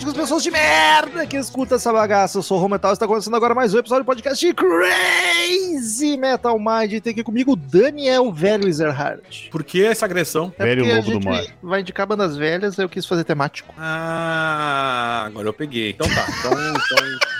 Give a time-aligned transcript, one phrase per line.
[0.00, 2.38] góticos, pessoas de merda que escuta essa bagaça.
[2.38, 6.16] Eu sou o Rometal e está começando agora mais um episódio do podcast de Crazy
[6.16, 6.92] Metal Mind.
[6.92, 9.48] E tem aqui comigo o Daniel Velho Ezerhardt.
[9.50, 10.52] Por que essa agressão?
[10.58, 11.44] É Velho lobo do mar.
[11.62, 13.74] Vai indicar bandas velhas, eu quis fazer temático.
[13.78, 15.90] Ah, agora eu peguei.
[15.90, 16.26] Então tá.
[16.40, 17.39] Então, então,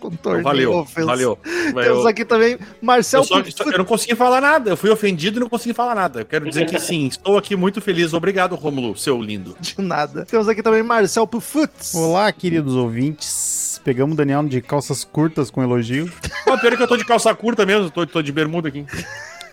[0.00, 0.72] Com torneio valeu.
[0.78, 1.06] ofensa.
[1.06, 1.38] Valeu.
[1.74, 4.70] Temos aqui também Marcel eu, só- eu não consegui falar nada.
[4.70, 6.20] Eu fui ofendido e não consegui falar nada.
[6.20, 8.12] Eu quero dizer que sim, estou aqui muito feliz.
[8.14, 9.54] Obrigado, Romulo, seu lindo.
[9.60, 10.24] de nada.
[10.24, 11.94] Temos aqui também Marcel Pufutz.
[11.94, 13.80] Olá, queridos ouvintes.
[13.84, 16.10] Pegamos o Daniel de calças curtas com elogio.
[16.44, 18.84] Pô, pior é que eu tô de calça curta mesmo, tô, tô de bermuda aqui.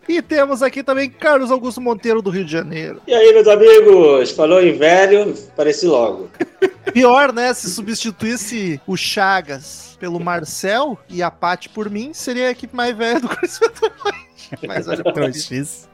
[0.07, 3.01] E temos aqui também Carlos Augusto Monteiro do Rio de Janeiro.
[3.05, 4.31] E aí, meus amigos?
[4.31, 6.29] Falou em velho, pareci logo.
[6.93, 7.53] Pior, né?
[7.53, 12.95] Se substituísse o Chagas pelo Marcel e a Paty por mim, seria a equipe mais
[12.95, 14.67] velha do Mind.
[14.67, 15.89] Mas olha isso.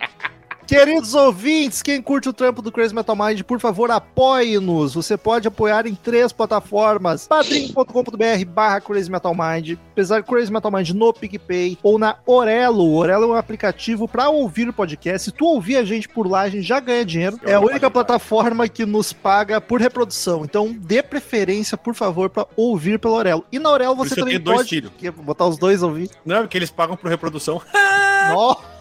[0.67, 4.93] Queridos ouvintes, quem curte o trampo do Crazy Metal Mind, por favor, apoie-nos.
[4.93, 10.71] Você pode apoiar em três plataformas: padrim.com.br barra Crazy Metal Mind, apesar de Crazy Metal
[10.71, 12.83] Mind no PicPay ou na Orelo.
[12.83, 15.29] O Orelo é um aplicativo para ouvir o podcast.
[15.29, 17.39] Se tu ouvir a gente por lá, a gente já ganha dinheiro.
[17.43, 20.43] É a única plataforma que nos paga por reprodução.
[20.43, 23.45] Então, dê preferência, por favor, para ouvir pela Orelo.
[23.51, 24.91] E na Orelo você também tenho dois pode filhos.
[25.17, 26.09] Botar os dois ouvir.
[26.25, 27.61] Não, é porque eles pagam por reprodução.
[28.29, 28.72] Nossa!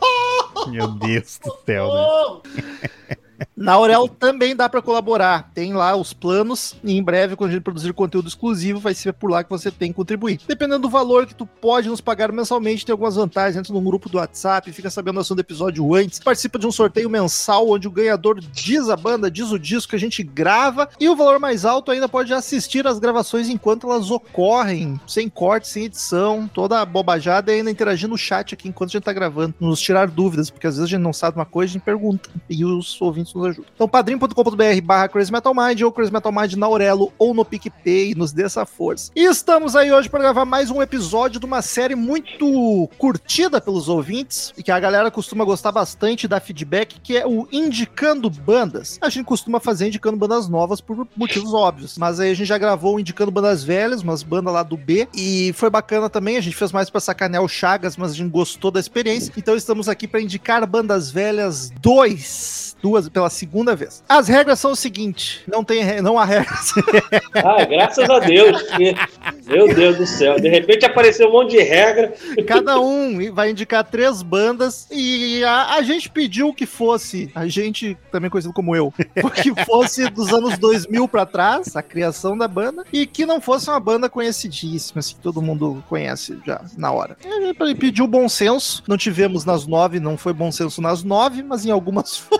[0.69, 3.17] Meu Deus do céu, né?
[3.57, 5.51] Na Aurel também dá para colaborar.
[5.55, 9.13] Tem lá os planos e em breve, quando a gente produzir conteúdo exclusivo, vai ser
[9.13, 10.41] por lá que você tem que contribuir.
[10.47, 13.57] Dependendo do valor que tu pode nos pagar mensalmente, tem algumas vantagens.
[13.57, 16.73] Entra num grupo do WhatsApp, fica sabendo a ação do episódio antes, participa de um
[16.73, 20.89] sorteio mensal onde o ganhador diz a banda, diz o disco que a gente grava
[20.99, 25.69] e o valor mais alto ainda pode assistir as gravações enquanto elas ocorrem, sem corte,
[25.69, 29.13] sem edição, toda a bobajada e ainda interagir no chat aqui enquanto a gente tá
[29.13, 31.83] gravando, nos tirar dúvidas, porque às vezes a gente não sabe uma coisa, a gente
[31.83, 33.71] pergunta e os ouvintes nos ajudam.
[33.75, 38.15] Então, padrim.com.br barra Crazy Metal Mind ou Crazy Metal Mind na Aurelo ou no PicPay,
[38.15, 39.11] nos dê essa força.
[39.15, 43.89] E estamos aí hoje para gravar mais um episódio de uma série muito curtida pelos
[43.89, 48.99] ouvintes e que a galera costuma gostar bastante da feedback, que é o Indicando Bandas.
[49.01, 52.59] A gente costuma fazer indicando bandas novas por motivos óbvios, mas aí a gente já
[52.59, 56.57] gravou Indicando Bandas Velhas, umas bandas lá do B, e foi bacana também, a gente
[56.57, 60.07] fez mais para sacanear o Chagas, mas a gente gostou da experiência, então estamos aqui
[60.07, 64.03] para indicar Bandas Velhas 2, duas pela segunda vez.
[64.09, 66.73] As regras são o seguinte, não tem não há regras.
[67.35, 68.63] Ah, graças a Deus.
[69.53, 70.41] Meu Deus do céu.
[70.41, 72.15] De repente apareceu um monte de regra.
[72.47, 77.97] Cada um vai indicar três bandas e a, a gente pediu que fosse, a gente
[78.11, 78.93] também conhecido como eu,
[79.43, 83.69] que fosse dos anos 2000 pra trás, a criação da banda, e que não fosse
[83.69, 87.17] uma banda conhecidíssima, assim, que todo mundo conhece já na hora.
[87.23, 91.67] Ele pediu bom senso, não tivemos nas nove, não foi bom senso nas nove, mas
[91.67, 92.39] em algumas foi.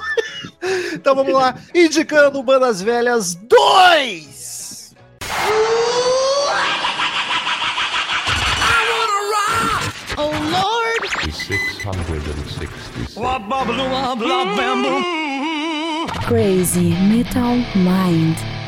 [0.95, 4.95] Então vamos lá, indicando bandas velhas 2!
[16.29, 18.62] Crazy Metal Mind.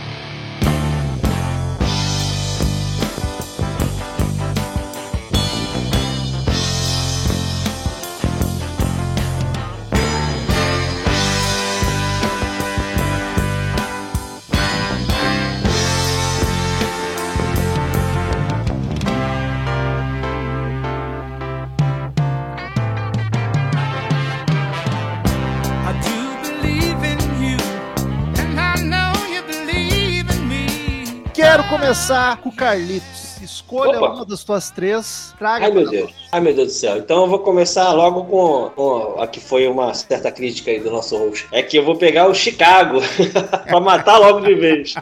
[31.74, 33.23] Começar com o Carlitos.
[33.54, 34.14] Escolha Opa.
[34.14, 36.10] uma das tuas três, traga Ai, meu Deus.
[36.32, 36.96] Ai, meu Deus do céu.
[36.98, 40.90] Então eu vou começar logo com, com a que foi uma certa crítica aí do
[40.90, 41.46] nosso host.
[41.52, 43.00] É que eu vou pegar o Chicago
[43.66, 44.94] pra matar logo de vez.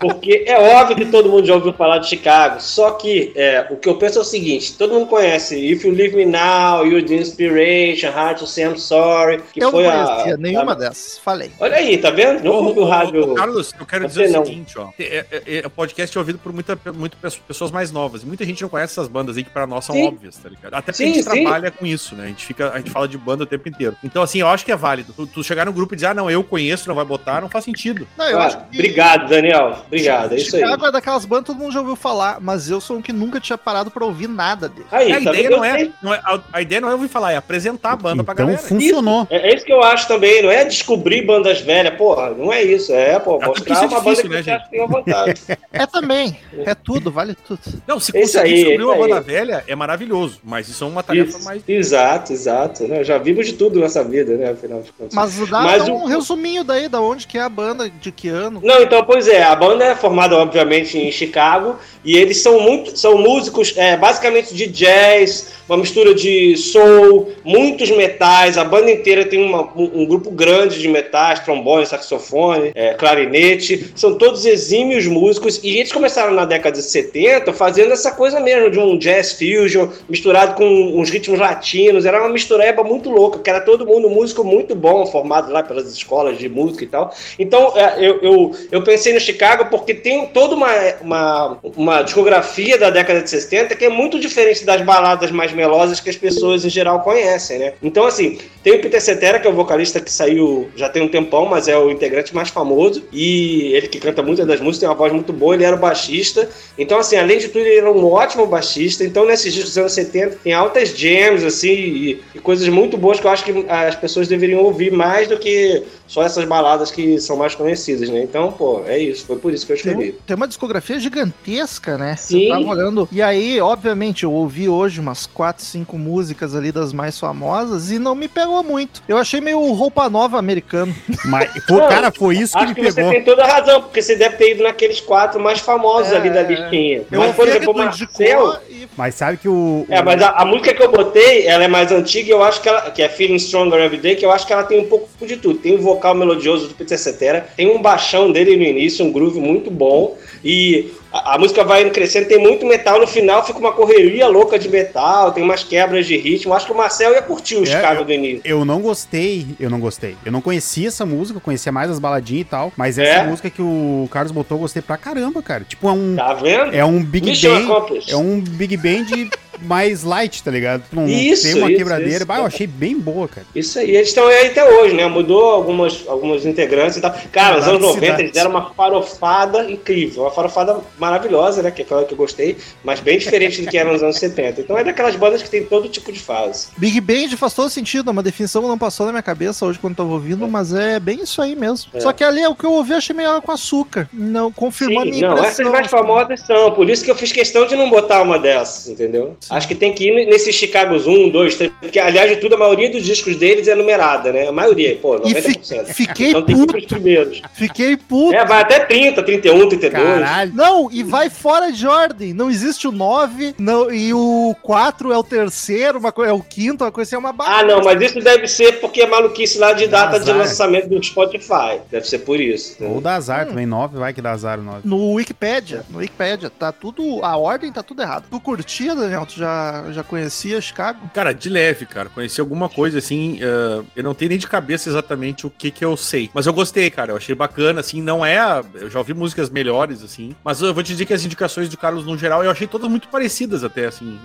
[0.00, 2.60] Porque é óbvio que todo mundo já ouviu falar de Chicago.
[2.60, 5.92] Só que é, o que eu penso é o seguinte: todo mundo conhece If You
[5.92, 9.90] Leave Me Now, You're the Inspiration, Hard to Say I'm Sorry, que Eu foi não
[9.90, 11.52] a, conhecia nenhuma a- dessas, falei.
[11.60, 12.42] Olha aí, tá vendo?
[12.42, 13.34] Não Ô, o rádio.
[13.34, 14.42] Carlos, eu quero dizer não.
[14.42, 14.88] o seguinte, ó.
[14.98, 18.22] É, é, é, o podcast é ouvido por muita, muita pe- pessoas mais novas.
[18.22, 20.06] E muita gente não conhece essas bandas aí que pra nós são Sim.
[20.06, 20.74] óbvias, tá ligado?
[20.74, 21.42] Até porque Sim, a gente sim.
[21.42, 22.24] trabalha com isso, né?
[22.24, 23.96] A gente, fica, a gente fala de banda o tempo inteiro.
[24.02, 25.12] Então, assim, eu acho que é válido.
[25.12, 27.48] Tu, tu chegar no grupo e dizer, ah, não, eu conheço, não vai botar, não
[27.48, 28.06] faz sentido.
[28.16, 29.78] Não, eu Ah, acho que Obrigado, Daniel.
[29.86, 30.62] Obrigado, é isso aí.
[30.62, 33.38] Chicago é daquelas bandas todo mundo já ouviu falar, mas eu sou um que nunca
[33.40, 34.86] tinha parado pra ouvir nada dele.
[34.90, 37.32] Aí, a, tá ideia não é, não é- a, a ideia não é ouvir falar,
[37.32, 38.62] é apresentar a banda pra Então galera.
[38.62, 39.26] funcionou.
[39.30, 42.62] É, é isso que eu acho também, não é descobrir bandas velhas, porra, não é
[42.62, 44.88] isso, é, pô, porque mostrar isso é uma banda difícil, que né, que tem uma
[44.88, 45.34] vantagem.
[45.72, 47.41] É também, é tudo, vale tudo.
[47.86, 49.24] Não, se conseguir aí, descobrir uma esse banda aí.
[49.24, 50.40] velha, é maravilhoso.
[50.44, 51.44] mas isso é uma tarefa Isso.
[51.44, 51.62] mais.
[51.68, 52.86] Exato, exato.
[52.88, 53.02] né?
[53.04, 54.50] Já vivo de tudo nessa vida, né?
[54.50, 55.14] Afinal de contas.
[55.14, 58.28] Mas dá Mas um o- resuminho daí, da onde que é a banda, de que
[58.28, 58.60] ano.
[58.62, 62.96] Não, então, pois é, a banda é formada, obviamente, em Chicago, e eles são muito,
[62.98, 69.24] são músicos é, basicamente de jazz, uma mistura de soul, muitos metais, a banda inteira
[69.24, 75.06] tem uma- um, um grupo grande de metais, trombone, saxofone, é, clarinete, são todos exímios
[75.06, 79.32] músicos, e eles começaram na década de 70 fazendo essa coisa mesmo, de um jazz
[79.32, 84.10] fusion, misturado com uns ritmos latinos, era uma mistureba muito louca, que era todo mundo
[84.10, 87.14] músico muito bom, formado lá pelas escolas de música e tal.
[87.38, 92.76] Então, é, eu, eu, eu pensei no Chicago porque tem toda uma, uma, uma discografia
[92.78, 96.64] da década de 60 que é muito diferente das baladas mais melosas que as pessoas
[96.64, 97.74] em geral conhecem, né?
[97.82, 101.08] Então, assim, tem o Peter Cetera, que é o vocalista que saiu já tem um
[101.08, 104.88] tempão, mas é o integrante mais famoso, e ele que canta muitas das músicas, tem
[104.88, 106.48] uma voz muito boa, ele era o baixista.
[106.78, 109.04] Então, assim, além de tudo, ele era um ótimo baixista.
[109.04, 113.18] Então, nesses discos dos anos 70, tem altas jams, assim, e, e coisas muito boas
[113.18, 115.82] que eu acho que as pessoas deveriam ouvir mais do que
[116.12, 118.22] só essas baladas que são mais conhecidas, né?
[118.22, 119.24] Então, pô, é isso.
[119.24, 120.10] Foi por isso que eu Tem, escrevi.
[120.10, 122.16] um- tem uma discografia gigantesca, né?
[122.16, 122.48] Você Sim.
[122.48, 123.08] tava olhando.
[123.10, 127.98] E aí, obviamente, eu ouvi hoje umas 4, 5 músicas ali das mais famosas e
[127.98, 129.02] não me pegou muito.
[129.08, 130.94] Eu achei meio roupa nova americano.
[131.24, 133.10] Mas, pô, Não, cara, foi isso que Acho me que você pegou.
[133.10, 136.28] tem toda a razão, porque você deve ter ido naqueles quatro mais famosos É, ali
[136.28, 137.04] da listinha.
[137.10, 138.56] Eu Mas, por exemplo, o Marcel...
[138.96, 139.86] Mas sabe que o.
[139.88, 142.60] É, mas a, a música que eu botei, ela é mais antiga e eu acho
[142.60, 144.88] que ela, que é Feeling Stronger Every Day, que eu acho que ela tem um
[144.88, 145.58] pouco de tudo.
[145.58, 149.40] Tem um vocal melodioso do Peter Cetera, tem um baixão dele no início, um groove
[149.40, 153.72] muito bom, e a, a música vai crescendo, tem muito metal, no final fica uma
[153.72, 157.56] correria louca de metal, tem umas quebras de ritmo, acho que o Marcel ia curtir
[157.56, 158.40] o É, Chicago do início.
[158.44, 160.16] Eu não gostei, eu não gostei.
[160.24, 163.26] Eu não conhecia essa música, eu conhecia mais as baladinhas e tal, mas essa É?
[163.26, 165.64] música que o Carlos botou, eu gostei pra caramba, cara.
[165.64, 166.74] Tipo, é um, Tá vendo?
[166.74, 169.28] é um Big Mission Bang, é um Big Band
[169.64, 170.82] mais light, tá ligado?
[170.92, 172.16] Não, não Isso, tem uma isso, quebradeira.
[172.16, 172.26] isso.
[172.26, 173.46] Bah, eu achei bem boa, cara.
[173.54, 175.06] Isso aí, eles estão aí até hoje, né?
[175.06, 177.14] Mudou algumas, alguns integrantes e tal.
[177.30, 181.70] Cara, nos anos 90 eles deram uma farofada incrível, uma farofada maravilhosa, né?
[181.70, 184.60] Que é aquela que eu gostei, mas bem diferente do que era nos anos 70.
[184.60, 186.68] Então é daquelas bandas que tem todo tipo de fase.
[186.76, 189.78] Big Band faz todo sentido, é uma definição que não passou na minha cabeça hoje
[189.78, 191.90] quando eu tava ouvindo, mas é bem isso aí mesmo.
[191.94, 192.00] É.
[192.00, 194.08] Só que ali o que eu ouvi eu achei água com açúcar.
[194.12, 195.50] Não confirmou a Sim, minha não, impressão.
[195.50, 198.88] essas mais famosas são, por isso que eu fiz questão de não botar uma dessas,
[198.88, 199.36] entendeu?
[199.52, 202.58] Acho que tem que ir nesse Chicago's 1, 2, 3, porque aliás de tudo, a
[202.58, 204.48] maioria dos discos deles é numerada, né?
[204.48, 205.84] A maioria, pô, E fi- 90%.
[205.94, 207.42] fiquei Então tem puto, pros primeiros.
[207.54, 208.34] fiquei puto.
[208.34, 210.20] É, vai até 30, 31, 32.
[210.20, 210.52] Caralho.
[210.54, 212.32] Não, e vai fora de ordem.
[212.32, 216.40] Não existe o 9, não, e o 4 é o terceiro, uma coisa, é o
[216.42, 219.58] quinto, uma coisa assim, é uma Ah, não, mas isso deve ser porque é maluquice
[219.58, 221.80] lá de data de lançamento do Spotify.
[221.90, 222.76] Deve ser por isso.
[222.80, 223.00] Ou entendeu?
[223.02, 223.16] dá Hum.
[223.16, 224.80] azar também, 9, vai que dá azar o 9.
[224.84, 227.20] No Wikipedia, no Wikipedia, tá tudo.
[227.22, 228.24] A ordem tá tudo errado.
[228.30, 229.26] Tu curtia, Daniel?
[229.26, 231.10] Tu já, já conhecia Chicago?
[231.12, 232.08] Cara, de leve, cara.
[232.08, 233.38] Conheci alguma coisa assim.
[233.42, 236.30] eh, eu não tenho nem de cabeça exatamente o que que eu sei.
[236.32, 237.12] Mas eu gostei, cara.
[237.12, 238.00] Eu achei bacana, assim.
[238.00, 238.38] Não é.
[238.38, 240.34] a- Eu já ouvi músicas melhores, assim.
[240.44, 242.88] Mas eu vou te dizer que as indicações do Carlos, no geral, eu achei todas
[242.88, 244.18] muito parecidas, até, assim.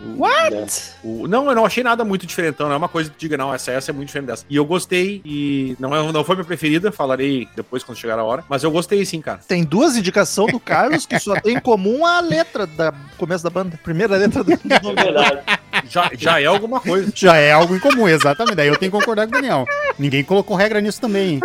[1.03, 2.67] O- o- não, eu não achei nada muito diferentão.
[2.67, 4.45] Não é uma coisa que diga, não, essa, essa é muito diferente dessa.
[4.49, 5.21] E eu gostei.
[5.25, 6.91] E não, é, não foi minha preferida.
[6.91, 8.43] Falarei depois quando chegar a hora.
[8.47, 9.39] Mas eu gostei, sim, cara.
[9.47, 13.49] Tem duas indicações do Carlos que só tem em comum a letra da começo da
[13.49, 13.79] banda.
[13.83, 14.51] Primeira letra do.
[15.03, 15.39] Verdade.
[15.89, 17.11] Já, já é alguma coisa.
[17.15, 18.55] Já é algo em comum, exatamente.
[18.55, 19.65] Daí eu tenho que concordar com o Daniel.
[19.97, 21.33] Ninguém colocou regra nisso também.
[21.35, 21.39] hein?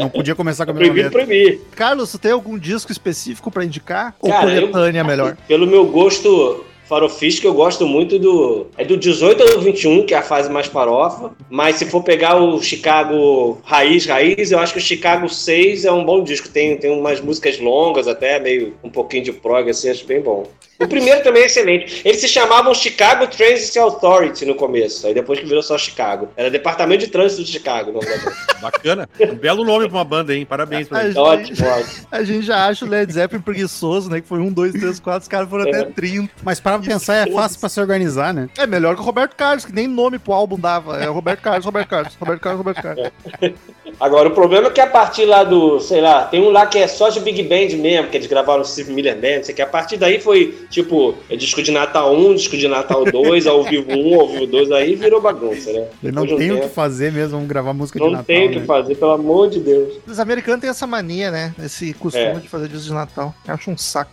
[0.00, 1.60] Não podia começar com a mesma Proibido.
[1.76, 4.14] Carlos, tu tem algum disco específico pra indicar?
[4.20, 5.36] Ou Cara, eu- coletânea melhor?
[5.46, 8.66] Pelo meu gosto farofístico, eu gosto muito do.
[8.76, 11.30] É do 18 ao 21, que é a fase mais farofa.
[11.48, 15.92] Mas se for pegar o Chicago raiz, raiz, eu acho que o Chicago 6 é
[15.92, 16.48] um bom disco.
[16.48, 20.44] Tem, tem umas músicas longas, até meio um pouquinho de prog, assim, acho bem bom.
[20.80, 22.02] O primeiro também é excelente.
[22.04, 26.28] Eles se chamavam Chicago Transit Authority no começo, aí depois que virou só Chicago.
[26.36, 28.00] Era Departamento de Trânsito de Chicago.
[28.60, 29.08] Bacana.
[29.20, 30.44] Um belo nome pra uma banda, hein?
[30.44, 32.06] Parabéns pra gente, ótimo, ótimo.
[32.10, 34.20] a gente já acha o Led Zeppelin preguiçoso, né?
[34.20, 35.84] Que foi um, dois, três, quatro, os caras foram até É.
[35.84, 36.30] 30.
[36.42, 38.48] Mas para pra pensar, é fácil pra se organizar, né?
[38.58, 40.98] É melhor que o Roberto Carlos, que nem nome pro álbum dava.
[41.02, 43.10] É Roberto Carlos, Roberto Carlos, Roberto Carlos, Roberto Carlos.
[44.00, 46.78] Agora, o problema é que a partir lá do, sei lá, tem um lá que
[46.78, 49.52] é só de Big Band mesmo, que eles gravaram o Steve Miller Band, não sei
[49.52, 49.62] o que.
[49.62, 53.62] A partir daí foi, tipo, é disco de Natal 1, disco de Natal 2, ao
[53.62, 55.86] vivo 1, ao vivo 2, aí virou bagunça, né?
[56.02, 58.24] Eu não de tenho o que fazer mesmo, vamos gravar música de Não Natal.
[58.24, 58.64] tem o que né?
[58.64, 59.94] fazer, pelo amor de Deus.
[60.06, 61.54] Os americanos têm essa mania, né?
[61.62, 62.32] Esse costume É.
[62.34, 63.34] de fazer disco de Natal.
[63.46, 64.10] Eu acho um saco.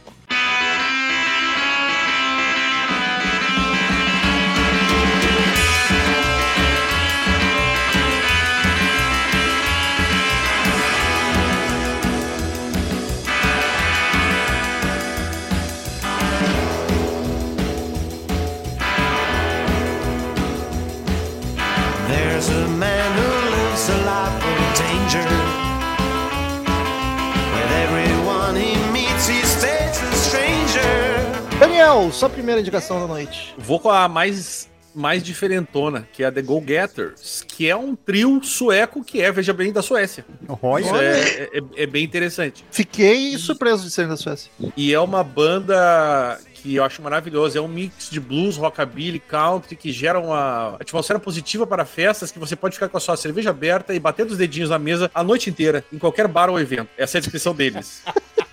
[32.12, 33.54] Sua primeira indicação da noite.
[33.58, 37.96] Vou com a mais mais diferentona, que é a The Go Getters, que é um
[37.96, 40.26] trio sueco que é, veja bem, da Suécia.
[40.62, 40.84] Olha.
[40.84, 42.66] Isso é, é- é bem interessante.
[42.72, 44.52] Fiquei surpreso de serem da Suécia.
[44.76, 47.60] E é uma banda que eu acho maravilhosa.
[47.60, 52.40] É um mix de blues, rockabilly, country, que gera uma atmosfera positiva para festas, que
[52.40, 55.24] você pode ficar com a sua cerveja aberta e bater os dedinhos na mesa a
[55.24, 56.90] noite inteira, em qualquer bar ou evento.
[56.98, 58.02] Essa é a descrição deles.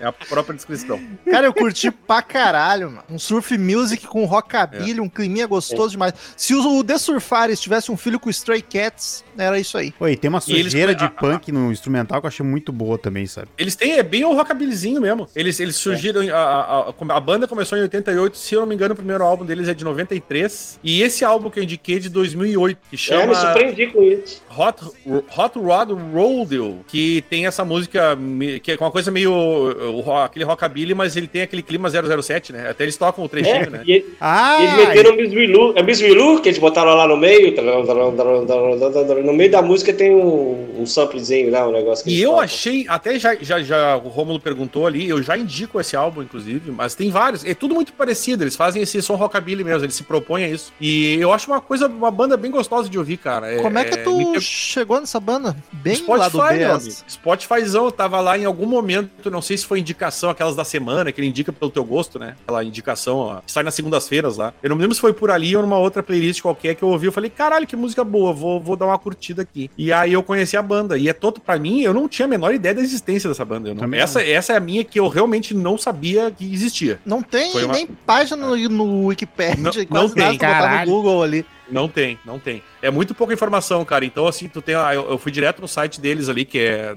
[0.00, 0.98] É a própria descrição.
[1.30, 3.04] Cara, eu curti pra caralho, mano.
[3.10, 6.14] Um surf music com rockabilly, um climinha gostoso demais.
[6.36, 9.92] Se o The Surfares tivesse um filho com Stray Cats, era isso aí.
[9.98, 12.96] Oi, tem uma E eles- sujeira de punk no instrumental que eu achei muito boa
[12.98, 13.48] também, sabe?
[13.58, 15.26] Eles têm, é bem o rockabillyzinho mesmo.
[15.34, 18.74] Eles, eles surgiram, a, a, a- a banda começou em 88, se eu não me
[18.74, 20.78] engano, o primeiro álbum deles é de 93.
[20.82, 24.02] E esse álbum que eu indiquei é de 2008, que É, chama me surpreendi com
[24.02, 24.42] isso.
[24.56, 24.76] Hot,
[25.36, 28.16] Hot Rod Rodeo, que tem essa música,
[28.62, 32.68] que é uma coisa meio, o aquele rockabilly, mas ele tem aquele clima 007, né?
[32.70, 33.82] Até eles tocam o trechinho, É, né?
[33.86, 34.58] e, Ah!
[34.60, 35.72] e eles meteram Miss Wilu.
[35.76, 37.54] É Miss Wilu que eles botaram lá no meio.
[39.30, 42.44] No meio da música tem um, um samplezinho lá, um negócio que E eu tocam.
[42.44, 46.70] achei, até já, já, já o Romulo perguntou ali, eu já indico esse álbum, inclusive,
[46.70, 50.02] mas tem vários, é tudo muito parecido, eles fazem esse som rockabilly mesmo, eles se
[50.02, 50.72] propõem a isso.
[50.80, 53.56] E eu acho uma coisa, uma banda bem gostosa de ouvir, cara.
[53.62, 55.56] Como é que me tu chegou nessa banda?
[55.72, 56.94] Bem lá do Spotify, B, amigo.
[57.08, 61.12] Spotifyzão, eu tava lá em algum momento, não sei se foi indicação, aquelas da semana,
[61.12, 62.34] que ele indica pelo teu gosto, né?
[62.42, 64.52] Aquela indicação, ó, sai nas segundas-feiras lá.
[64.62, 66.88] Eu não me lembro se foi por ali ou numa outra playlist qualquer que eu
[66.88, 67.06] ouvi.
[67.06, 69.70] Eu falei, caralho, que música boa, vou, vou dar uma curtida aqui.
[69.76, 70.96] E aí eu conheci a banda.
[70.96, 73.68] E é todo, pra mim, eu não tinha a menor ideia da existência dessa banda.
[73.70, 77.00] Eu não- essa, essa é a minha que eu realmente não sabia que existia.
[77.04, 80.86] Não tem uma- nem página no, no Wikipedia, Não- quase não nada tem, pra botar
[80.86, 80.86] no.
[80.92, 81.44] Google ali.
[81.70, 82.62] Não tem, não tem.
[82.82, 84.04] É muito pouca informação, cara.
[84.04, 84.74] Então, assim, tu tem.
[84.74, 86.96] ah, Eu, eu fui direto no site deles ali, que é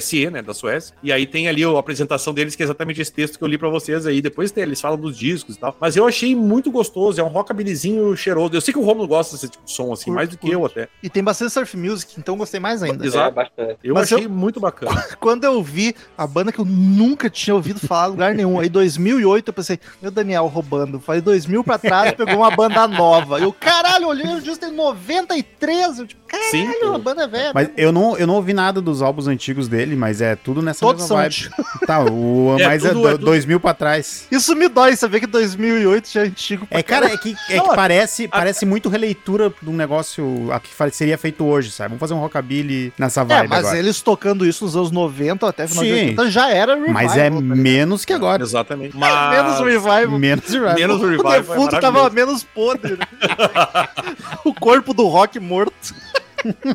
[0.00, 0.94] .se, né, da Suécia.
[1.02, 3.58] E aí tem ali a apresentação deles, que é exatamente esse texto que eu li
[3.58, 4.20] pra vocês aí.
[4.20, 5.76] Depois tem, eles falam dos discos e tal.
[5.80, 8.54] Mas eu achei muito gostoso, é um rockabillyzinho cheiroso.
[8.54, 10.50] Eu sei que o Romulo gosta desse tipo de som, assim, Curto, mais do que
[10.50, 10.88] eu até.
[11.02, 13.04] E tem bastante surf music, então gostei mais ainda.
[13.06, 13.28] Exato.
[13.28, 13.78] É, bastante.
[13.84, 15.02] Eu Mas achei muito bacana.
[15.20, 18.68] Quando eu vi a banda que eu nunca tinha ouvido falar em lugar nenhum, aí
[18.68, 21.00] 2008 eu pensei, meu Daniel roubando.
[21.00, 23.38] Falei 2000 pra trás, pegou uma banda nova.
[23.38, 25.98] Eu, caralho, olhei o disco em 93.
[25.98, 26.68] Eu, tipo, caralho, Sim.
[26.94, 27.52] a banda é velha.
[27.54, 30.80] Mas eu não, eu não ouvi nada dos álbuns antigos dele, mas é tudo nessa
[30.80, 31.50] Todos mesma vibe.
[31.86, 34.26] Tá, o É, mais é, tudo- do- é tudo- 2000 pra trás.
[34.30, 36.66] Isso me dói saber que 2008 já é antigo.
[36.66, 40.90] pra É, cara, é que, é que parece, parece muito releitura de um negócio que
[40.96, 41.88] seria feito hoje, sabe?
[41.90, 43.78] Vamos fazer um rockabilly nessa É, vibe mas agora.
[43.78, 46.00] eles tocando isso nos anos 90 até final de Sim.
[46.00, 46.94] 80 já era revival.
[46.94, 47.56] Mas é tá ligado?
[47.56, 48.42] menos que agora.
[48.42, 48.96] Exatamente.
[49.08, 50.18] É menos revival.
[50.18, 50.74] Menos revival.
[50.74, 51.32] Menos O revival.
[51.32, 52.92] é defunto tava menos podre.
[52.92, 53.06] né?
[54.44, 55.94] o corpo do rock morto.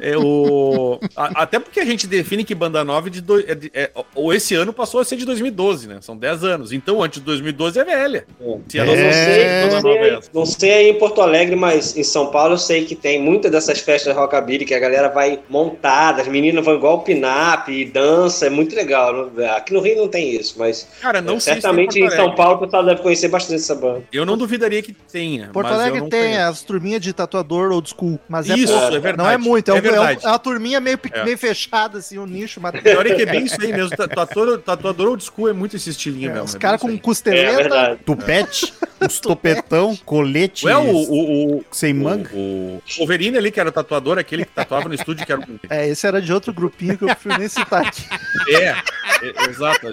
[0.01, 1.00] É o...
[1.15, 3.39] a- até porque a gente define que banda nova é de do...
[3.39, 5.98] é de- é- ou esse ano passou a ser de 2012, né?
[6.01, 6.72] São 10 anos.
[6.72, 8.25] Então, antes de 2012 é velha.
[8.67, 12.03] Se ela não, sei, não, é aí- não sei aí em Porto Alegre, mas em
[12.03, 16.22] São Paulo eu sei que tem muitas dessas festas rockabilly que a galera vai montada,
[16.22, 19.29] as meninas vão igual pinap e dança, é muito legal.
[19.55, 22.34] Aqui no Rio não tem isso, mas Cara, não é, sei certamente em São.
[22.36, 24.03] Paulo o pessoal deve conhecer bastante essa banda.
[24.12, 25.50] Eu não duvidaria que tenha.
[25.53, 26.41] Porto mas eu Alegre não tem conheço.
[26.50, 28.88] as turminhas de tatuador old school, mas é Isso, pouco.
[28.96, 29.17] é verdade.
[29.17, 30.25] Não é muito, é, É um- é, um- verdade.
[30.25, 31.24] é uma turminha meio, É.
[31.25, 33.95] meio fechada, assim, o nicho, mas Pior é que é bem isso aí mesmo.
[33.95, 36.45] Ta- Tatuador, tatuador old school é muito esse estilinho é, mesmo.
[36.45, 37.75] os é caras com costeleta.
[37.75, 37.95] É.
[37.95, 42.29] Tupete, os topetão, colete o, o, o, sem manga.
[42.33, 45.41] o, o Wolverine ali, que era o tatuador, aquele que tatuava no estúdio, que era.
[45.69, 48.03] É, esse era de outro grupinho que eu prefiro nem citar aqui.
[48.50, 49.91] É, é, exato.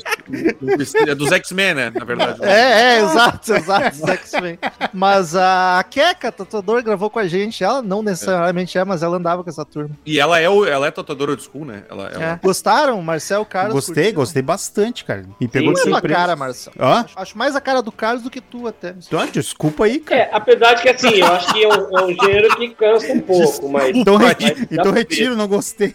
[1.09, 1.93] É dos X-Men, né?
[1.95, 2.39] Na verdade.
[2.45, 4.59] É, é, exato, exato, X-Men.
[4.93, 7.63] Mas a Keka, tatuador, gravou com a gente.
[7.65, 9.91] Ela não necessariamente é, mas ela andava com essa turma.
[10.07, 11.85] E ela é, o, ela é tatuadora old school, né?
[11.91, 12.25] Ela, ela...
[12.25, 12.41] É.
[12.43, 13.01] Gostaram?
[13.03, 13.75] Marcel, Carlos?
[13.75, 14.15] Gostei, curtiram?
[14.17, 15.25] gostei bastante, cara.
[15.41, 16.19] Me pegou Sim, de surpresa.
[16.21, 16.73] cara, Marcel.
[16.79, 17.01] Hã?
[17.05, 18.95] Acho, acho mais a cara do Carlos do que tu até.
[19.07, 20.21] Então, desculpa aí, cara.
[20.23, 23.13] É, apesar de que assim, eu acho que é um, é um gênero que cansa
[23.13, 23.97] um pouco, mas.
[23.97, 24.69] Então, Desculpa reti- aí.
[24.71, 25.95] então retiro, não gostei.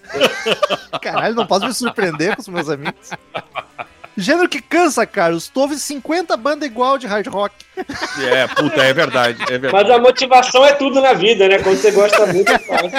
[1.02, 3.10] Caralho, não posso me surpreender com os meus amigos.
[4.18, 5.50] Gênero que cansa, Carlos.
[5.50, 7.54] Tu ouve 50 bandas igual de hard rock.
[7.76, 9.42] É, puta, é verdade.
[9.44, 9.74] É verdade.
[9.74, 11.60] Mas a motivação é tudo na vida, né?
[11.60, 12.92] Quando você gosta muito, é fácil.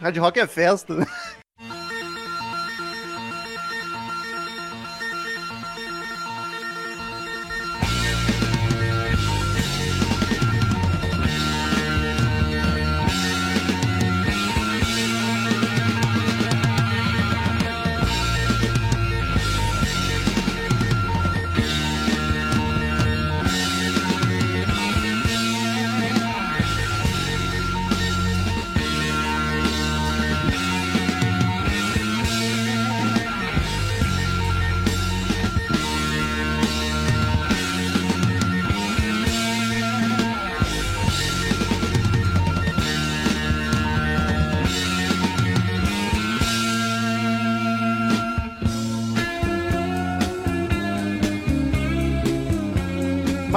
[0.00, 0.94] Hard rock é festa,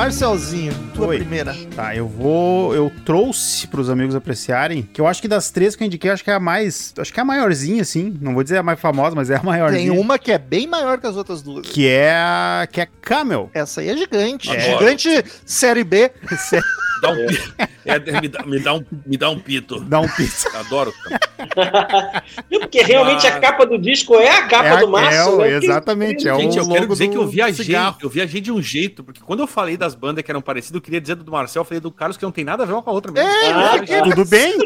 [0.08, 1.18] Marcelzinho, tua Oi.
[1.18, 1.54] primeira.
[1.76, 2.74] Tá, eu vou.
[2.74, 6.24] Eu trouxe pros amigos apreciarem, que eu acho que das três que eu indiquei, acho
[6.24, 6.94] que é a mais.
[6.98, 8.18] Acho que é a maiorzinha, assim.
[8.22, 9.92] Não vou dizer a mais famosa, mas é a maiorzinha.
[9.92, 11.68] Tem uma que é bem maior que as outras duas.
[11.68, 12.66] Que é a.
[12.72, 13.52] Que é Camel.
[13.54, 14.50] Essa aí é gigante.
[14.50, 14.78] É.
[14.78, 16.10] Gigante série B.
[17.02, 17.16] Dá um
[17.86, 19.80] é, me, dá, me, dá um, me dá um pito.
[19.82, 20.50] Dá um pizza.
[20.58, 20.94] Adoro.
[22.50, 25.42] Porque realmente a capa do disco é a capa É a- do Márcio.
[25.42, 25.58] é, né?
[25.58, 27.98] exatamente, é o Gente, eu quero dizer que eu viajei, cigarro.
[28.02, 30.82] eu viajei de um jeito, porque quando eu falei das bandas que eram parecidas, eu
[30.82, 32.82] queria dizer do Marcel, eu falei do Carlos que não tem nada a ver uma
[32.84, 33.30] com a outra mesmo.
[33.30, 34.58] Ah, Eu Tudo bem?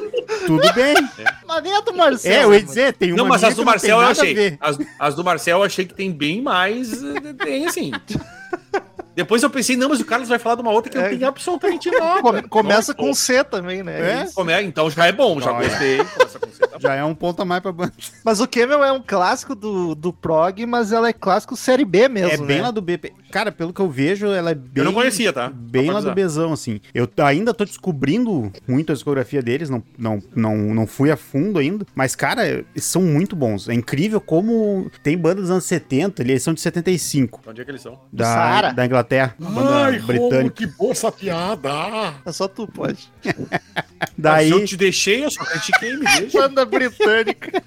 [0.47, 0.95] Tudo bem.
[1.47, 2.35] Mas nem a do Marcelo.
[2.35, 4.07] É, eu ia dizer, tem uma Não, mas as do que não tem Marcel eu
[4.07, 4.57] achei.
[4.59, 7.03] As, as do Marcel eu achei que tem bem mais.
[7.03, 7.91] eh, Tem assim.
[9.15, 11.09] Depois eu pensei, não, mas o Carlos vai falar de uma outra que não É.
[11.09, 12.21] tem absolutamente nada.
[12.23, 14.21] Come- começa Não, com C também, né?
[14.23, 14.27] É?
[14.33, 14.61] Como é?
[14.63, 15.67] Então já é bom, já Olha.
[15.69, 15.97] gostei.
[16.05, 16.79] Começa com C, tá.
[16.79, 17.93] Já é um ponto a mais pra banda.
[18.23, 22.07] Mas o Camel é um clássico do, do prog, mas ela é clássico série B
[22.07, 22.61] mesmo, É bem né?
[22.63, 23.13] lá do BP.
[23.31, 24.71] Cara, pelo que eu vejo, ela é bem.
[24.75, 25.49] Eu não conhecia, tá?
[25.53, 26.13] Bem Só lá do.
[26.13, 26.79] Bezão, assim.
[26.93, 31.59] Eu ainda tô descobrindo muito a discografia deles, não, não, não, não fui a fundo
[31.59, 31.85] ainda.
[31.95, 33.69] Mas, cara, eles são muito bons.
[33.69, 37.41] É incrível como tem bandas dos anos 70, eles são de 75.
[37.47, 37.99] Onde é que eles são?
[38.11, 38.73] Da, Saara.
[38.73, 39.00] da Inglaterra,
[39.37, 40.51] banda britânica.
[40.51, 41.71] que boa essa piada!
[42.25, 43.11] É só tu pode.
[44.17, 46.39] Daí, Se eu te deixei, eu só critiquei, me deixa.
[46.47, 47.63] Banda britânica.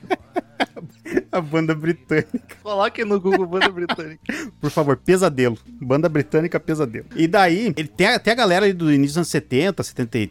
[1.30, 2.56] a banda britânica.
[2.62, 4.20] Coloque no Google Banda Britânica.
[4.60, 5.58] Por favor, Pesadelo.
[5.66, 7.06] Banda britânica Pesadelo.
[7.16, 10.30] E daí, ele tem até a galera aí do início dos anos 70, 73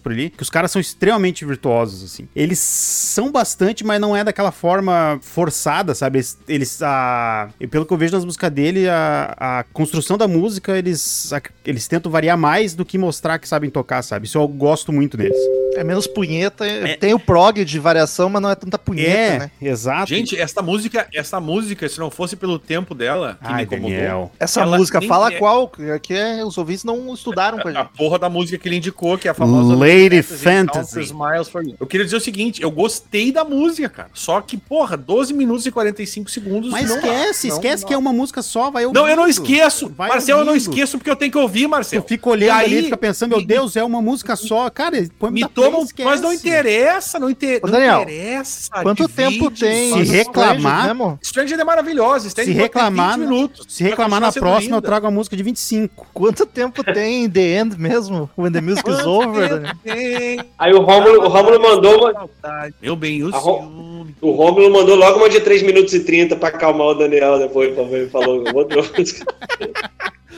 [0.00, 2.26] por ali, que os caras são extremamente virtuosos, assim.
[2.34, 6.18] Eles são bastante, mas não é daquela forma forçada, sabe?
[6.18, 10.26] Eles, eles a, e pelo que eu vejo nas músicas dele, a, a construção da
[10.26, 14.26] música, eles, a- eles tentam variar mais do que mostrar que sabem tocar, sabe?
[14.26, 15.36] Isso eu gosto muito deles.
[15.76, 16.64] É menos punheta.
[16.98, 19.50] Tem o prog de variação, mas não é tanta punheta, é, né?
[19.60, 20.08] exato.
[20.08, 23.90] Gente, essa música, essa música, se não fosse pelo tempo dela, que Ai, me incomodou,
[23.90, 24.32] Daniel.
[24.40, 25.70] Essa Ela música, fala é- qual,
[26.02, 29.16] que é, os ouvintes não estudaram com a a porra da música que ele indicou,
[29.16, 31.00] que é a famosa Lady Fantasy.
[31.02, 31.74] Smiles for You.
[31.78, 34.10] Eu queria dizer o seguinte, eu gostei da música, cara.
[34.14, 36.70] Só que, porra, 12 minutos e 45 segundos.
[36.70, 37.88] Mas não esquece, não esquece dá.
[37.88, 39.28] que é uma música só, vai Não, eu não ouvindo.
[39.42, 39.88] esqueço.
[39.96, 40.70] Vai Marcel, eu não ouvindo.
[40.70, 42.02] esqueço porque eu tenho que ouvir, Marcel.
[42.02, 44.36] Tu fica olhando E ali aí, e fica pensando, meu me- Deus, é uma música
[44.36, 44.68] só.
[44.70, 47.60] Cara, põe Me tomam, mas não interessa, não, inter...
[47.62, 48.70] Ô, não Daniel, interessa.
[48.82, 49.92] Quanto divide, tempo tem?
[49.92, 51.18] Se reclamar- Stranger mesmo?
[51.22, 52.30] Stranger é maravilhosa.
[52.30, 53.66] Se reclamar, 20 minutos.
[53.68, 56.06] Se reclamar na próxima, eu trago a música de 25.
[56.12, 58.28] Quanto tempo tem The End mesmo?
[58.36, 59.47] When the Music is Over?
[59.48, 59.74] Daniel?
[59.84, 62.28] Tem Aí o Rômulo, o Rômulo mandou uma.
[62.82, 66.48] Meu bem, o Ro- o Rômulo mandou logo uma de 3 minutos e 30 pra
[66.48, 69.26] acalmar o Daniel depois, pra ver, ele falou outra música.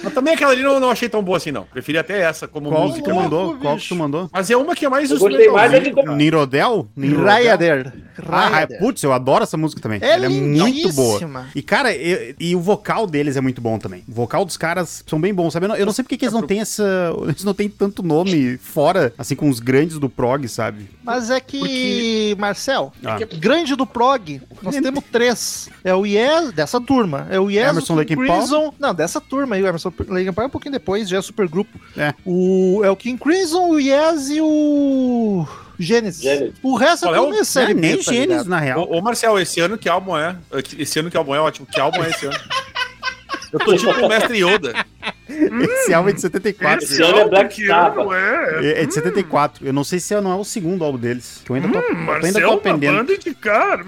[0.02, 1.64] Mas também aquela ali não, não achei tão boa assim, não.
[1.64, 3.04] Preferi até essa como Qual que música.
[3.04, 3.56] tu louco, mandou?
[3.58, 3.94] Qual que bicho.
[3.94, 4.30] tu mandou?
[4.32, 5.90] Mas é uma que é mais Eu gostei mais é de.
[6.16, 6.88] Nirodel?
[6.96, 7.24] Nirodel?
[7.24, 7.92] Ryader.
[8.28, 8.78] Ah, Ryader.
[8.78, 9.98] putz, eu adoro essa música também.
[10.02, 11.46] É Ela é muito boa.
[11.54, 14.02] E, cara, e, e o vocal deles é muito bom também.
[14.08, 15.64] O vocal dos caras são bem bons, sabe?
[15.66, 17.12] Eu não, eu não sei porque que eles não têm essa.
[17.22, 20.88] Eles não têm tanto nome fora, assim, com os grandes do prog, sabe?
[21.02, 23.18] Mas é que, Marcel, Ah.
[23.38, 25.68] grande do prog, nós temos três.
[25.82, 27.26] É o Yes, dessa turma.
[27.30, 28.74] É o Yes, Emerson, o Lake and Crimson.
[28.78, 31.78] Não, dessa turma aí, o Emerson Palmer é um pouquinho depois, já é supergrupo.
[31.96, 32.14] É.
[32.24, 35.46] O, é o King Crimson, o Yes e o
[35.78, 36.22] Genesis.
[36.22, 36.54] Genesis.
[36.62, 38.58] O resto Qual é é o- tudo nesse série É, nem B, tá Gênesis, na
[38.60, 38.80] real.
[38.88, 40.36] Ô, ô, Marcel, esse ano que álbum é?
[40.78, 41.66] Esse ano que álbum é ótimo.
[41.66, 42.38] Que álbum é esse ano?
[43.52, 44.72] Eu tô tipo o mestre Yoda.
[45.28, 46.84] Esse álbum é de 74.
[46.84, 48.12] Esse ano é Black Sabbath.
[48.62, 49.66] É é de 74.
[49.66, 51.40] Eu não sei se não é o segundo álbum deles.
[51.44, 53.12] Que eu ainda tô, eu ainda tô aprendendo.
[53.12, 53.78] indicar.
[53.78, 53.84] Tá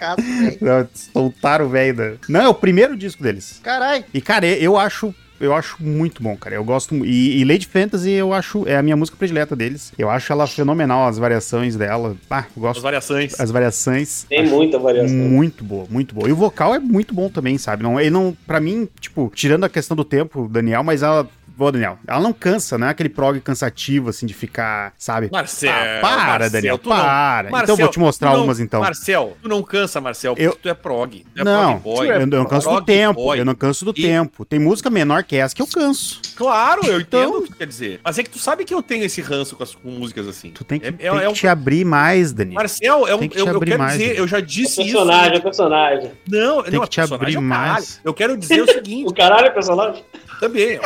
[0.00, 0.88] loucaço, velho.
[1.12, 2.12] Soltaram o velho da.
[2.28, 3.60] Não, é o primeiro disco deles.
[3.62, 4.04] Caralho.
[4.12, 5.14] E, cara, eu acho.
[5.38, 6.54] Eu acho muito bom, cara.
[6.54, 6.94] Eu gosto.
[7.04, 8.66] E, e Lady Fantasy, eu acho.
[8.66, 9.92] É a minha música predileta deles.
[9.98, 12.16] Eu acho ela fenomenal, as variações dela.
[12.30, 12.80] Ah, eu As gosto.
[12.80, 13.38] variações.
[13.38, 14.24] As variações.
[14.30, 15.14] Tem muita variação.
[15.14, 16.26] Muito boa, muito boa.
[16.26, 17.82] E o vocal é muito bom também, sabe?
[17.82, 21.28] Não, ele não, pra mim, tipo, tirando a questão do tempo, Daniel, mas ela.
[21.58, 25.28] Ô, Daniel, ela não cansa, não é aquele prog cansativo, assim, de ficar, sabe?
[25.32, 25.72] Marcel.
[25.72, 27.50] Ah, para, Marcel, Daniel, tu não- para.
[27.50, 28.80] Marcel, então eu vou te mostrar não- umas, então.
[28.80, 31.24] Marcel, tu não cansa, Marcel, porque Eu- tu é prog.
[31.34, 32.08] Tu é não, prog boy.
[32.10, 33.14] eu não canso do Prog tempo.
[33.14, 33.40] boy.
[33.40, 34.44] Eu não canso do E- tempo.
[34.44, 36.20] Tem música menor que essa que eu canso.
[36.36, 38.00] Claro, eu Então- entendo o que tu quer dizer.
[38.04, 40.50] Mas é que tu sabe que eu tenho esse ranço com as com músicas assim.
[40.50, 42.54] Tu tem que, É- tem é- que é um- te abrir mais, Daniel.
[42.56, 44.20] Marcel, é um, que eu, eu abrir quero mais, dizer, né?
[44.20, 44.92] eu já É disse isso.
[44.92, 46.12] personagem, é personagem.
[46.28, 47.72] Não, Tem não, que te personagem abrir é caralho.
[47.72, 48.00] mais.
[48.04, 50.04] Eu quero dizer o seguinte, O caralho é personagem?
[50.40, 50.78] também.
[50.78, 50.82] ó.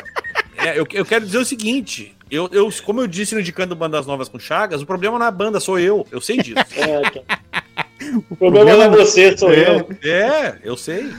[0.64, 2.14] É, eu, eu quero dizer o seguinte.
[2.30, 5.28] Eu, eu, como eu disse no Indicando Bandas Novas com Chagas, o problema não é
[5.28, 6.06] a banda, sou eu.
[6.12, 6.60] Eu sei disso.
[6.76, 7.49] É,
[8.30, 9.88] O problema não é você, sou eu.
[10.04, 11.10] É, eu sei.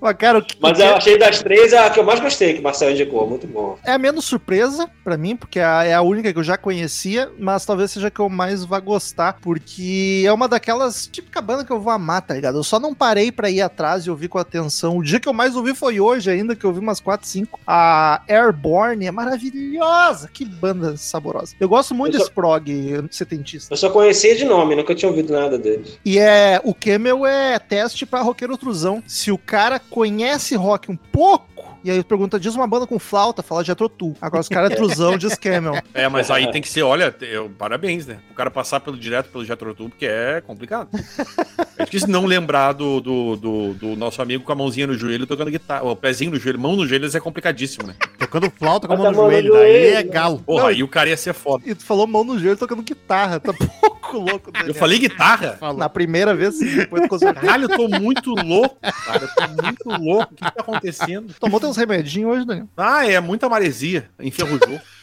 [0.00, 2.60] Mas, cara, que, Mas que eu achei das três a que eu mais gostei, que
[2.60, 3.26] o Marcel indicou.
[3.28, 3.78] Muito bom.
[3.84, 6.56] é a menos surpresa pra mim, porque é a- é a única que eu já
[6.56, 11.40] conhecia, mas talvez seja a que eu mais vá gostar, porque é uma daquelas típica
[11.40, 12.58] banda que eu vou amar, tá ligado?
[12.58, 14.96] Eu só não parei pra ir atrás e ouvir com atenção.
[14.98, 17.58] O dia que eu mais ouvi foi hoje ainda, que eu ouvi umas 4, 5.
[17.66, 21.54] A Airborne é maravilhosa, que banda saborosa.
[21.58, 23.72] Eu gosto muito Eu só- desse prog setentista.
[23.72, 25.84] Eu só conhecia de nome, nunca tinha ouvido nada dele.
[26.04, 29.02] E é o Camel é teste pra roqueiro truzão.
[29.06, 33.42] Se o cara conhece rock um pouco, e aí pergunta, diz uma banda com flauta,
[33.42, 34.14] fala de Tu.
[34.20, 35.74] Agora os caras é truzão, diz Camel.
[35.94, 38.18] É, mas aí tem que ser, olha, eu, parabéns, né?
[38.30, 40.88] O cara passar pelo direto pelo Jetro Tubo, porque é complicado.
[41.78, 45.28] É difícil não lembrar do, do, do, do nosso amigo com a mãozinha no joelho
[45.28, 45.84] tocando guitarra.
[45.84, 47.94] O pezinho no joelho, mão no joelho, é complicadíssimo, né?
[48.18, 50.40] Tocando flauta com a mão no a mão no joelho, daí é galo.
[50.40, 51.62] Porra, Não, aí o cara ia ser foda.
[51.64, 54.48] E tu falou mão no joelho tocando guitarra, tá pouco louco.
[54.48, 54.74] Eu Daniel.
[54.74, 55.56] falei guitarra?
[55.58, 55.78] Falou.
[55.78, 57.42] Na primeira vez, sim, depois consertou.
[57.42, 59.22] Caralho, eu tô muito louco, cara.
[59.22, 60.32] Eu tô muito louco.
[60.32, 61.34] O que tá acontecendo?
[61.38, 62.68] Tomou teus remedinhos hoje, Daniel.
[62.76, 64.08] Ah, é muita maresia.
[64.18, 64.80] Enferrujou.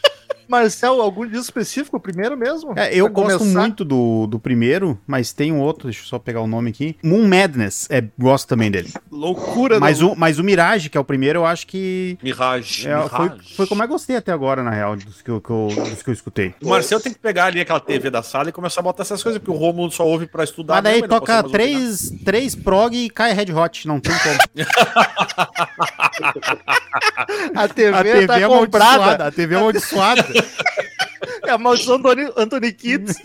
[0.48, 1.98] Marcel, algum dia específico?
[1.98, 2.74] O primeiro mesmo?
[2.78, 3.60] É, eu Pra gosto começar?
[3.62, 6.96] muito do, do primeiro, mas tem um outro, deixa eu só pegar o nome aqui.
[7.04, 8.92] Moon Madness, é, gosto também dele.
[9.12, 10.14] Loucura, Mas não.
[10.14, 12.88] o, mas o Mirage, que é o primeiro, eu acho que Mirage.
[12.88, 13.56] é, foi, Mirage.
[13.56, 16.10] foi como eu gostei até agora, na real, dos que eu, que eu- dos que
[16.10, 16.54] eu escutei.
[16.62, 19.22] O Marcel tem que pegar ali aquela TV da sala e começar a botar essas
[19.24, 20.76] coisas, porque o Romulo só ouve pra estudar.
[20.76, 21.52] Mas daí mesmo, toca opinar.
[21.52, 24.38] três, três prog e cai Red Hot, não tem como.
[27.56, 28.86] A TV, A TV tá é comprada.
[28.96, 30.26] amaldiçoada, a TV é amaldiçoada.
[31.46, 33.16] É a maldição do Anthony, Anthony Kids.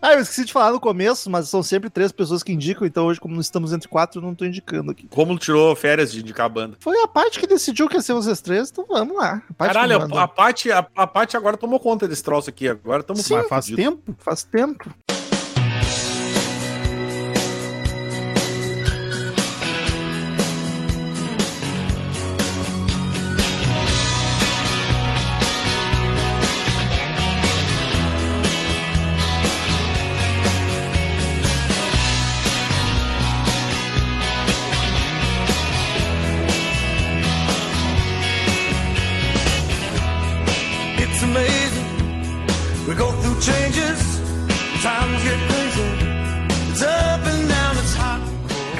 [0.00, 3.06] ah, eu esqueci de falar no começo, mas são sempre três pessoas que indicam, então
[3.06, 5.08] hoje, como não estamos entre quatro, eu não tô indicando aqui.
[5.12, 6.76] Romulo tirou férias de indicar a banda.
[6.80, 9.42] Foi a parte que decidiu que ia ser vocês três, então vamos lá.
[9.58, 12.68] A Caralho, a, a parte a, a agora tomou conta desse troço aqui.
[12.68, 14.14] Agora estamos Mas faz tempo.
[14.18, 14.90] Faz tempo.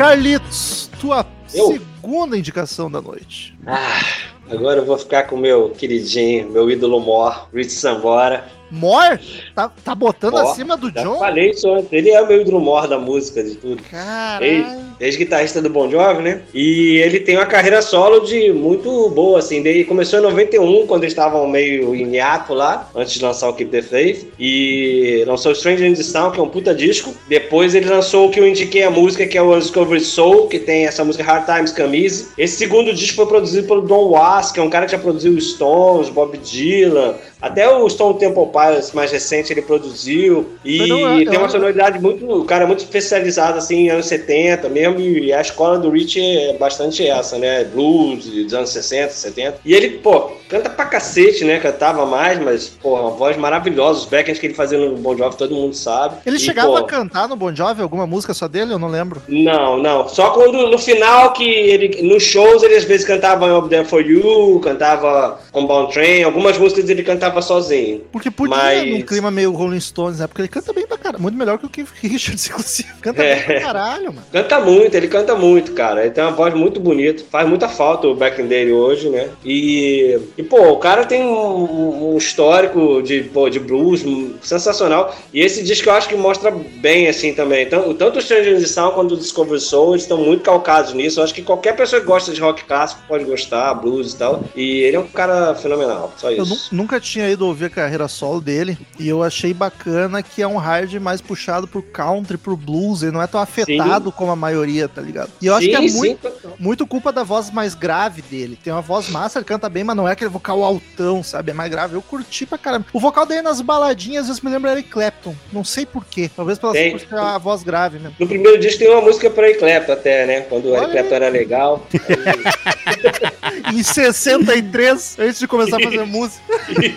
[0.05, 1.69] Carlitos, tua Eu?
[1.73, 3.57] segunda indicação da noite.
[3.67, 4.03] Ah,
[4.51, 8.47] agora eu vou ficar com meu queridinho, meu ídolo mor, Rich Sambora.
[8.75, 9.19] Mor?
[9.55, 11.19] Tá, tá botando acima do John?
[11.19, 11.93] falei isso antes.
[11.93, 13.83] Ele é o meu mor da música, de tudo.
[13.91, 14.45] Caralho.
[14.45, 16.43] Ex- Ex-guitarrista do Bon Jovi, né?
[16.55, 19.57] E ele tem uma carreira solo de muito boa, assim.
[19.67, 23.55] Ele começou em 91, quando eles estavam meio em hiato lá, antes de lançar o
[23.55, 24.29] Keep the Faith.
[24.39, 27.13] E lançou Stranger in the Sound, que é um puta disco.
[27.29, 30.59] Depois ele lançou o que eu indiquei a música, que é o Undiscovered Soul, que
[30.59, 32.29] tem essa música Hard Times Camise.
[32.39, 35.39] Esse segundo disco foi produzido pelo Don Was, que é um cara que já produziu
[35.41, 37.15] Stones, Bob Dylan.
[37.43, 38.64] Até o Stone Temple Pilots
[38.95, 40.47] mais recente ele produziu.
[40.65, 42.25] E não é- tem uma sonoridade muito.
[42.31, 44.99] O cara é muito especializado assim anos 70 mesmo.
[45.01, 47.65] E a escola do Rich é bastante essa, né?
[47.65, 49.59] Blues dos anos 60, 70.
[49.65, 51.59] E ele, pô, canta pra cacete, né?
[51.59, 54.01] Cantava mais, mas, pô, uma voz maravilhosa.
[54.01, 56.17] Os backends que ele fazia no Bon Jovi todo mundo sabe.
[56.27, 58.73] Ele E, chegava pô, a cantar no Bon Jovi alguma música só dele?
[58.73, 59.23] Eu não lembro.
[59.29, 60.09] não, não.
[60.09, 62.03] Só quando no final que ele.
[62.03, 66.59] Nos shows ele às vezes cantava Up There For You, cantava On Bound Train, algumas
[66.59, 68.03] músicas ele cantava sozinho.
[68.13, 70.27] Porque podia, Mas- num clima meio Rolling Stones, né?
[70.27, 71.23] Porque ele canta bem pra caralho.
[71.23, 72.89] Muito melhor que o Keith Richards, inclusive.
[73.01, 73.35] Canta É.
[73.37, 74.27] bem pra caralho, mano.
[74.33, 76.03] Canta muito, ele canta muito, cara.
[76.03, 77.23] Ele tem uma voz muito bonita.
[77.31, 79.31] Faz muita falta o backing dele hoje, né?
[79.45, 84.03] E, e pô, o cara tem um, um histórico de, pô, de blues
[84.43, 85.15] sensacional.
[85.33, 87.67] E esse disco eu acho que mostra bem, assim, também.
[87.69, 91.21] Tanto, tanto o Stranger in Sound quanto o Discover Soul, estão muito calcados nisso.
[91.21, 94.45] Eu acho que qualquer pessoa que gosta de rock clássico pode gostar, blues e tal.
[94.55, 96.71] E ele é um cara fenomenal, só Eu isso.
[96.73, 100.47] nu- nunca tinha ido ouvir a carreira solo dele e eu achei bacana que é
[100.47, 104.37] um hard mais puxado pro country, pro blues, ele não é tão afetado como a
[104.37, 105.31] maioria, tá ligado?
[105.41, 108.59] E eu acho que é muito, muito culpa da voz mais grave dele.
[108.63, 111.51] Tem uma voz massa, ele canta bem, mas não é aquele vocal altão, sabe?
[111.51, 111.95] É mais grave.
[111.95, 112.87] Eu curti pra caramba.
[112.93, 115.35] O vocal dele nas baladinhas às vezes me lembra Eric Clapton.
[115.53, 116.31] Não sei porquê.
[116.35, 116.99] Talvez pela Tem.
[116.99, 118.17] por a voz grave mesmo.
[118.19, 120.41] No primeiro disco tem uma música pra Eric Clapton até, né?
[120.43, 121.87] Quando o Eric Clapton era legal.
[123.73, 126.43] Em 63, antes de começar a fazer música.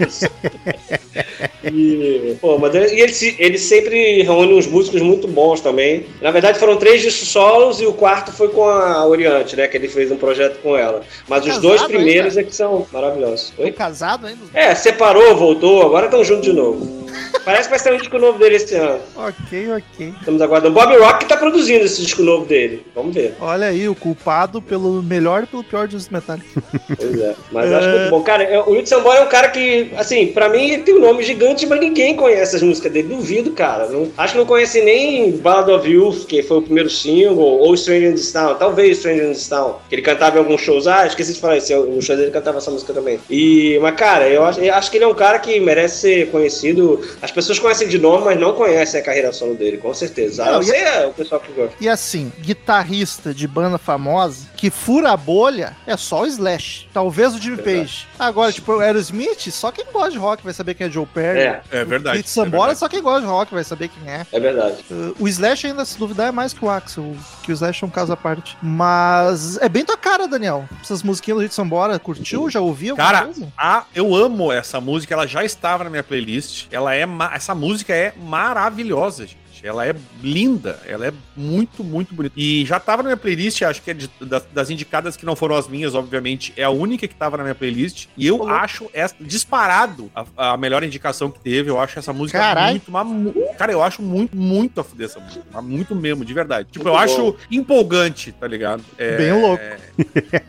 [0.06, 0.26] Isso.
[1.63, 6.06] E, pô, mas ele, ele, ele sempre reúne uns músicos muito bons também.
[6.22, 9.68] Na verdade, foram três discos solos e o quarto foi com a Oriente, né?
[9.68, 11.02] Que ele fez um projeto com ela.
[11.28, 11.94] Mas os Casado dois ainda?
[11.94, 13.52] primeiros é que são maravilhosos.
[13.56, 13.72] Tô Oi?
[13.72, 14.42] casado ainda?
[14.54, 17.08] É, separou, voltou, agora estão juntos de novo.
[17.44, 19.00] Parece que vai ser um disco novo dele esse ano.
[19.16, 20.13] Ok, ok.
[20.20, 20.74] Estamos aguardando.
[20.74, 22.86] Bob Rock que tá produzindo esse disco novo dele.
[22.94, 23.36] Vamos ver.
[23.40, 26.52] Olha aí, o culpado pelo melhor e pelo pior dos metálicos.
[26.98, 27.36] Pois é.
[27.52, 28.22] Mas eu acho muito bom.
[28.24, 31.00] Cara, é- o Wilson Sambora é um cara que, assim, pra mim ele tem um
[31.00, 33.08] nome gigante, mas ninguém conhece as músicas dele.
[33.08, 33.88] Duvido, cara.
[33.88, 37.76] Não- acho que não conhece nem Ballad of Youth, que foi o primeiro single, ou
[37.76, 38.56] Stranger in Town.
[38.56, 39.76] Talvez Stranger in Town.
[39.90, 40.88] Que ele cantava em alguns shows.
[40.88, 41.74] Ah, esqueci de falar isso.
[41.86, 43.20] No show dele ele cantava essa música também.
[43.30, 46.32] E, mas, cara, eu acho, eu acho que ele é um cara que merece ser
[46.32, 47.02] conhecido.
[47.22, 50.46] As pessoas conhecem de nome, mas não conhecem a carreira solo dele, com certeza.
[50.46, 51.74] Não, você é o pessoal que gosta.
[51.80, 56.88] E assim, guitarrista de banda famosa que fura a bolha é só o Slash.
[56.94, 57.58] Talvez o Jimmy.
[57.58, 58.08] Page.
[58.20, 61.39] Agora, tipo, o Aerosmith, só quem gosta de rock vai saber quem é Joe Perry.
[61.39, 62.17] É, É verdade.
[62.17, 62.80] Pete é verdade.
[62.80, 64.26] só quem gosta de rock vai saber quem é.
[64.32, 64.84] é verdade.
[64.89, 67.88] Uh, o Slash ainda, se duvidar, é mais que o Axel, que o Slash é
[67.88, 68.58] um caso à parte.
[68.62, 70.67] Mas é bem tua cara, Daniel.
[70.82, 72.50] Essas musiquinhas do Sambora, curtiu?
[72.50, 72.96] Já ouviu?
[72.96, 73.52] Cara, coisa?
[73.58, 76.67] a, eu amo essa música, ela já estava na minha playlist.
[76.72, 79.47] Ela é essa música é maravilhosa, gente.
[79.63, 82.34] Ela é linda, ela é muito, muito bonita.
[82.38, 85.36] E já estava na minha playlist, acho que é de- das, das indicadas que não
[85.36, 88.08] foram as minhas, obviamente, é a única que estava na minha playlist.
[88.17, 91.70] E eu acho essa disparado a, a melhor indicação que teve.
[91.70, 92.72] Eu acho essa música Carai.
[92.72, 96.67] muito, mu- cara, eu acho muito, muito a fuder essa música, muito mesmo, de verdade.
[96.72, 98.84] Tipo, eu Muito acho empolgante, tá ligado?
[98.98, 99.63] É, Bem louco.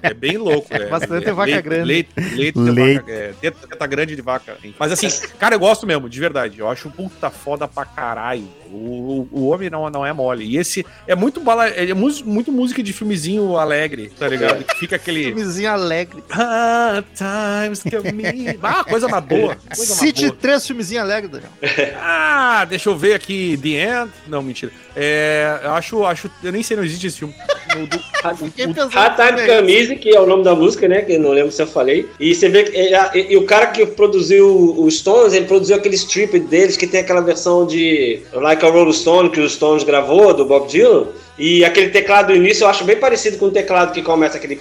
[0.02, 0.68] É bem louco.
[0.78, 1.84] É, Bastante é, vaca leite, grande.
[1.84, 2.98] Leite, leite, Leite.
[3.00, 4.56] vaca, é, teta, grande de vaca.
[4.78, 6.58] Mas assim, cara, eu gosto mesmo, de verdade.
[6.58, 8.46] Eu acho puta foda pra caralho.
[8.98, 10.44] O, o homem não, não é mole.
[10.44, 14.64] E esse é muito bala, é muito música de filmezinho alegre, tá ligado?
[14.64, 15.24] Que fica aquele.
[15.24, 16.22] Filmezinho alegre.
[16.30, 18.58] Ah, times coming.
[18.62, 19.56] Ah, coisa mais boa.
[19.56, 20.36] Coisa mais Cite boa.
[20.40, 21.50] três filmezinhos alegres, Daniel.
[22.00, 23.58] Ah, deixa eu ver aqui.
[23.62, 23.68] The
[24.02, 24.10] End.
[24.26, 24.72] Não, mentira.
[24.96, 26.30] É, eu acho, acho.
[26.42, 27.34] Eu nem sei, não existe esse filme.
[27.76, 27.98] O do-
[29.16, 29.46] também.
[29.46, 31.02] Camise, que é o nome da música, né?
[31.02, 32.08] Que eu não lembro se eu falei.
[32.18, 35.76] E você vê que ele- e, e o cara que produziu os Stones, ele produziu
[35.76, 39.84] aquele strip deles que tem aquela versão de Like a Rolling Stone que os Stones
[39.84, 41.06] gravou, do Bob Dylan.
[41.38, 44.56] E aquele teclado do início eu acho bem parecido com o teclado que começa aquele.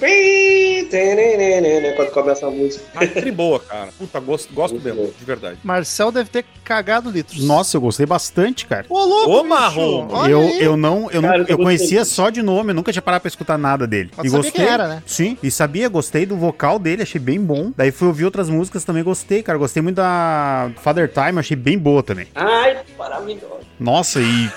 [1.95, 2.85] Quando começa a música.
[2.95, 3.89] Ah, boa, cara.
[3.97, 5.11] Puta, gosto, gosto Muito mesmo, bom.
[5.17, 5.57] de verdade.
[5.63, 7.43] Marcel deve ter cagado litros.
[7.43, 8.85] Nossa, eu gostei bastante, cara.
[8.89, 10.07] Ô, louco, Ô, marrom.
[10.27, 13.01] Eu, eu não, eu, não, Cara, eu eu conhecia só de nome, eu nunca tinha
[13.01, 14.11] parado pra escutar nada dele.
[14.15, 14.67] Mas e sabia gostei.
[14.67, 15.03] era, né?
[15.05, 17.71] Sim, e sabia, gostei do vocal dele, achei bem bom.
[17.75, 19.57] Daí fui ouvir outras músicas também, gostei, cara.
[19.57, 22.27] Gostei muito da Father Time, achei bem boa também.
[22.35, 23.66] Ai, maravilhoso.
[23.79, 24.49] Nossa, e.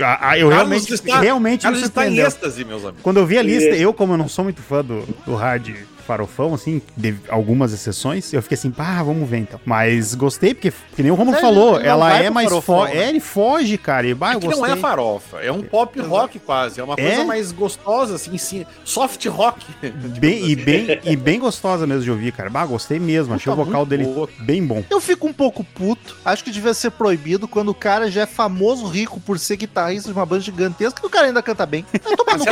[0.00, 3.02] a- a- eu Carlos realmente, está- realmente Carlos me está em êxtase, meus amigos.
[3.02, 3.82] Quando eu vi a lista, Isso.
[3.82, 5.68] eu, como eu não sou muito fã do, do hard
[6.02, 9.60] farofão, assim, de algumas exceções, eu fiquei assim, pá, vamos ver então.
[9.64, 12.94] Mas gostei, porque, que nem o Romulo falou, ele não ela é mais forte.
[12.94, 13.04] né?
[13.04, 14.06] É, ele foge, cara.
[14.06, 14.66] E, bah, É eu que gostei.
[14.68, 16.80] não é farofa, é um pop rock quase.
[16.80, 17.02] É uma É?
[17.08, 19.64] coisa mais gostosa, assim, sim, soft rock.
[20.18, 22.48] Bem, e, bem, e bem gostosa mesmo de ouvir, cara.
[22.50, 23.34] Bah, gostei mesmo.
[23.34, 24.28] Achei o Puta, vocal muito dele boa.
[24.40, 24.82] bem bom.
[24.90, 26.16] Eu fico um pouco puto.
[26.24, 30.08] Acho que devia ser proibido quando o cara já é famoso rico por ser guitarrista
[30.12, 31.84] de uma banda gigantesca e o cara ainda canta bem.
[32.04, 32.44] Vai tomar no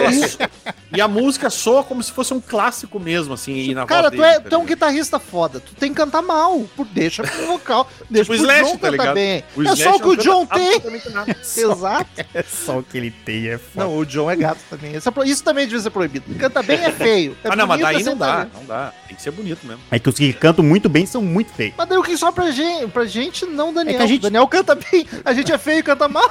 [0.96, 4.14] E a música soa como se fosse um clássico mesmo, assim, e na Cara, voz
[4.20, 5.61] tu é, dele, tá tu é um guitarrista foda.
[5.61, 6.61] Tu tem que cantar mal.
[6.76, 7.88] Por, deixa pro vocal.
[8.11, 9.14] Deixa Tipo o pro Slash, John tá cantar ligado?
[9.14, 9.44] bem.
[9.57, 10.83] O é Slash só o que o John tem.
[11.12, 11.37] nada.
[11.57, 12.11] Exato.
[12.35, 13.85] É só o que ele tem, é foda.
[13.87, 14.94] Não, o John é gato também.
[14.94, 16.33] Essa- Isso também devia ser proibido.
[16.38, 17.37] Canta bem é feio.
[17.42, 18.50] É Ah, não, mas daí é não dá, sentar.
[18.55, 18.92] não dá.
[19.07, 19.83] Tem que ser bonito mesmo.
[19.90, 21.74] É que os que cantam muito bem são muito feios.
[21.76, 23.94] Mas daí o que só pra gente, pra gente não, Daniel.
[23.94, 25.07] É que a gente- Daniel canta bem.
[25.24, 26.29] A gente é feio e canta mal.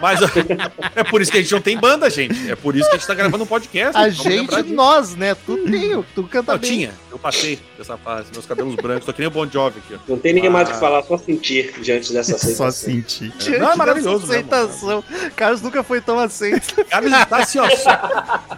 [0.00, 0.20] Mas
[0.96, 2.50] é por isso que a gente não tem banda, gente.
[2.50, 3.96] É por isso que a gente tá gravando um podcast.
[3.96, 5.34] A gente, nós, né?
[5.34, 6.70] Tu tem, tu canta Eu bem.
[6.70, 9.94] tinha, eu passei dessa fase, meus cabelos brancos, tô que nem o Bon Jovi aqui,
[9.94, 9.98] ó.
[10.08, 10.74] Não tem ninguém mais o Ah.
[10.74, 12.70] que falar, só sentir diante dessa Só aceitação.
[12.70, 13.32] sentir.
[13.38, 14.54] Diante Não, é maravilhoso dessa mesmo.
[14.54, 15.04] aceitação.
[15.36, 16.84] Carlos nunca foi tão aceito.
[16.86, 17.68] Carlos está assim, ó.
[17.76, 17.96] só-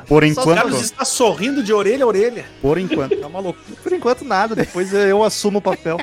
[0.06, 2.44] Por Carlos enquanto, está sorrindo de orelha a orelha.
[2.60, 3.14] por enquanto.
[3.14, 3.76] É uma loucura.
[3.82, 4.54] Por enquanto, nada.
[4.54, 5.98] Depois eu assumo o papel.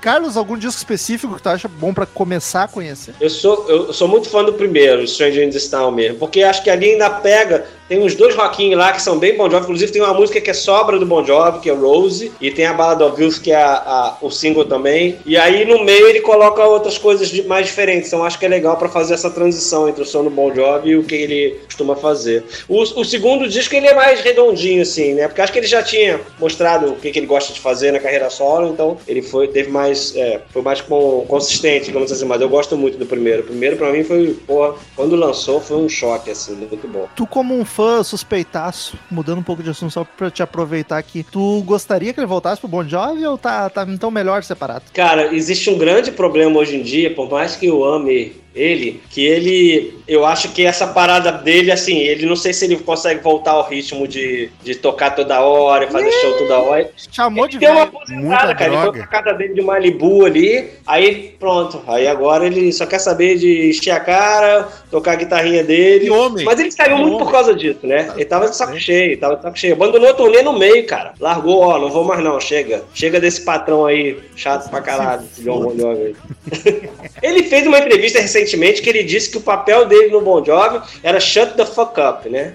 [0.00, 3.14] Carlos, algum disco específico que tu acha bom pra começar a conhecer?
[3.20, 6.62] Eu sou, eu sou muito fã do primeiro, Stranger in This Town mesmo, porque acho
[6.62, 9.92] que ali ainda pega, tem uns dois rockinhos lá que são bem Bon Jovi, inclusive
[9.92, 12.72] tem uma música que é sobra do Bon Jovi, que é Rose, e tem a
[12.72, 16.20] Ballad of Youth, que é a- a- o single também, e aí no meio ele
[16.20, 20.02] coloca outras coisas mais diferentes, então acho que é legal pra fazer essa transição entre
[20.02, 22.44] o som do Bon Jovi e o que ele costuma fazer.
[22.68, 25.82] O, o segundo disco ele é mais redondinho assim, né, porque acho que ele já
[25.82, 29.48] tinha mostrado o que, que ele gosta de fazer na carreira solo, então ele foi,
[29.48, 33.42] teve mais, é, foi mais com- consistente, digamos assim, mas eu gosto muito do primeiro.
[33.42, 37.06] O primeiro pra mim foi, porra, quando lançou foi um choque, assim, muito bom.
[37.16, 41.22] Tu, como um fã suspeitaço, mudando um pouco de assunto só pra te aproveitar aqui.
[41.22, 44.82] Tu gostaria que ele voltasse pro Bon Jovi ou tá, tá então melhor separado?
[44.92, 49.24] Cara, existe um grande problema hoje em dia, por mais que eu ame ele, que
[49.24, 53.52] ele, eu acho que essa parada dele, assim, ele não sei se ele consegue voltar
[53.52, 56.90] ao ritmo de, de tocar toda hora, fazer show toda hora.
[57.12, 57.96] Chamou Ele de deu uma velho.
[57.98, 58.70] Aposentada, cara.
[58.70, 58.98] Ele foi droga.
[58.98, 61.82] pra casa dele de Malibu ali, aí pronto.
[61.86, 66.10] Aí agora ele só quer saber de encher a cara, tocar a guitarrinha dele.
[66.10, 66.44] Homem.
[66.44, 67.24] Mas ele saiu muito homem.
[67.24, 68.10] por causa disso, né?
[68.16, 69.74] Ele tava de saco cheio, tava de saco cheio.
[69.74, 71.14] Abandonou a turnê no meio, cara.
[71.20, 72.82] Largou, ó, não vou mais não, chega.
[72.92, 76.88] Chega desse patrão aí, chato pra caralho, John Bon Jovi aí.
[77.22, 80.80] ele fez uma entrevista recentemente que ele disse que o papel dele no Bon Jovi
[81.02, 82.54] era shut the fuck up, né?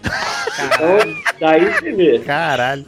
[0.65, 0.97] Então,
[1.39, 2.19] daí você vê.
[2.19, 2.85] Caralho.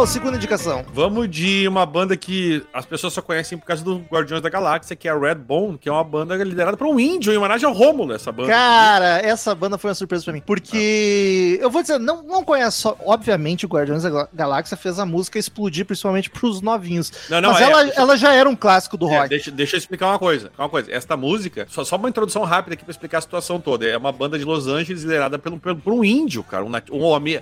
[0.00, 0.84] Daniel, segunda indicação.
[0.94, 4.96] Vamos de uma banda que as pessoas só conhecem por causa do Guardiões da Galáxia,
[4.96, 7.74] que é a Redbone, que é uma banda liderada por um índio, em homenagem ao
[7.74, 8.48] Rômulo, essa banda.
[8.48, 10.40] Cara, essa banda foi uma surpresa pra mim.
[10.40, 12.96] Porque, eu vou dizer, não, não conheço só.
[13.04, 17.12] Obviamente, o Guardiões da Gal- Galáxia fez a música explodir, principalmente pros novinhos.
[17.28, 19.28] Não, não, Mas é, ela, deixa- ela já era um clássico do É, rock.
[19.28, 20.50] deixa, deixa eu explicar uma coisa.
[20.58, 20.90] Uma coisa.
[20.90, 23.86] Esta música, só, só uma introdução rápida aqui pra explicar a situação toda.
[23.86, 26.64] É uma banda de Los Angeles liderada pelo, pelo- por um índio, cara.
[26.64, 27.00] Um, nat- um,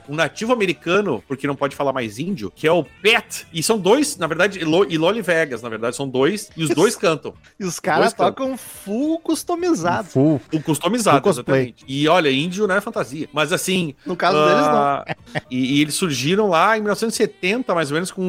[0.08, 3.46] um nativo americano, porque não pode falar mais índio, que é o Pet.
[3.52, 6.64] E são dois, na verdade, e Lo- e Loli Vegas, na verdade, são dois, e
[6.64, 7.34] os dois cantam.
[7.58, 10.08] E os caras tocam full customizado.
[10.08, 10.40] Full.
[10.52, 11.60] O customizado, cosplay.
[11.60, 11.84] exatamente.
[11.88, 13.28] E olha, índio não é fantasia.
[13.32, 13.94] Mas assim.
[14.06, 14.74] No caso deles, não.
[14.76, 15.04] ah,
[15.50, 18.22] E, e eles surgiram lá em 1970, mais ou menos, com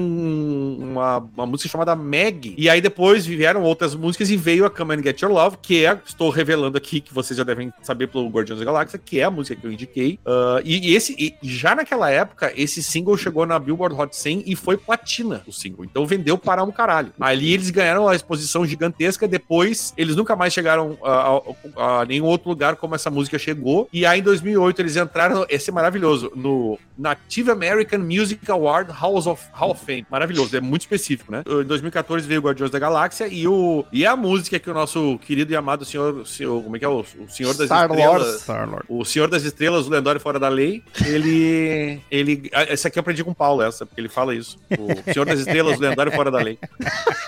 [0.79, 2.55] uma, uma música chamada Meg.
[2.58, 5.86] E aí depois vieram outras músicas e veio a Come and Get Your Love, que
[5.86, 9.23] é, estou revelando aqui, que vocês já devem saber pelo Guardiões da Galáxia, que é
[9.23, 10.19] a música que eu indiquei.
[10.25, 14.43] Ah, e, e esse, e já naquela época, esse single chegou na Billboard Hot 100
[14.45, 15.85] e foi platina o single.
[15.85, 17.11] Então vendeu para um caralho.
[17.19, 19.27] Ali eles ganharam a exposição gigantesca.
[19.27, 21.37] Depois, eles nunca mais chegaram a,
[21.77, 23.87] a- a nenhum outro lugar como essa música chegou.
[23.93, 25.45] E aí, em 2008, eles entraram.
[25.49, 26.31] Esse é maravilhoso.
[26.35, 30.05] No Native American Music Award House of, Hall of Fame.
[30.09, 30.55] Maravilhoso.
[30.55, 31.43] É muito específico, né?
[31.47, 35.17] Em 2014 veio o Guardiões da Galáxia e, o, e a música que o nosso
[35.25, 36.25] querido e amado senhor.
[36.25, 36.87] senhor como é que é?
[36.87, 38.01] O, o Senhor das Star-Lord.
[38.01, 38.41] Estrelas.
[38.41, 38.85] Star-Lord.
[38.89, 42.01] O Senhor das Estrelas, o lendário fora da lei, ele.
[42.11, 44.57] ele essa aqui eu aprendi com o Paulo, essa, ele fala isso.
[44.77, 46.57] O Senhor das Estrelas, o lendário fora da lei.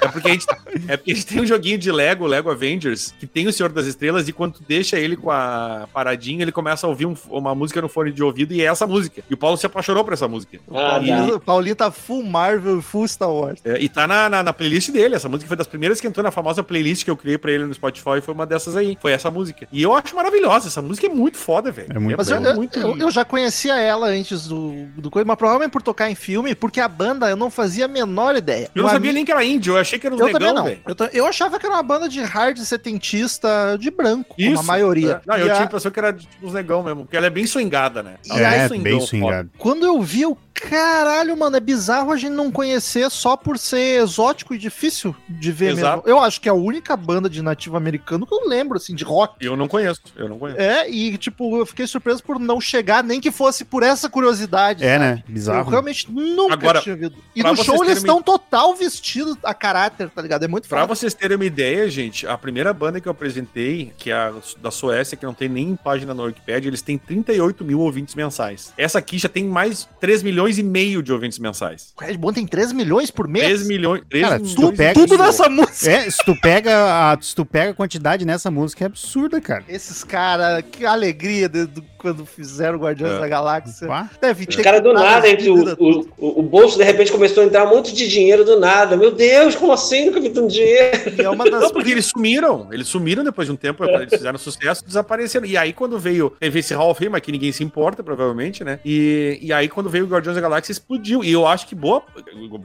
[0.02, 0.46] É porque, a gente,
[0.88, 3.72] é porque a gente tem um joguinho de Lego, Lego Avengers, que tem o Senhor
[3.72, 7.16] das Estrelas, e quando tu deixa ele com a paradinha, ele começa a ouvir um-
[7.30, 9.24] uma música no fone de ouvido, e é essa música.
[9.30, 10.60] E o Paulo se apaixonou por essa música.
[10.74, 11.36] Ah, E- tá.
[11.36, 13.60] O Paulinho tá full Marvel e full Star Wars.
[13.64, 15.16] é, e tá na, na, na playlist dele.
[15.16, 17.66] Essa música foi das primeiras que entrou na famosa playlist que eu criei pra ele
[17.66, 18.22] no Spotify.
[18.22, 18.98] Foi uma dessas aí.
[19.02, 19.68] Foi essa música.
[19.72, 20.68] E eu acho maravilhosa.
[20.68, 21.88] Essa música é muito foda, velho.
[21.94, 25.10] É muito Mas é eu, eu- muito eu, eu já conhecia ela antes do, do
[25.10, 28.36] coisa, mas provavelmente por tocar em filme, porque a banda eu não fazia a menor
[28.38, 28.70] ideia.
[28.74, 30.28] Eu não O sabia ami- nem que era índio, eu achei que era os Eu
[30.32, 30.64] também negão, não.
[30.64, 30.80] velho.
[30.88, 34.54] Eu, ta- eu achava que era uma banda de hard setentista de branco, como a
[34.54, 34.64] Isso.
[34.64, 35.22] maioria.
[35.26, 35.30] É.
[35.30, 37.26] Não, E eu a- tinha a impressão que era tipo os negão mesmo, porque ela
[37.28, 38.16] é bem swingada, né?
[38.26, 39.08] E É, swingão, bem foda.
[39.08, 39.50] swingado.
[39.58, 44.02] Quando eu vi, eu, caralho, mano, é bizarro a gente não conhecer só por ser
[44.02, 45.98] exótico e difícil de ver Exato.
[46.04, 46.10] mesmo.
[46.10, 49.04] Eu acho que é a única banda de nativo americano que eu lembro, assim, de
[49.04, 49.36] rock.
[49.44, 50.60] Eu não conheço, eu não conheço.
[50.62, 54.84] É, e tipo, eu fiquei surpreso por não chegar, nem que fosse por essa curiosidade.
[54.84, 55.00] É, sabe?
[55.06, 55.24] né?
[55.28, 55.70] Eu Bizarro.
[55.70, 56.08] realmente
[56.52, 57.16] nunca Agora, tinha visto.
[57.36, 60.44] E no show eles terem uma- estão total vestidos a caráter, tá ligado?
[60.44, 60.96] É muito Pra foda.
[60.96, 64.72] vocês terem uma ideia, gente, a primeira banda que eu apresentei, que é a da
[64.72, 68.74] Suécia, que não tem nem página na Wikipedia, eles têm 38 mil ouvintes mensais.
[68.78, 71.94] Essa aqui já tem mais 3 milhões e meio de ouvintes mensais.
[72.00, 73.46] O Red Bull tem 3 milhões por mês?
[73.46, 74.02] 3 milhões.
[74.10, 74.94] 3 Cara, milhões tu pega-.
[75.00, 75.92] Tudo nessa música.
[75.92, 79.64] É, se tu pega a, se tu pega a quantidade nessa música é absurda, cara.
[79.68, 83.20] Esses caras, que alegria de- do- quando fizeram Guardiões É.
[83.20, 83.88] da Galáxia.
[83.88, 84.10] Pá.
[84.20, 87.46] Deve Os caras do nada, entre o, o, o- o bolso de repente começou a
[87.46, 88.98] entrar um monte de dinheiro do nada.
[88.98, 90.06] Meu Deus, como assim?
[90.06, 91.14] Nunca vi tanto dinheiro.
[91.18, 92.68] E é uma das Não, porque eles sumiram.
[92.72, 95.46] Eles sumiram depois de um tempo, eles fizeram sucesso, desapareceram.
[95.46, 98.64] E aí, quando veio, teve esse Hall of Fame, mas que ninguém se importa, provavelmente,
[98.64, 98.80] né?
[98.84, 101.24] E, e aí, quando veio o Guardiões da Galáxia, explodiu.
[101.24, 102.02] E eu acho que boa,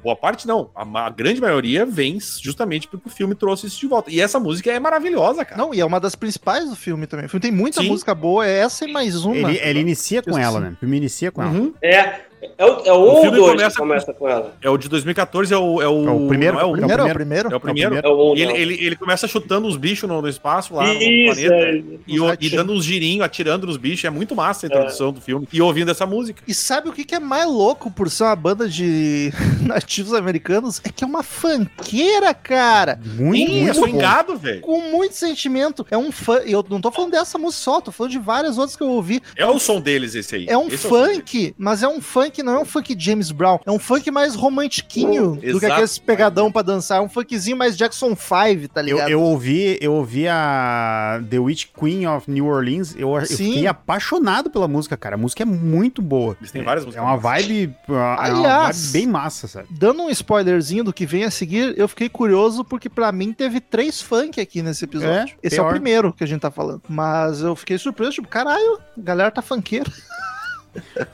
[0.02, 0.70] boa parte, não.
[0.74, 4.10] A, a grande maioria vem justamente porque o filme trouxe isso de volta.
[4.10, 5.60] E essa música é maravilhosa, cara.
[5.60, 7.26] Não, e é uma das principais do filme também.
[7.26, 7.88] O filme tem muita Sim.
[7.88, 9.50] música boa, é essa e mais uma.
[9.50, 10.70] Ele, ele inicia com ela, né?
[10.74, 11.52] O filme inicia com ela.
[11.52, 11.74] Uhum.
[11.82, 12.20] É,
[12.58, 14.54] É o, é o O 1 ou filme 2 começa que começa com ela?
[14.62, 15.82] É o de 2014, é o.
[15.82, 17.52] É o, É o primeiro, não é o, Primeiro, é o primeiro.
[17.52, 17.96] é o primeiro.
[17.96, 21.00] É o 1, ele, ele, ele começa chutando os bichos no, no espaço lá Isso,
[21.04, 21.54] no planeta.
[21.54, 21.82] é.
[22.06, 24.04] E, o- e dando uns girinhos, atirando nos bichos.
[24.04, 25.46] É muito massa a introdução do filme.
[25.52, 26.42] E ouvindo essa música.
[26.46, 29.32] E sabe o que, que é mais louco por ser uma banda de
[29.62, 30.80] nativos americanos?
[30.84, 32.98] É que é uma fanqueira, cara.
[33.04, 33.80] Muito, é muito bom.
[33.80, 34.60] swingado, velho.
[34.60, 35.86] Com muito sentimento.
[35.90, 36.36] É um fã.
[36.44, 39.22] Eu não tô falando dessa música só, tô falando de várias outras que eu ouvi.
[39.36, 40.46] É o som deles esse aí.
[40.48, 41.16] É um Esse deles.
[41.16, 43.58] funk, mas é um funk, não é um funk James Brown.
[43.66, 46.98] É um funk mais romantiquinho do que aqueles pegadão pra dançar.
[46.98, 49.08] É um funkzinho mais Jackson 5, tá Eu, ligado?
[49.10, 52.94] eu ouvi, eu ouvi a The Witch Queen of New Orleans.
[52.96, 55.14] Eu, eu fiquei apaixonado pela música, cara.
[55.14, 56.36] A música é muito boa.
[56.40, 57.04] Eles têm várias É músicas.
[57.06, 59.68] uma vibe, é uma Aliás- vibe bem massa, sabe?
[59.70, 63.60] Dando um spoilerzinho do que vem a seguir, eu fiquei curioso porque pra mim teve
[63.60, 65.34] três funk aqui nesse episódio.
[65.42, 65.70] É, Esse é o pior.
[65.72, 66.82] primeiro que a gente tá falando.
[66.88, 69.90] Mas eu fiquei surpreso, tipo, caralho, a galera tá funkeira.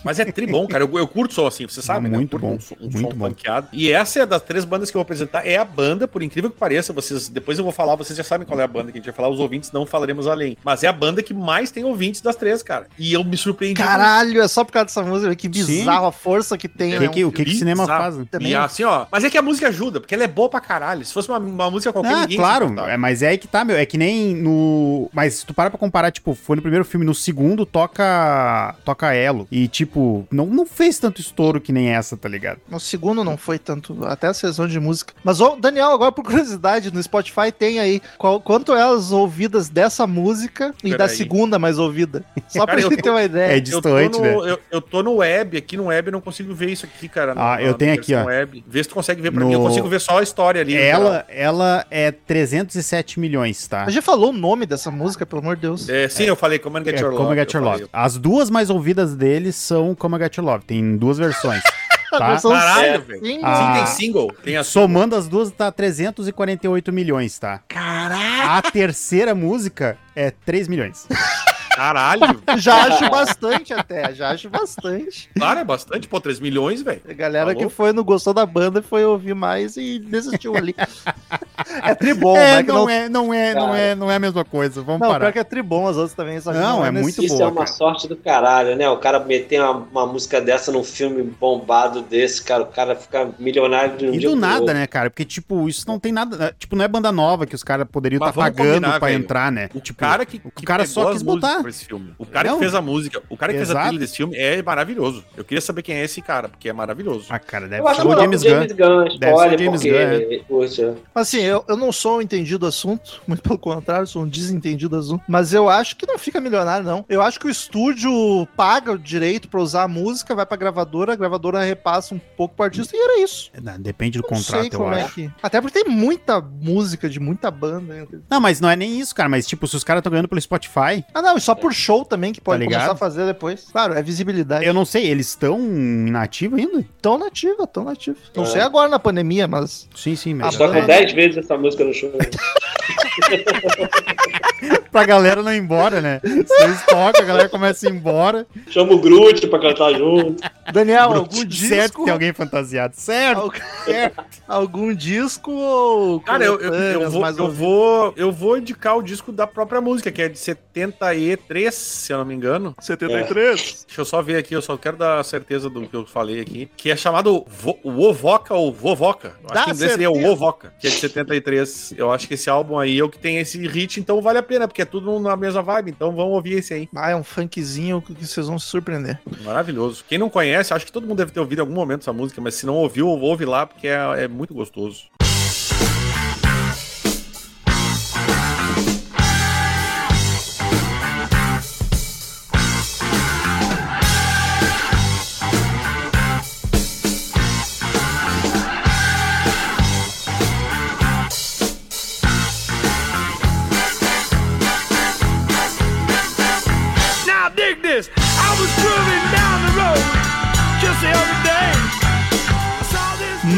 [0.04, 0.84] Mas é tri bom, cara.
[0.84, 2.14] Eu, eu curto som assim, você sabe, né?
[2.14, 3.68] Eu muito curto bom, Um, um muito som bom.
[3.72, 5.46] E essa é das três bandas que eu vou apresentar.
[5.46, 6.92] É a banda, por incrível que pareça.
[6.92, 9.06] Vocês, depois eu vou falar, vocês já sabem qual é a banda que a gente
[9.06, 9.28] vai falar.
[9.28, 10.56] Os ouvintes não falaremos além.
[10.64, 12.86] Mas é a banda que mais tem ouvintes das três, cara.
[12.98, 13.80] E eu me surpreendi.
[13.80, 15.34] Caralho, é só por causa dessa música.
[15.34, 16.96] Que bizarro a força que tem.
[16.96, 17.08] O né?
[17.08, 18.02] que, que, o que, que cinema Bizarro.
[18.02, 18.16] faz?
[18.16, 18.26] né?
[18.30, 18.48] Também.
[18.50, 19.06] E assim, ó.
[19.10, 21.04] Mas é que a música ajuda, porque ela é boa pra caralho.
[21.04, 23.64] Se fosse uma, uma música qualquer, Ah, ninguém claro, é, mas é aí que tá,
[23.64, 23.76] meu.
[23.76, 25.10] É que nem no.
[25.12, 28.74] Mas se tu para pra comparar, tipo, foi no primeiro filme, no segundo toca.
[28.84, 29.46] Toca Elo.
[29.54, 32.58] E, tipo, não, não fez tanto estouro que nem essa, tá ligado?
[32.70, 35.12] O segundo não foi tanto, até a sessão de música.
[35.22, 39.68] Mas, ô, Daniel, agora por curiosidade, no Spotify tem aí qual- quanto é as ouvidas
[39.68, 41.10] dessa música e Pera da aí.
[41.10, 42.24] segunda mais ouvida.
[42.48, 43.52] Só pra Cara, eu gente ter uma É ideia.
[43.58, 44.50] Eu tô, distante, no, né?
[44.52, 47.34] eu, eu tô no web, aqui no web eu não consigo ver isso aqui, cara.
[47.36, 48.24] Ah, eu tenho aqui, ó.
[48.24, 48.64] Web.
[48.66, 49.52] Vê se tu consegue ver pra No- mim.
[49.52, 50.74] Eu consigo ver só a história ali.
[50.74, 53.84] Ela, ela é 307 milhões, tá?
[53.84, 55.88] A gente falou o nome dessa música, pelo amor de Deus.
[55.90, 57.36] É, sim, eu falei Come and Get É, Your Come Love.
[57.36, 57.70] Get eu Your.
[57.72, 57.86] Love.
[57.92, 60.64] As duas mais ouvidas deles são Come I Get Love.
[60.64, 61.62] Tem duas versões.
[62.12, 62.28] A tá?
[62.28, 63.24] versão Caralho, velho.
[63.24, 63.72] sim, Ah.
[63.74, 64.30] Tem single.
[64.44, 67.60] Tem a Somando as duas dá 348 milhões, tá?
[67.66, 68.50] Caralho.
[68.50, 71.08] A terceira música é 3 milhões.
[71.74, 72.42] Caralho.
[72.58, 75.28] Já acho bastante até, já acho bastante.
[75.36, 76.06] Claro, é bastante.
[76.08, 77.00] Pô, 3 milhões, velho.
[77.08, 80.74] A galera Tá que foi, não gostou da banda, foi ouvir mais e desistiu ali.
[81.82, 82.62] é tribom, é, né?
[82.62, 84.82] que não, é, não é, não é, não é a mesma coisa.
[84.82, 85.20] Vamos Não, parar.
[85.20, 86.40] pior que é tribom as outras também.
[86.40, 87.76] Só que Não, é nesse- muito Isso boa, é uma cara.
[87.76, 88.88] sorte do caralho, né?
[88.88, 93.30] O cara meter uma, uma música dessa num filme bombado desse, cara, o cara fica
[93.38, 95.10] milionário de um E dia do nada, né, cara?
[95.10, 96.54] Porque, tipo, isso não tem nada.
[96.58, 99.18] Tipo, não é banda nova que os caras poderiam estar vamos pagando combinar, pra velho.
[99.22, 99.68] entrar, né?
[99.74, 101.61] O tipo, cara que, o que cara pegou só quis botar.
[101.62, 102.12] Pra esse filme.
[102.18, 102.54] O cara Não.
[102.58, 103.86] que fez a música, o cara que fez a Exato.
[103.88, 105.24] trilha desse filme é maravilhoso.
[105.36, 107.26] Eu queria saber quem é esse cara, porque é maravilhoso.
[107.30, 108.86] Ah, cara, deve Eu ser o James o James Gunn.
[109.04, 110.94] Gunn, ser o James porque, Gunn, é.
[111.14, 114.90] Assim, eu, eu não sou um entendido do assunto, muito pelo contrário, sou um desentendido
[114.90, 117.04] do assunto, mas eu acho que não fica milionário, não.
[117.08, 121.12] Eu acho que o estúdio paga o direito pra usar a música, vai pra gravadora,
[121.12, 123.50] a gravadora repassa um pouco pro artista e era isso.
[123.62, 125.14] Não, Depende do Não sei contrato, eu é acho.
[125.14, 125.30] que.
[125.42, 127.94] Até porque tem muita música de muita banda.
[127.94, 128.06] né?
[128.30, 129.28] Não, mas não é nem isso, cara.
[129.28, 132.04] Mas, tipo, se os caras estão ganhando pelo Spotify, Ah, não, e só por show
[132.04, 133.66] também, que pode Tá começar a fazer depois.
[133.70, 134.64] Claro, é visibilidade.
[134.64, 136.84] eu não sei, eles estão inativos ainda?
[137.00, 138.16] Tão nativa, tão nativa.
[138.36, 138.46] Não É.
[138.46, 139.88] sei agora na pandemia, mas.
[139.94, 140.54] Sim, sim, Ah, mas.
[140.54, 142.12] só com 10 vezes essa música no show.
[144.92, 146.20] pra galera não ir embora, né?
[146.22, 148.46] Se eles tocam, a galera começa a ir embora.
[148.68, 150.42] Chama o Groot pra cantar junto.
[150.72, 151.98] Daniel, algum certo disco.
[152.00, 152.94] que tem alguém fantasiado.
[152.96, 153.52] Certo, Al-
[153.84, 154.24] certo.
[154.46, 156.20] Algum disco ou.
[156.20, 160.12] Cara, eu, eu, eu vou, eu, vou, eu vou indicar o disco da própria música,
[160.12, 162.74] que é de 73, se eu não me engano.
[162.78, 163.84] 73.
[163.86, 166.68] Deixa eu só ver aqui, eu só quero dar certeza do que eu falei aqui.
[166.76, 169.34] Que é chamado Vo Wovoca ou Vovoca.
[169.42, 170.30] Eu acho que em inglês seria o certeza.
[170.32, 171.94] Wovoca, que é de 73.
[171.96, 174.42] Eu acho que esse álbum aí é o que tem esse hit, então vale a
[174.42, 175.90] pena, porque é tudo na mesma vibe.
[175.90, 176.88] Então vamos ouvir esse aí.
[176.94, 179.20] Ah, é um funkzinho que vocês vão se surpreender.
[179.44, 180.04] Maravilhoso.
[180.08, 182.40] Quem não conhece, acho que todo mundo deve ter ouvido em algum momento essa música,
[182.40, 185.04] mas se não ouviu, ouve lá, porque é, é muito gostoso.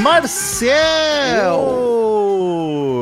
[0.05, 1.57] Marcel!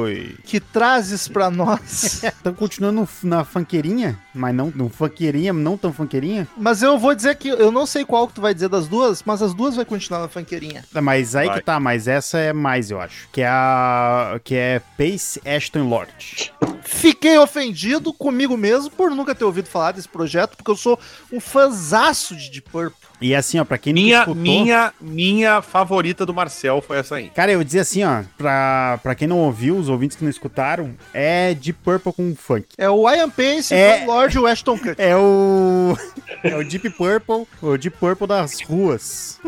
[0.04, 0.36] Oi.
[0.44, 2.22] que trazes pra nós?
[2.42, 6.48] Então, continuando na funkeirinha, mas não no funkeirinha, não tão funkeirinha.
[6.56, 9.22] mas eu vou dizer que eu não sei qual que tu vai dizer das duas,
[9.24, 10.84] mas as duas vai continuar na funkeirinha.
[10.92, 11.58] Mas aí Vai.
[11.58, 13.28] que tá, mas essa é mais, eu acho.
[13.30, 14.40] Que é a.
[14.42, 16.52] Que é Pace Ashton Lord.
[16.82, 20.98] Fiquei ofendido comigo mesmo por nunca ter ouvido falar desse projeto, porque eu sou
[21.32, 23.11] um fãzaço de Deep Purple.
[23.22, 24.34] E assim, ó, pra quem não Minha, escutou.
[24.42, 27.30] minha, minha favorita do Marcel foi essa aí.
[27.30, 30.30] Cara, eu vou dizer assim, ó, pra, pra quem não ouviu, os ouvintes que não
[30.30, 32.66] escutaram, é Deep Purple com funk.
[32.76, 34.02] É o Ian Pace, É.
[34.04, 34.94] o Lord Kutcher.
[34.98, 35.96] É o.
[36.42, 39.38] É o Deep Purple, o Deep Purple das ruas.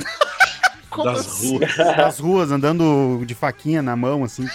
[0.90, 1.56] Como Das assim?
[1.58, 1.76] ruas.
[1.76, 4.46] Das ruas, andando de faquinha na mão, assim.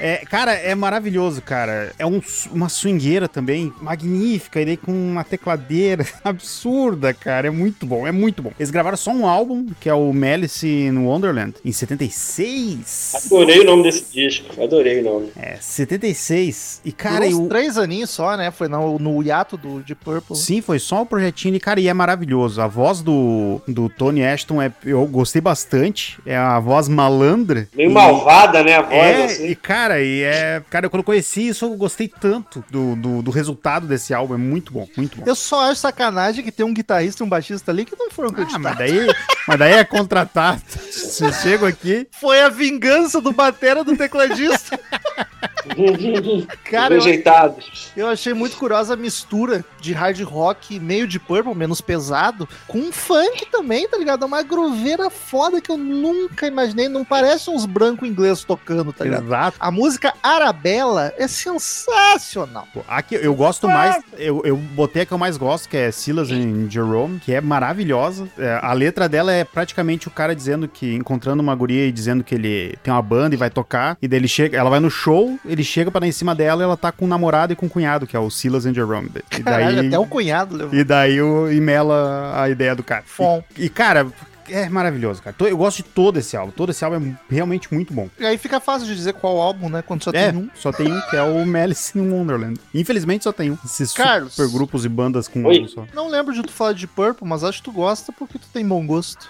[0.00, 1.92] É, cara, é maravilhoso, cara.
[1.98, 2.20] É um-
[2.52, 7.46] uma swingueira também, magnífica, e daí com uma tecladeira absurda, cara.
[7.48, 8.52] É muito bom, é muito bom.
[8.58, 13.12] Eles gravaram só um álbum, que é o Malice in Wonderland, em 76.
[13.26, 14.62] Adorei o nome desse disco.
[14.62, 15.30] Adorei o nome.
[15.36, 16.80] É, 76.
[16.84, 18.50] E, cara, eu, três aninhos só, né?
[18.50, 20.36] Foi no, no hiato do Deep Purple.
[20.36, 22.60] Sim, foi só o projetinho e, cara, e é maravilhoso.
[22.60, 26.18] A voz do, do Tony Ashton, é, eu gostei bastante.
[26.26, 27.68] É a voz malandra.
[27.74, 28.76] Meio E- malvada, né?
[28.76, 29.46] A voz, É, assim.
[29.48, 30.62] e cara, e é.
[30.70, 34.34] Cara, quando eu conheci isso, eu gostei tanto do, do, do resultado desse álbum.
[34.34, 35.24] É muito bom, muito bom.
[35.26, 38.30] Eu só acho sacanagem que tem um guitarrista e um baixista ali que não foram
[38.30, 38.62] Ah, acreditados.
[38.62, 39.06] mas daí,
[39.48, 40.62] mas daí é contratado.
[40.90, 42.06] Você chega aqui.
[42.20, 44.78] Foi a vingança do batera do tecladista.
[46.64, 47.92] Cara, eu, Rejeitados.
[47.96, 52.90] eu achei muito curiosa a mistura de hard rock meio de purple, menos pesado, com
[52.92, 54.22] funk também, tá ligado?
[54.22, 56.88] É uma grooveira foda que eu nunca imaginei.
[56.88, 59.24] Não parece uns brancos ingleses tocando, tá ligado?
[59.24, 59.56] Exato.
[59.60, 62.66] A música Arabella é sensacional.
[62.72, 65.90] Pô, Aqui eu gosto mais, eu, eu botei a que eu mais gosto, que é
[65.90, 68.28] Silas and Jerome, que é maravilhosa.
[68.38, 72.24] É, a letra dela é praticamente o cara dizendo que, encontrando uma guria e dizendo
[72.24, 74.90] que ele tem uma banda e vai tocar, e daí ele chega, ela vai no
[74.90, 77.56] show, ele chega pra dar em cima dela e ela tá com um namorado e
[77.56, 79.10] com um cunhado, que é o Silas and Jerome.
[79.38, 80.74] E Caralho, daí, até o cunhado levou.
[80.74, 83.02] e daí o emela a ideia do cara.
[83.06, 83.42] Fom.
[83.56, 84.06] E, e, cara,
[84.50, 85.34] é maravilhoso, cara.
[85.40, 88.08] Eu gosto de todo esse álbum, todo esse álbum é realmente muito bom.
[88.18, 89.82] E aí fica fácil de dizer qual álbum, né?
[89.86, 90.48] Quando só É, tem um.
[90.54, 92.58] só tem um, que é o Malice in Wonderland.
[92.74, 93.58] Infelizmente só tem um.
[93.64, 94.34] Esses Carlos.
[94.34, 95.84] super grupos e bandas com um álbum só.
[95.94, 98.66] Não lembro de tu falar de Purple, mas acho que tu gosta porque tu tem
[98.66, 99.28] bom gosto.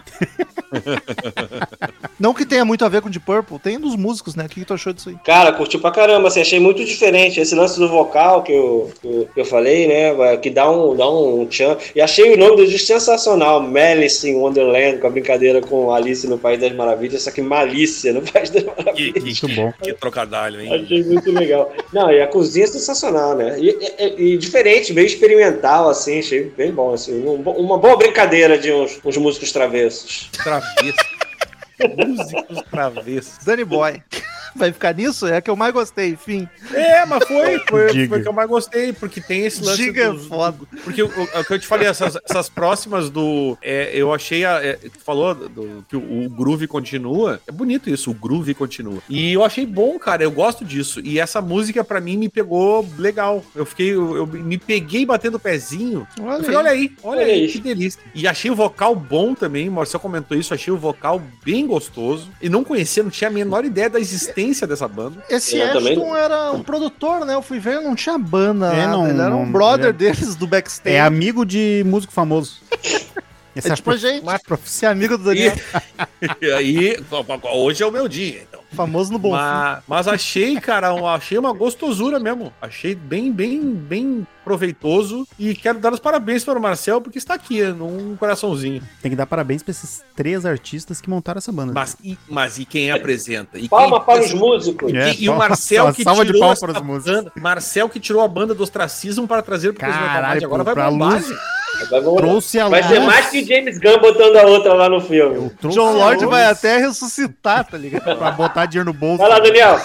[2.19, 4.45] não que tenha muito a ver com de Purple, tem dos músicos, né?
[4.47, 5.17] O que, que tu achou disso aí?
[5.25, 7.41] Cara, curtiu pra caramba, assim, achei muito diferente.
[7.41, 10.37] Esse lance do vocal que eu, que eu, que eu falei, né?
[10.39, 11.77] Que dá um, dá um tchan.
[11.95, 16.27] E achei o nome do disco sensacional, Malice in Wonderland, com a brincadeira com Alice
[16.27, 18.97] no País das Maravilhas, só que malícia no País das Maravilhas.
[18.97, 19.73] Que, que, Muito bom.
[19.83, 20.83] que trocadilho, hein?
[20.85, 21.73] Achei muito legal.
[21.93, 23.57] Não, e a cozinha é sensacional, né?
[23.59, 27.25] E, e- e diferente, meio experimental, assim, achei bem bom, assim.
[27.25, 30.29] um uma boa brincadeira de uns, uns músicos travessos.
[30.43, 30.97] Travesso.
[31.97, 33.45] Músicos travessos.
[33.45, 34.03] Danny Boy.
[34.57, 35.27] Vai ficar nisso?
[35.27, 36.49] É a que eu mais gostei, enfim.
[36.73, 38.09] É, mas foi, foi, Diga.
[38.09, 39.83] foi o que eu mais gostei, porque tem esse lance.
[39.83, 40.59] Giga é dos- foda.
[40.85, 43.57] Porque o, o- o que eu te falei, essas, essas próximas do.
[43.63, 44.45] é, eu achei.
[44.45, 47.41] A, é, tu falou do- que o, o groove continua.
[47.47, 48.99] É bonito isso, o groove continua.
[49.09, 50.23] E eu achei bom, cara.
[50.23, 51.01] Eu gosto disso.
[51.05, 53.45] E essa música, pra mim, me pegou legal.
[53.55, 53.93] Eu fiquei.
[53.93, 56.07] Eu, eu me peguei batendo o pezinho.
[56.21, 57.55] Olha eu falei, olha aí, olha Olha aí, isso.
[57.55, 58.01] que delícia.
[58.15, 59.69] E achei o vocal bom também.
[59.69, 62.29] O Marcel comentou isso, achei o vocal bem gostoso.
[62.41, 65.23] E não conhecia, não tinha a menor ideia da existência dessa banda.
[65.29, 67.35] Esse Eu também Ashton era um produtor, né?
[67.35, 68.67] Eu fui ver, não tinha banda.
[68.73, 68.93] É, nada.
[68.93, 70.95] não- ele era um brother é- deles do backstage.
[70.97, 72.61] É amigo de músico famoso.
[73.57, 74.25] Essa É tipo a gente.
[74.45, 75.55] prof- Ser amigo do Daniel.
[76.41, 76.97] E aí,
[77.55, 78.61] hoje é o meu dia, então.
[78.73, 79.31] Famoso no bom.
[79.31, 82.53] Mas, mas achei, cara, um- achei uma gostosura mesmo.
[82.61, 85.27] Achei bem, bem, bem proveitoso.
[85.39, 88.83] E quero dar os parabéns para o Marcel, porque está aqui, num coraçãozinho.
[89.03, 91.73] Tem que dar parabéns pra esses três artistas que montaram essa banda.
[91.73, 93.59] Mas e, mas e quem apresenta?
[93.59, 94.93] E Palma quem, para os músicos.
[94.93, 97.13] E, É, e o Marcel que salva de tirou essa para os músicos.
[97.15, 100.45] banda, Marcel que tirou a banda do ostracismo para trazer Caralho, Mind.
[100.45, 101.29] Agora pra vai bombar, luz.
[102.17, 105.51] Trouxe a vai ser mais que James Gunn botando a outra lá no filme.
[105.63, 108.17] John Lord luz vai até ressuscitar, tá ligado?
[108.17, 109.19] pra botar dinheiro no bolso.
[109.19, 109.81] Vai lá, Daniel.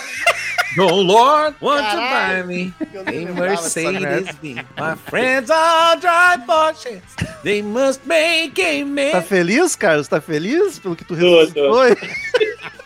[0.80, 3.34] Oh Lord, want to buy me a merda.
[3.34, 4.38] Mercedes-Benz.
[4.80, 7.02] My friends all drive Porsches.
[7.44, 9.12] They must make a man.
[9.12, 10.08] Tá feliz, Carlos?
[10.08, 11.74] Tá feliz pelo que tu Tô, ressuscitou?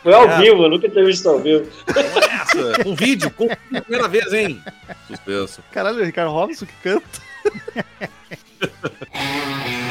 [0.02, 0.38] Foi ao É.
[0.40, 1.68] vivo, eu nunca tinha visto ao vivo.
[1.96, 3.48] Essa, um vídeo, com
[3.84, 4.60] primeira vez, hein?
[5.08, 5.62] Suspenso.
[5.72, 7.20] Caralho, o Ricardo Robson que canta.
[8.66, 9.82] Yeah.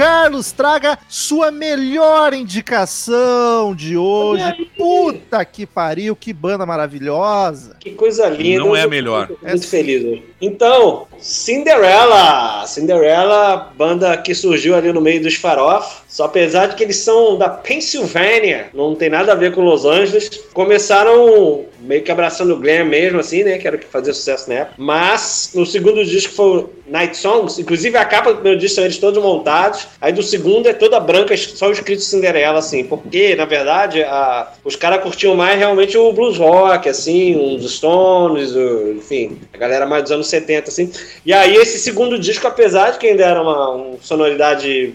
[0.00, 4.70] Carlos, traga sua melhor indicação de hoje.
[4.74, 7.76] Puta que pariu, que banda maravilhosa.
[7.78, 8.60] Que coisa linda.
[8.60, 9.28] Não é a melhor.
[9.42, 10.24] Muito feliz hoje.
[10.40, 12.66] Então, Cinderella.
[12.66, 16.00] Cinderella, banda que surgiu ali no meio dos farofa.
[16.10, 19.84] Só apesar de que eles são da Pensilvânia, não tem nada a ver com Los
[19.84, 20.28] Angeles.
[20.52, 23.58] Começaram meio que abraçando o glam mesmo, assim, né?
[23.58, 24.74] Que era o que fazia sucesso na época.
[24.76, 27.58] Mas no segundo disco foi Night Songs.
[27.58, 29.86] Inclusive a capa do primeiro disco são eles todos montados.
[30.00, 32.84] Aí do segundo é toda branca, só escrito Cinderela, assim.
[32.84, 38.52] Porque, na verdade, a- os caras curtiam mais realmente o blues rock, assim, os Stones,
[38.54, 40.90] o- enfim, a galera mais dos anos 70, assim.
[41.24, 44.94] E aí esse segundo disco, apesar de que ainda era uma, uma sonoridade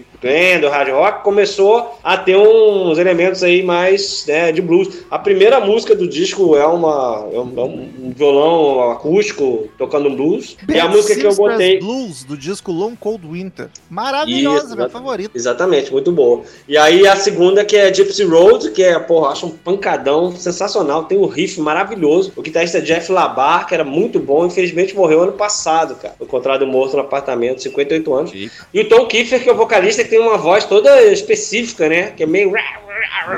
[0.60, 5.04] do hard rock, começou a ter uns elementos aí mais né, de blues.
[5.10, 10.56] A primeira música do disco é, uma, é um, é um violão acústico tocando blues.
[10.68, 11.78] e a música que eu botei...
[11.78, 13.68] Blues, do disco Long Cold Winter.
[13.90, 14.92] Maravilhosa, Isso, minha exatamente.
[14.92, 15.30] favorita.
[15.34, 16.42] Exatamente, muito boa.
[16.68, 21.04] E aí a segunda que é Gypsy Road, que é, porra, acho um pancadão sensacional,
[21.04, 22.32] tem um riff maravilhoso.
[22.36, 26.14] O guitarrista Jeff Labar, que era muito bom, infelizmente morreu ano passado, cara.
[26.20, 28.32] Encontrado morto no apartamento, 58 anos.
[28.34, 32.10] E o Tom Kiefer, que é o vocalista, tem uma voz toda específica, né?
[32.10, 32.52] Que é meio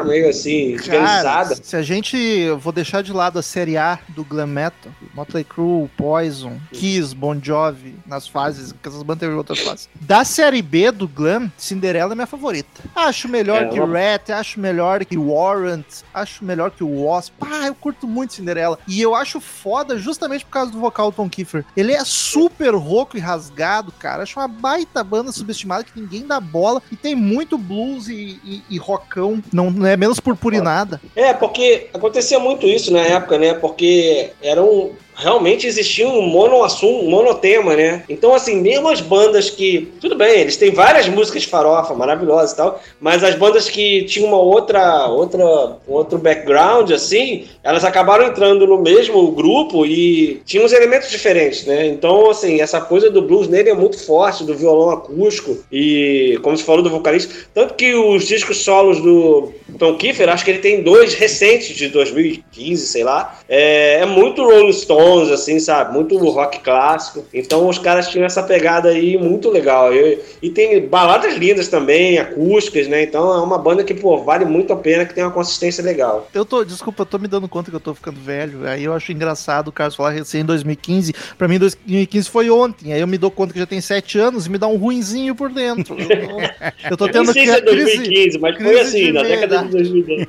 [0.05, 1.55] meio assim, Cara, desgançada.
[1.63, 2.17] se a gente.
[2.17, 7.15] Eu vou deixar de lado a série A do Glam Metal, Motley Crue, Poison, Kiss,
[7.15, 9.89] Bon Jovi, nas fases, porque essas bandas teve outras fases.
[10.01, 12.69] Da série B do Glam, Cinderela é minha favorita.
[12.95, 17.33] Acho melhor É, que uma- Rat, acho melhor que Warrant, acho melhor que o Wasp.
[17.41, 18.79] Ah, eu curto muito Cinderela.
[18.87, 21.65] E eu acho foda justamente por causa do vocal do Tom Kiefer.
[21.77, 24.23] Ele é super rouco e rasgado, cara.
[24.23, 28.63] Acho uma baita banda subestimada que ninguém dá bola e tem muito blues e, e,
[28.71, 29.43] e rockão.
[29.53, 31.01] Não, não é menos purpurinada.
[31.15, 33.55] É, porque acontecia muito isso na época, né?
[33.55, 34.93] Porque era um.
[35.19, 38.05] Realmente existia um monoassunto, um monotema, né?
[38.09, 39.93] Então, assim, mesmo as bandas que.
[40.01, 44.29] Tudo bem, eles têm várias músicas farofa maravilhosas e tal, mas as bandas que tinham
[44.29, 50.73] uma outra, outra, outro background, assim, elas acabaram entrando no mesmo grupo e tinham uns
[50.73, 51.87] elementos diferentes, né?
[51.87, 56.57] Então, assim, essa coisa do blues nele é muito forte, do violão acústico e, como
[56.57, 57.35] você falou, do vocalista.
[57.53, 61.89] Tanto que os discos solos do Tom Kiefer, acho que ele tem dois recentes de
[61.89, 63.41] 2015, sei lá.
[63.49, 64.73] É, é muito Rolling
[65.09, 65.93] Stones, assim, sabe?
[65.93, 67.25] Muito rock clássico.
[67.33, 69.93] Então os caras tinham essa pegada aí muito legal.
[69.95, 73.03] E, e tem baladas lindas também, acústicas, né?
[73.03, 76.29] Então é uma banda que, pô, vale muito a pena, que tem uma consistência legal.
[76.35, 78.67] Eu tô, desculpa, eu tô me dando conta que eu tô ficando velho.
[78.69, 81.13] Aí eu acho engraçado o Carlos falar recém em 2015.
[81.37, 82.93] Pra mim, 2015 foi ontem.
[82.93, 85.35] Aí eu me dou conta que já tem sete anos e me dá um ruinzinho
[85.35, 85.97] por dentro.
[85.99, 89.23] Eu, tô- eu tô tendo não sei que se é 2015, mas foi assim, na
[89.23, 89.93] década de meia-idade.
[89.93, 90.29] 2010.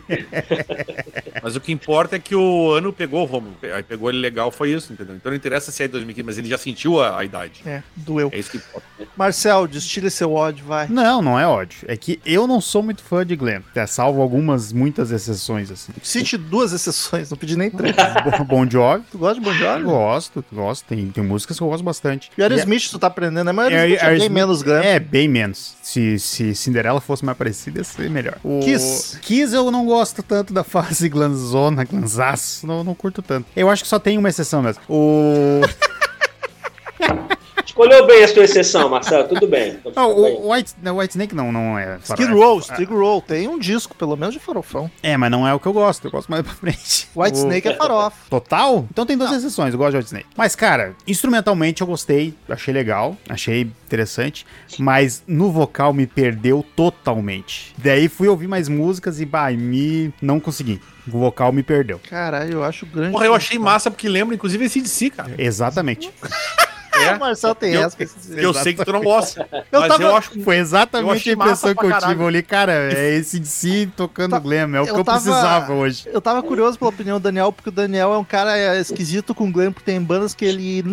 [1.41, 3.55] Mas o que importa é que o ano pegou o Romulo.
[3.73, 5.15] Aí pegou ele legal, foi isso, entendeu?
[5.15, 7.61] Então não interessa se é 2015, mas ele já sentiu a, a idade.
[7.65, 8.29] É, doeu.
[8.33, 8.87] É isso que importa.
[9.17, 10.87] Marcel, destile seu ódio, vai.
[10.87, 11.79] Não, não é ódio.
[11.87, 13.61] É que eu não sou muito fã de glam.
[13.75, 15.91] É, salvo algumas, muitas exceções, assim.
[16.03, 17.95] Cite duas exceções, não pedi nem três.
[18.37, 19.83] Bo- Bon Jovi, tu gosta de Bon Jovi?
[19.83, 20.85] gosto, gosto.
[20.85, 22.31] Tem, tem músicas que eu gosto bastante.
[22.37, 23.51] E Aerosmith, tu tá aprendendo, né?
[23.51, 24.87] Mas É, Aerosmith é, bem Aerosmith- menos grande.
[24.87, 25.75] É, bem menos.
[25.89, 28.37] Se, se Cinderela fosse mais parecida, ia ser melhor.
[28.43, 28.59] O...
[28.59, 29.17] Kiss.
[29.21, 32.67] Kiss eu não gosto tanto da fase glanzona, glanzaço.
[32.67, 33.47] Não, não curto tanto.
[33.55, 34.83] Eu acho que só tem uma exceção mesmo.
[34.87, 35.61] O...
[37.69, 39.79] Escolheu bem a sua exceção, Marcelo, tudo bem.
[39.85, 40.35] Então, tudo bem.
[40.37, 41.99] o White, não, White Snake não, não é.
[42.03, 42.31] Skid.
[42.31, 44.89] Row, Skid Row, tem um disco, pelo menos de farofão.
[45.03, 46.05] É, mas não é o que eu gosto.
[46.05, 47.07] Eu gosto mais pra frente.
[47.15, 48.17] White O- Snake é farofa.
[48.27, 48.87] Total?
[48.91, 50.25] Então tem duas exceções, eu gosto de White Snake.
[50.35, 54.45] Mas, cara, instrumentalmente eu gostei, achei legal, achei interessante,
[54.79, 57.73] mas no vocal me perdeu totalmente.
[57.77, 60.11] Daí fui ouvir mais músicas e, bah, me...
[60.21, 60.81] não consegui.
[61.07, 61.99] O vocal me perdeu.
[62.09, 63.11] Caralho, eu acho grande.
[63.11, 65.33] Porra, eu achei massa porque lembra, inclusive, esse de si, cara.
[65.37, 66.11] Exatamente.
[67.01, 67.97] É, o Marcel tem Eu- essa.
[67.97, 69.47] Que eu sei que tu não gosta.
[69.71, 72.37] Eu mas tava- eu acho Foi Eu exatamente a impressão que eu tive.
[72.39, 75.19] Eu cara, é esse de si tocando Tá- glam, é o que eu eu tava-
[75.21, 76.03] precisava hoje.
[76.11, 79.33] Eu tava curioso pela opinião do Daniel, porque o Daniel é um cara é, esquisito
[79.35, 80.83] com glam, porque tem bandas que ele,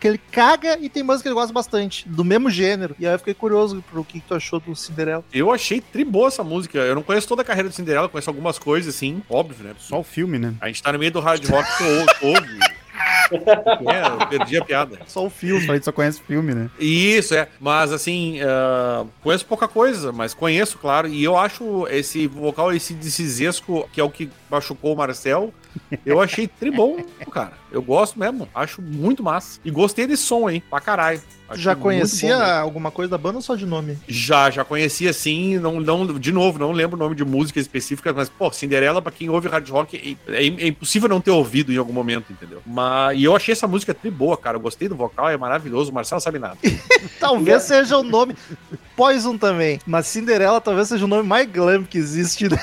[0.00, 2.94] que ele caga e tem bandas que ele gosta bastante, do mesmo gênero.
[2.98, 5.24] E aí eu fiquei curioso pro que, que tu achou do Cinderela.
[5.32, 6.78] Eu achei tri boa essa música.
[6.78, 9.72] Eu não conheço toda a carreira do Cinderela, conheço algumas coisas, assim, óbvio, né?
[9.78, 10.54] Só o filme, né?
[10.60, 11.68] A gente tá no meio do hard rock,
[12.22, 12.58] ou- ouve.
[13.32, 14.98] É, eu perdi a piada.
[15.06, 15.68] Só o filme.
[15.70, 16.70] A gente só conhece filme, né?
[16.78, 17.48] Isso, é.
[17.60, 21.08] Mas, assim, ah, conheço pouca coisa, mas conheço, claro.
[21.08, 25.52] E eu acho esse vocal, esse decisesco, que é o que machucou o Marcel,
[26.04, 26.98] eu achei tri bom,
[27.30, 27.52] cara.
[27.70, 28.48] Eu gosto mesmo.
[28.54, 29.60] Acho muito massa.
[29.64, 31.20] E gostei desse som aí, pra caralho.
[31.54, 33.96] Já conhecia bom alguma coisa da banda ou só de nome?
[34.08, 38.12] Já, já conhecia sim, não, não, de novo, não lembro o nome de música específica,
[38.12, 41.76] mas, pô, Cinderela, pra quem ouve hard rock, é, é impossível não ter ouvido em
[41.76, 42.60] algum momento, entendeu?
[42.66, 45.92] Mas, e eu achei essa música tri boa, cara, eu gostei do vocal, é maravilhoso,
[45.92, 46.58] o Marcelo sabe nada.
[47.20, 48.34] Talvez seja o nome.
[48.96, 49.78] Poison também.
[49.86, 52.48] Mas Cinderela talvez seja o nome mais glam que existe.
[52.48, 52.58] Né?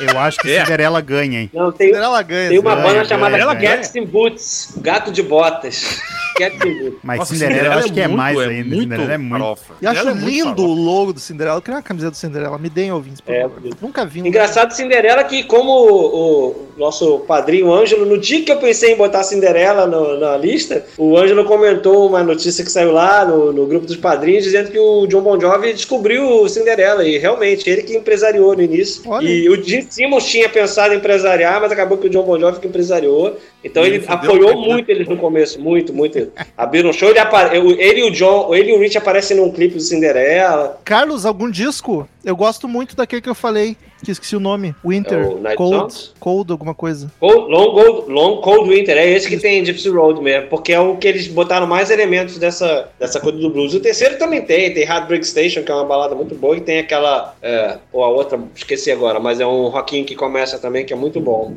[0.00, 0.64] Eu acho que É.
[0.64, 1.50] Cinderela ganha, hein?
[1.54, 2.48] Não, tem, Cinderela ganha.
[2.50, 3.04] tem uma ganha, banda ganha.
[3.08, 3.54] chamada ganha.
[3.76, 6.00] Cats in Boots, Gato de Botas.
[6.36, 6.98] Cats in Boots.
[7.02, 8.76] Mas Nossa, Cinderela, eu acho que é muito- mais ainda.
[8.76, 9.32] Cinderela é muito.
[9.42, 9.74] farofa.
[9.80, 10.62] E acho é muito lindo farofa.
[10.62, 11.56] o logo do Cinderela.
[11.58, 12.58] Eu queria uma camiseta do Cinderela.
[12.58, 13.60] Me deem ouvintes, por É, favor.
[13.80, 14.26] Nunca vi um.
[14.26, 18.96] Engraçado Cinderela que, como o, o nosso padrinho Ângelo, no dia que eu pensei em
[18.96, 23.66] botar Cinderela no- na lista, o Ângelo comentou uma notícia que saiu lá no, no
[23.66, 27.82] grupo dos padrinhos, dizendo que o John Bon Jovi descobriu o Cinderela, e realmente, ele
[27.82, 29.02] que empresariou no início.
[29.08, 29.28] Olha.
[29.28, 32.58] E o Gene Simmons tinha pensado em empresariar, mas acabou que o John Bon Jovi
[32.58, 33.36] que empresariou.
[33.62, 34.72] Então E ele, ele apoiou muito, né?
[34.74, 36.32] muito eles no começo, muito, muito.
[36.56, 39.52] Abriram um show, ele, apare- ele e o John, ele e o Rich aparecem num
[39.52, 40.80] clipe do Cinderela.
[40.84, 42.08] Carlos, algum disco?
[42.24, 44.74] Eu gosto muito daquele que eu falei, que esqueci o nome.
[44.84, 46.12] Winter, É o Night Cold, Songs?
[46.20, 47.10] Cold, alguma coisa.
[47.18, 50.80] Cold- Long, Cold, Long Cold Winter, é esse que tem Gypsy Road mesmo, porque é
[50.80, 53.74] o que eles botaram mais elementos dessa, dessa coisa do blues.
[53.74, 56.78] O terceiro também tem, tem Heartbreak Station, que é uma balada muito boa, e tem
[56.78, 60.92] aquela, é, ou a outra, esqueci agora, mas é um rockinho que começa também, que
[60.92, 61.54] é muito bom.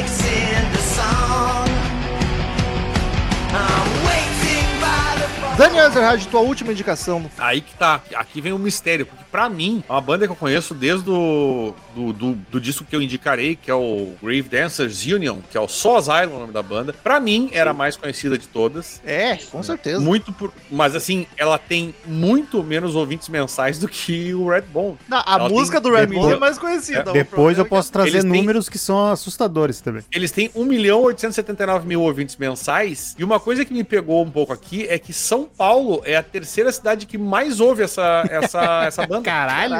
[0.00, 0.49] Into
[5.90, 7.28] Ezerhard, tua última indicação.
[7.36, 8.00] Aí que tá.
[8.14, 9.06] Aqui vem o mistério.
[9.06, 12.84] Porque pra mim, é uma banda que eu conheço desde o do, do, do disco
[12.84, 16.40] que eu indicarei, que é o Grave Dancers Union, que é o Só Asylum, o
[16.40, 16.92] nome da banda.
[16.92, 19.00] Pra mim, era a mais conhecida de todas.
[19.04, 20.00] É, com certeza.
[20.00, 20.52] Muito por.
[20.70, 24.96] Mas assim, ela tem muito menos ouvintes mensais do que o Redbone.
[25.08, 27.10] Não, a Ela música tem- do Red depois- Bull é mais conhecida.
[27.10, 30.02] o Depois eu problema posso trazer eles têm- números que são assustadores também.
[30.12, 33.14] Eles têm 1 milhão 879 mil ouvintes mensais.
[33.18, 36.22] E uma coisa que me pegou um pouco aqui é que São Paulo é a
[36.22, 39.28] terceira cidade que mais ouve essa, essa, essa banda.
[39.28, 39.74] é que- Caralho.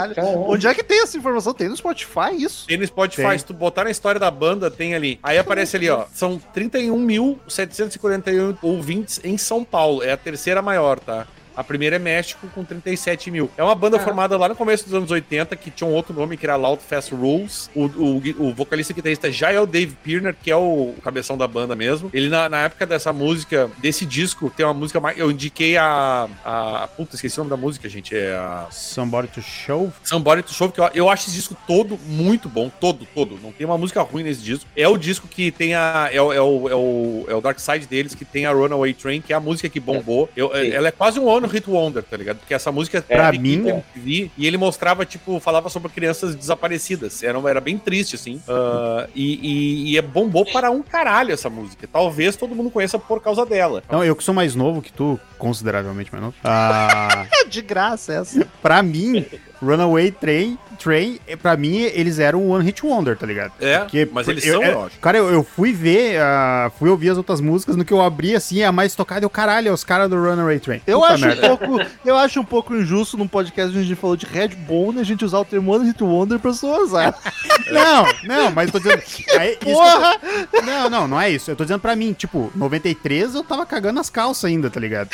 [0.48, 1.54] Onde é que tem essa informação?
[1.54, 2.66] Tem no Spotify isso?
[2.66, 3.38] Tem no Spotify, Tem.
[3.38, 5.18] se tu botar na história da banda, tem ali.
[5.22, 6.04] Aí aparece ali, ó.
[6.12, 10.02] São 31.741 ouvintes em São Paulo.
[10.02, 11.26] É a terceira maior, tá?
[11.56, 13.50] A primeira é México com 37 mil.
[13.56, 16.36] É uma banda formada lá no começo dos anos 80, que tinha um outro nome,
[16.36, 17.70] que era Loud Fast Rules.
[17.74, 21.36] O, o, o vocalista e guitarrista já é o Dave Pirner, que é o cabeção
[21.36, 22.10] da banda mesmo.
[22.12, 25.18] Ele, na, na época dessa música, desse disco, tem uma música mais.
[25.18, 26.28] Eu indiquei a.
[26.44, 28.16] a puta, esqueci o nome da música, gente.
[28.16, 28.66] É a.
[28.70, 29.92] Somebody to Show.
[30.04, 33.38] Somebody to Show, que eu, eu acho esse disco todo muito bom, todo, todo.
[33.42, 34.66] Não tem uma música ruim nesse disco.
[34.76, 36.08] É o disco que tem a.
[36.12, 38.94] É, o- é, o, é, o, é o Dark Side deles, que tem a Runaway
[38.94, 40.28] Train, que é a música que bombou.
[40.36, 40.70] Eu- Sim.
[40.70, 42.38] ela é quase um One Hit Wonder, tá ligado?
[42.38, 46.34] Porque essa música Pra teve mim- clipe MTV, e ele mostrava, tipo, falava sobre crianças
[46.34, 47.22] desaparecidas.
[47.22, 48.40] Era, era bem triste, assim.
[48.48, 51.88] Ah, e, e, e é bombou para um caralho essa música.
[51.90, 53.82] Talvez todo mundo conheça por causa dela.
[53.90, 56.36] Não, eu que sou mais novo que tu, consideravelmente mais novo.
[56.44, 58.46] Ah, É de graça essa.
[58.62, 59.24] pra mim,
[59.62, 63.52] Runaway Train, Train, eh, pra mim, eles eram um One Hit Wonder, tá ligado?
[63.60, 64.98] É, Porque mas eles eu, são, eu, eu acho.
[64.98, 68.34] Cara, eu, eu fui ver, ah, fui ouvir as outras músicas, no que eu abri
[68.34, 70.80] assim, a mais tocada, eu, caralho, é os caras do Runaway Train.
[70.86, 73.96] Eu Puta acho, um pouco, eu acho um pouco injusto num podcast onde a gente
[74.00, 76.78] falou de Red Bull, né, a gente usar o termo One Hit Wonder pra sua
[76.82, 77.14] azar.
[77.70, 79.00] Não, não, mas tô dizendo.
[79.38, 80.16] aí, tô- Porra!
[80.64, 81.50] Não, não, não é isso.
[81.52, 85.10] Eu tô dizendo pra mim, tipo, 93 eu tava cagando as calças ainda, tá ligado?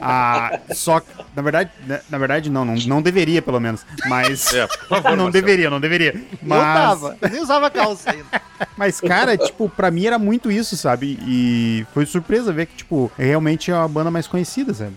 [0.00, 3.84] Ah, só que, na verdade, na, na verdade não, não, não deveria, pelo menos.
[4.08, 4.52] Mas.
[4.54, 5.30] É, por favor, não Marcelo.
[5.32, 6.14] deveria, não deveria.
[6.42, 8.42] Mas, Eu tava, eu nem usava calça ainda.
[8.76, 11.18] mas, cara, tipo, pra mim era muito isso, sabe?
[11.26, 14.92] E foi surpresa ver que, tipo, realmente é a banda mais conhecida, sabe?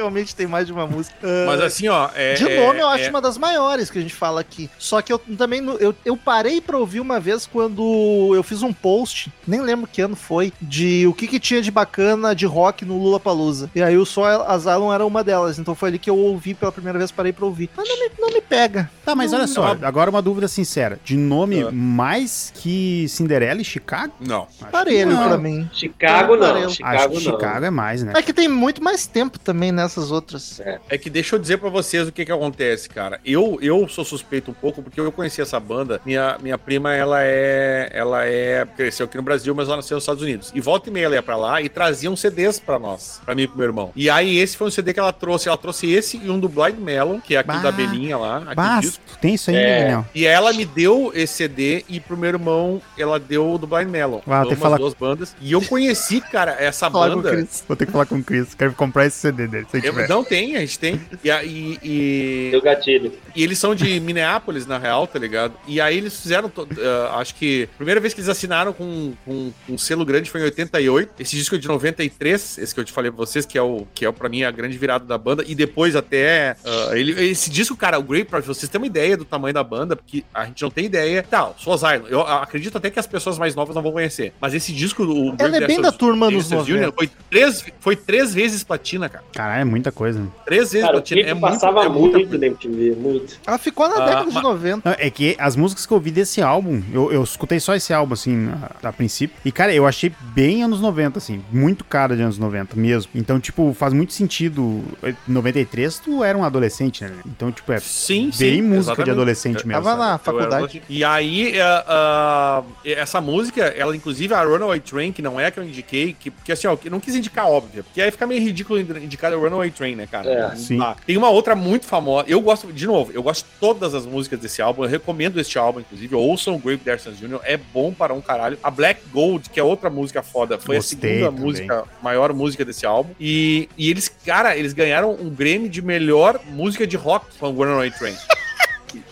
[0.00, 1.14] Realmente tem mais de uma música.
[1.46, 2.08] Mas Ah, assim, ó.
[2.14, 4.70] É, de é- nome, eu acho é- uma das maiores que a gente fala aqui.
[4.78, 5.60] Só que eu também.
[5.60, 9.86] não- Eu, eu parei pra ouvir uma vez quando eu fiz um post, nem lembro
[9.86, 13.70] que ano foi, de o que, que tinha de bacana de rock no Lula Palusa.
[13.74, 15.58] E aí o Só Asylum era uma delas.
[15.58, 17.68] Então foi ali que eu ouvi pela primeira vez, parei pra ouvir.
[17.76, 18.90] Mas não me, não me pega.
[19.04, 20.98] Tá, mas olha só, agora uma dúvida sincera.
[21.04, 21.70] De nome Ah.
[21.70, 24.12] mais que Cinderela e Chicago?
[24.20, 24.46] Não.
[24.60, 25.28] Acho Parelho não.
[25.28, 25.68] pra mim.
[25.72, 27.32] Chicago não, Chicago que não.
[27.32, 28.12] Chicago é mais, né?
[28.16, 30.60] É que tem muito mais tempo também nessas outras.
[30.88, 33.20] É que deixa eu dizer pra vocês o que que acontece, cara.
[33.24, 36.00] Eu, eu sou suspeito um pouco porque eu conheci essa banda.
[36.04, 40.04] Minha, minha prima, ela é ela é cresceu aqui no Brasil, mas ela nasceu nos
[40.04, 40.52] Estados Unidos.
[40.54, 43.34] E volta e meia ela ia pra lá e trazia uns CDs pra nós, pra
[43.34, 43.90] mim e pro meu irmão.
[43.96, 45.48] E aí esse foi um CD que ela trouxe.
[45.48, 47.62] Ela trouxe esse e um do Blind Melon, que é aquele Bah.
[47.64, 49.80] da abelhinha lá, Bah, tu tem isso aí, É.
[49.82, 50.06] Daniel?
[50.14, 53.88] E ela me deu esse CD e pro meu irmão ela deu o do Blind
[53.88, 54.20] Melon.
[54.26, 55.34] Ah, tem que falar- duas bandas.
[55.40, 57.46] E eu conheci, cara, essa banda.
[57.66, 58.54] Vou ter que falar com o Chris.
[58.54, 59.66] Quero comprar esse CD dele.
[59.72, 61.00] Eu- não tem, a gente tem.
[61.24, 63.12] E, e- e- Deu gatilho.
[63.34, 65.54] e eles são de Minneapolis, na real, tá ligado?
[65.66, 66.68] E aí eles fizeram, to-
[67.10, 70.40] ah, acho que a primeira vez que eles assinaram com, com um selo grande foi
[70.40, 71.12] em 88.
[71.20, 73.86] Esse disco é de 93, esse que eu te falei pra vocês, que é o
[73.94, 75.44] que é pra mim a grande virada da banda.
[75.46, 79.16] E depois até ah, ele, esse disco, cara, o Grey, pra vocês terem uma ideia
[79.16, 81.22] do tamanho da banda, porque a gente não tem ideia.
[81.22, 84.32] Tá, Suas Island, eu acredito até que as pessoas mais novas não vão conhecer.
[84.40, 86.92] Mas esse disco, o Ela é bem da turma Union, 90.
[86.92, 89.24] foi três, foi três vezes platina, cara.
[89.32, 90.22] Caralho, é muita coisa.
[90.44, 91.22] Três vezes Cara, platina.
[91.24, 93.38] clipe passava é muita muito na MTV, muito.
[93.46, 94.88] Ela ficou na Ah, década de mas- 90.
[94.90, 97.92] Não, é que as músicas que eu ouvi desse álbum, eu, eu escutei só esse
[97.92, 98.50] álbum, assim,
[98.82, 99.36] a, a princípio.
[99.44, 103.10] E, cara, eu achei bem anos 90, assim, muito cara de anos 90 mesmo.
[103.14, 104.82] Então, tipo, faz muito sentido.
[105.02, 107.12] Em 93, tu era um adolescente, né?
[107.26, 109.10] Então, tipo, é Sim, bem sim, música de exatamente.
[109.10, 109.82] adolescente mesmo.
[109.82, 110.02] Tava sabe?
[110.02, 110.82] na Eu faculdade.
[110.88, 115.50] E aí, é, ah, essa música, ela inclusive a Runaway Train, que não é a
[115.50, 118.26] que eu indiquei, que, porque assim, ó, eu não quis indicar óbvio, porque aí fica
[118.26, 120.30] meio ridículo indicar a Runaway Train, né, cara?
[120.30, 120.78] É, sim.
[120.78, 120.96] dá.
[121.06, 124.38] Tem uma outra muito famosa, eu gosto, de novo, eu gosto de todas as músicas
[124.40, 128.14] desse álbum, eu recomendo este álbum, inclusive, ouçam o Grave Dancers Jr., é bom para
[128.14, 128.58] um caralho.
[128.62, 131.44] A Black Gold, que é outra música foda, foi Gostei a segunda também.
[131.44, 136.40] música, maior música desse álbum, e, e eles, cara, eles ganharam um Grammy de melhor
[136.48, 138.14] música de rock com a Runaway Train.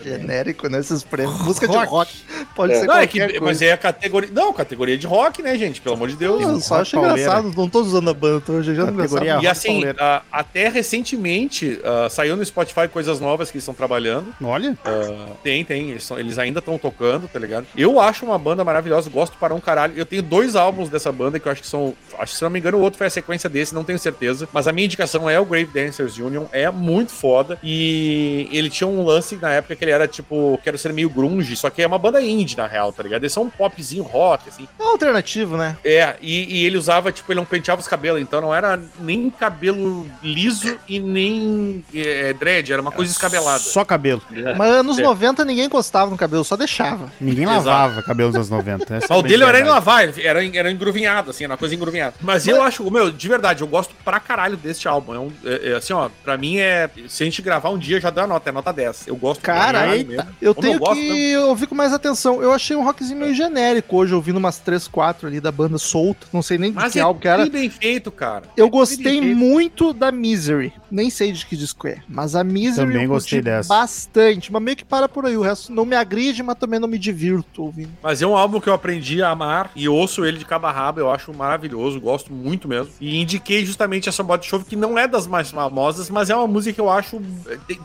[0.02, 0.78] Genérico, né?
[0.80, 1.40] Esses prêmios.
[1.42, 1.90] Música de Rock.
[1.90, 2.12] rock.
[2.54, 2.80] Pode É.
[2.80, 3.40] ser Não, é que, coisa.
[3.40, 4.30] mas é a categoria.
[4.32, 5.80] Não, categoria de rock, né, gente?
[5.80, 6.40] Pelo amor de Deus.
[6.42, 7.20] Eu só acho pauleira.
[7.20, 7.52] engraçado.
[7.56, 9.24] Não tô usando a banda, tô é Categoria engraçado.
[9.26, 9.96] E rock assim, pauleira.
[10.00, 14.34] ah, até recentemente ah, saiu no Spotify coisas novas que eles estão trabalhando.
[14.42, 15.90] Olha, Ah, tem, tem.
[15.90, 17.66] Eles, são- eles ainda estão tocando, tá ligado?
[17.76, 19.94] Eu acho uma banda maravilhosa, gosto para um caralho.
[19.96, 21.94] Eu tenho dois álbuns dessa banda que eu acho que são.
[22.18, 24.48] Acho que se não me engano, o outro foi a sequência desse, não tenho certeza.
[24.52, 26.44] Mas a minha indicação é o Grave Dancers Union.
[26.52, 27.58] É muito foda.
[27.62, 31.56] E ele tinha um lance na época que ele era tipo, quero ser meio grunge,
[31.56, 33.22] só que é uma banda indie, na real, tá ligado?
[33.22, 34.68] Eles são um popzinho rock, assim.
[34.78, 35.76] É um alternativo, né?
[35.84, 39.30] É, e, e ele usava, tipo, ele não penteava os cabelos, então não era nem
[39.30, 43.58] cabelo liso e nem é, dread, era uma coisa escabelada.
[43.58, 44.22] só cabelo.
[44.56, 45.02] Mas anos É.
[45.02, 47.10] 90 ninguém encostava no cabelo, só deixava.
[47.20, 47.66] Ninguém Exato.
[47.66, 48.96] lavava cabelo nos anos 90.
[48.96, 51.58] essa é Mas o bem dele era em lavar, era, era engruvinhado, assim, era uma
[51.58, 52.14] coisa engruvinhada.
[52.20, 55.14] Mas eu acho, meu, de verdade, eu gosto pra caralho deste álbum.
[55.14, 56.88] É um, é- é assim, ó, pra mim é.
[57.08, 59.06] Se a gente gravar um dia, já dá nota, é nota 10.
[59.08, 61.92] Eu gosto pra Cara, caralho eita, eu Como tenho eu gosto, que ouvir com mais
[61.92, 62.42] atenção.
[62.42, 66.26] Eu achei um rockzinho meio genérico hoje, ouvindo umas 3, 4 ali da banda solta.
[66.32, 67.42] Não sei nem de Mas que é álbum que era.
[67.44, 68.44] bem bem feito, cara.
[68.56, 69.36] Eu É gostei bem feito.
[69.36, 70.72] muito da Misery.
[70.90, 71.98] Nem sei de que disco é.
[72.08, 73.68] Mas a Misery Também eu gostei dessa.
[73.68, 74.52] bastante.
[74.52, 75.36] Mas meio que para por aí.
[75.36, 77.90] O resto não me agride, mas também não me divirto ouvindo.
[78.02, 80.72] Mas é um álbum que eu aprendi a amar e ouço ele de cabo a
[80.72, 82.92] rabo, eu acho maravilhoso, gosto muito mesmo.
[83.00, 86.46] E indiquei justamente essa Body Show, que não é das mais famosas, mas é uma
[86.46, 87.20] música que eu acho.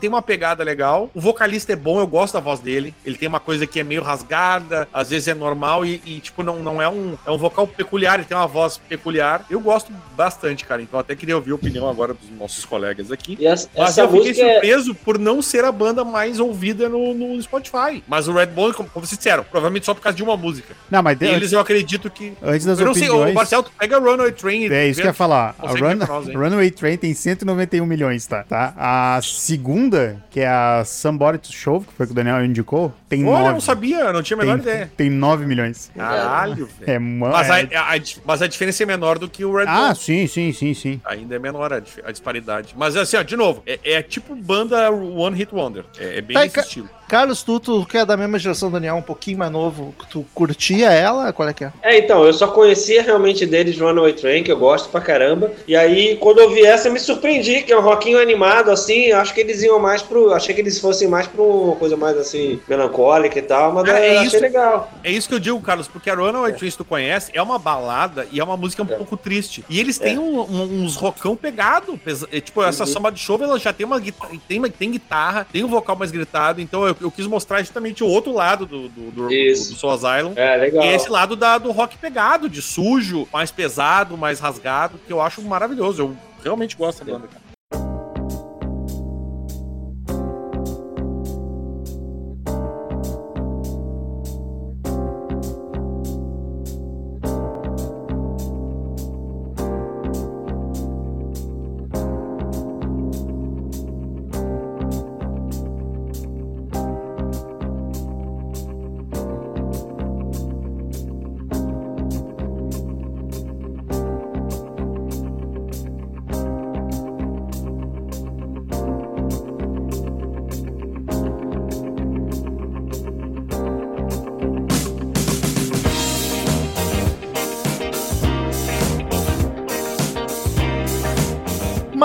[0.00, 1.10] Tem uma pegada legal.
[1.14, 2.94] O vocalista é bom, eu gosto da voz dele.
[3.04, 6.42] Ele tem uma coisa que é meio rasgada, às vezes é normal e, e, tipo,
[6.42, 7.16] não, não é um.
[7.26, 9.44] É um vocal peculiar, ele tem uma voz peculiar.
[9.48, 10.82] Eu gosto bastante, cara.
[10.82, 13.36] Então até queria ouvir a opinião agora dos nossos colegas aqui.
[13.40, 16.88] E essa, Mas essa eu fiquei é, surpreso por não ser a banda mais ouvida
[16.88, 18.02] no, no Spotify.
[18.06, 20.74] Mas o Red Bull, como, como vocês disseram, provavelmente só por causa de uma música.
[20.90, 22.32] Não, mas E eles eu acredito que.
[22.42, 23.34] antes das eu não sei, o opiniões...
[23.34, 24.72] Marcel, tu pega a Runaway Train.
[24.72, 25.54] É isso que eu ia falar.
[25.58, 26.28] A Run- nós?
[26.28, 28.44] Runaway Train tem 191 milhões, tá?
[28.44, 28.74] tá?
[28.76, 33.24] A segunda, que é a Somebody to Show, que foi que o Daniel indicou, tem
[33.24, 33.52] Olha, eu 9.
[33.54, 34.92] não sabia, eu não tinha a menor tem, ideia.
[34.96, 35.90] tem 9 milhões.
[35.96, 36.90] Caralho, velho.
[36.90, 39.56] É, ma- Mas, a, é- a- a mas a diferença é menor do que o
[39.56, 39.94] Red Ah, Bull.
[39.96, 41.00] sim, sim, sim, sim.
[41.04, 42.74] Ainda é menor a, a disparidade.
[42.76, 45.84] Mas assim, ó, de novo, é, é tipo banda One Hit Wonder.
[45.98, 46.88] É, é bem Tá, estilo.
[47.08, 50.24] Carlos, tu, tu que é da mesma geração do Daniel, um pouquinho mais novo, tu
[50.34, 51.32] curtia ela?
[51.32, 51.72] Qual é que é?
[51.82, 55.52] É, então, eu só conhecia realmente deles Runaway Train, que eu gosto pra caramba.
[55.68, 59.12] E aí, quando eu vi essa, eu me surpreendi, que é um rockinho animado, assim.
[59.12, 60.32] Acho que eles iam mais pro.
[60.32, 63.98] Achei que eles fossem mais pra uma coisa mais assim, melancólica e tal, mas Cara,
[64.00, 64.40] eu é achei isso.
[64.40, 64.90] legal.
[65.04, 67.58] É isso que eu digo, Carlos, porque a Runaway Train, se tu conhece, é uma
[67.58, 68.96] balada e é uma música um É.
[68.96, 69.64] pouco triste.
[69.68, 71.98] E eles têm um- um- uns rockão pegado.
[72.04, 72.90] pesa- é, tipo, essa Uhum.
[72.92, 75.96] samba de show, ela já tem uma guitarra, tem, uma- tem guitarra, tem um vocal
[75.96, 76.60] mais gritado.
[76.60, 79.72] Então eu, eu quis mostrar justamente o outro lado do, do, do, Isso.
[79.72, 80.32] do Soul Asylum.
[80.36, 80.84] É, legal.
[80.84, 85.20] E esse lado da, do rock pegado, de sujo, mais pesado, mais rasgado, que eu
[85.20, 86.02] acho maravilhoso.
[86.02, 87.43] Eu realmente gosto da banda, cara.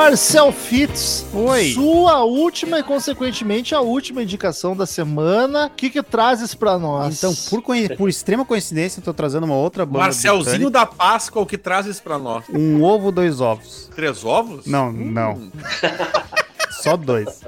[0.10, 1.72] Marcel Fitz, Oi.
[1.72, 5.68] sua última e, consequentemente, a última indicação da semana.
[5.68, 7.16] O que que trazes pra nós?
[7.16, 7.62] Então, por,
[7.96, 10.06] por extrema coincidência, eu tô trazendo uma outra banda.
[10.06, 12.44] Marcelzinho da Páscoa, o que traz isso pra nós?
[12.50, 13.88] Um ovo, dois ovos.
[13.96, 14.66] Três ovos?
[14.66, 15.52] Não, não.
[16.82, 17.42] Só dois.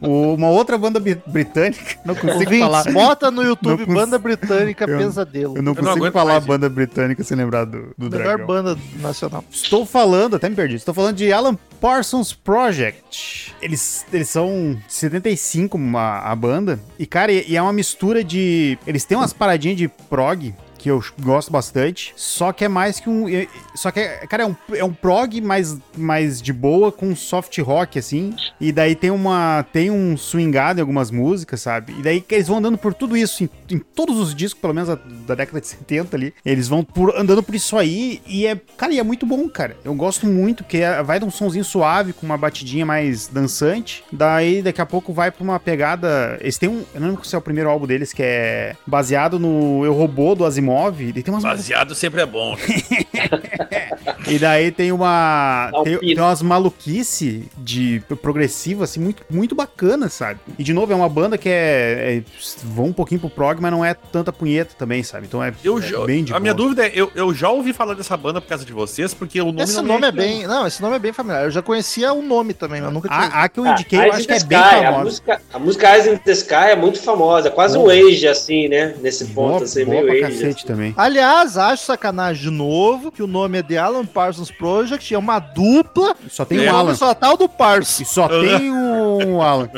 [0.00, 2.92] Uma outra banda britânica, não consigo Ouvintes, falar.
[2.92, 5.56] bota no YouTube cons- Banda Britânica Eu- Pesadelo.
[5.56, 8.46] Eu não Eu não consigo falar mais, banda britânica sem lembrar do, do Melhor dragão.
[8.46, 9.44] banda nacional.
[9.50, 13.54] Estou falando, até me perdi, estou falando de Alan Parsons Project.
[13.62, 16.78] Eles, eles são 75 uma, a banda.
[16.98, 18.78] E, cara, e, e é uma mistura de.
[18.86, 20.54] Eles têm umas paradinhas de prog.
[20.80, 22.14] Que eu gosto bastante.
[22.16, 23.26] Só que é mais que um.
[23.74, 27.58] Só que, é, cara, é um, é um prog mais, mais de boa, com soft
[27.58, 28.34] rock, assim.
[28.58, 29.62] E daí tem uma.
[29.74, 31.94] Tem um swingado em algumas músicas, sabe?
[31.98, 34.72] E daí que eles vão andando por tudo isso, em, em todos os discos, pelo
[34.72, 36.32] menos a- da década de 70 ali.
[36.46, 38.22] Eles vão por, andando por isso aí.
[38.26, 38.58] E é.
[38.78, 39.76] Cara, e é muito bom, cara.
[39.84, 44.02] Eu gosto muito, porque é- vai de um sonzinho suave, com uma batidinha mais dançante.
[44.10, 46.38] Daí daqui a pouco vai pra uma pegada.
[46.40, 46.84] Eles têm um.
[46.94, 50.34] Eu não lembro se é o primeiro álbum deles, que é baseado no Eu Robô
[50.34, 50.69] do Asimov.
[51.16, 52.56] E tem umas Baseado sempre é bom.
[54.26, 55.70] e daí tem uma.
[55.74, 60.40] Um Tem, tem umas maluquice de progressiva, assim, muito, muito bacana, sabe?
[60.58, 62.18] E de novo, é uma banda que é.
[62.18, 62.22] é
[62.64, 65.26] vão um pouquinho pro prog, mas não é tanta punheta também, sabe?
[65.26, 66.68] Então é, Eu é já- bem de a minha boa.
[66.68, 69.46] dúvida é, eu, eu já ouvi falar dessa banda por causa de vocês, porque o
[69.46, 70.46] nome Esse nome é bem.
[70.46, 71.44] Não, esse nome é bem familiar.
[71.44, 73.20] Eu já conhecia o nome também, mas nunca tinha.
[73.20, 74.82] A, a que eu Ah, indiquei, eu Eyes acho que é the bem Sky, A
[74.84, 75.04] famosa.
[75.04, 78.94] música, a música Eyes in the Sky é muito famosa, quase um age, assim, né?
[79.00, 80.56] Nesse ponto, Boa, assim, boa meio age.
[80.64, 80.72] Assim.
[80.72, 80.94] também.
[80.96, 85.38] Aliás, acho sacanagem de novo que o nome é The Alan Parsons Project, é uma
[85.38, 86.14] dupla.
[86.28, 86.94] Só tem e o nome Alan.
[86.94, 88.04] só tá o do E Parson.
[88.04, 89.68] só tem o Alan.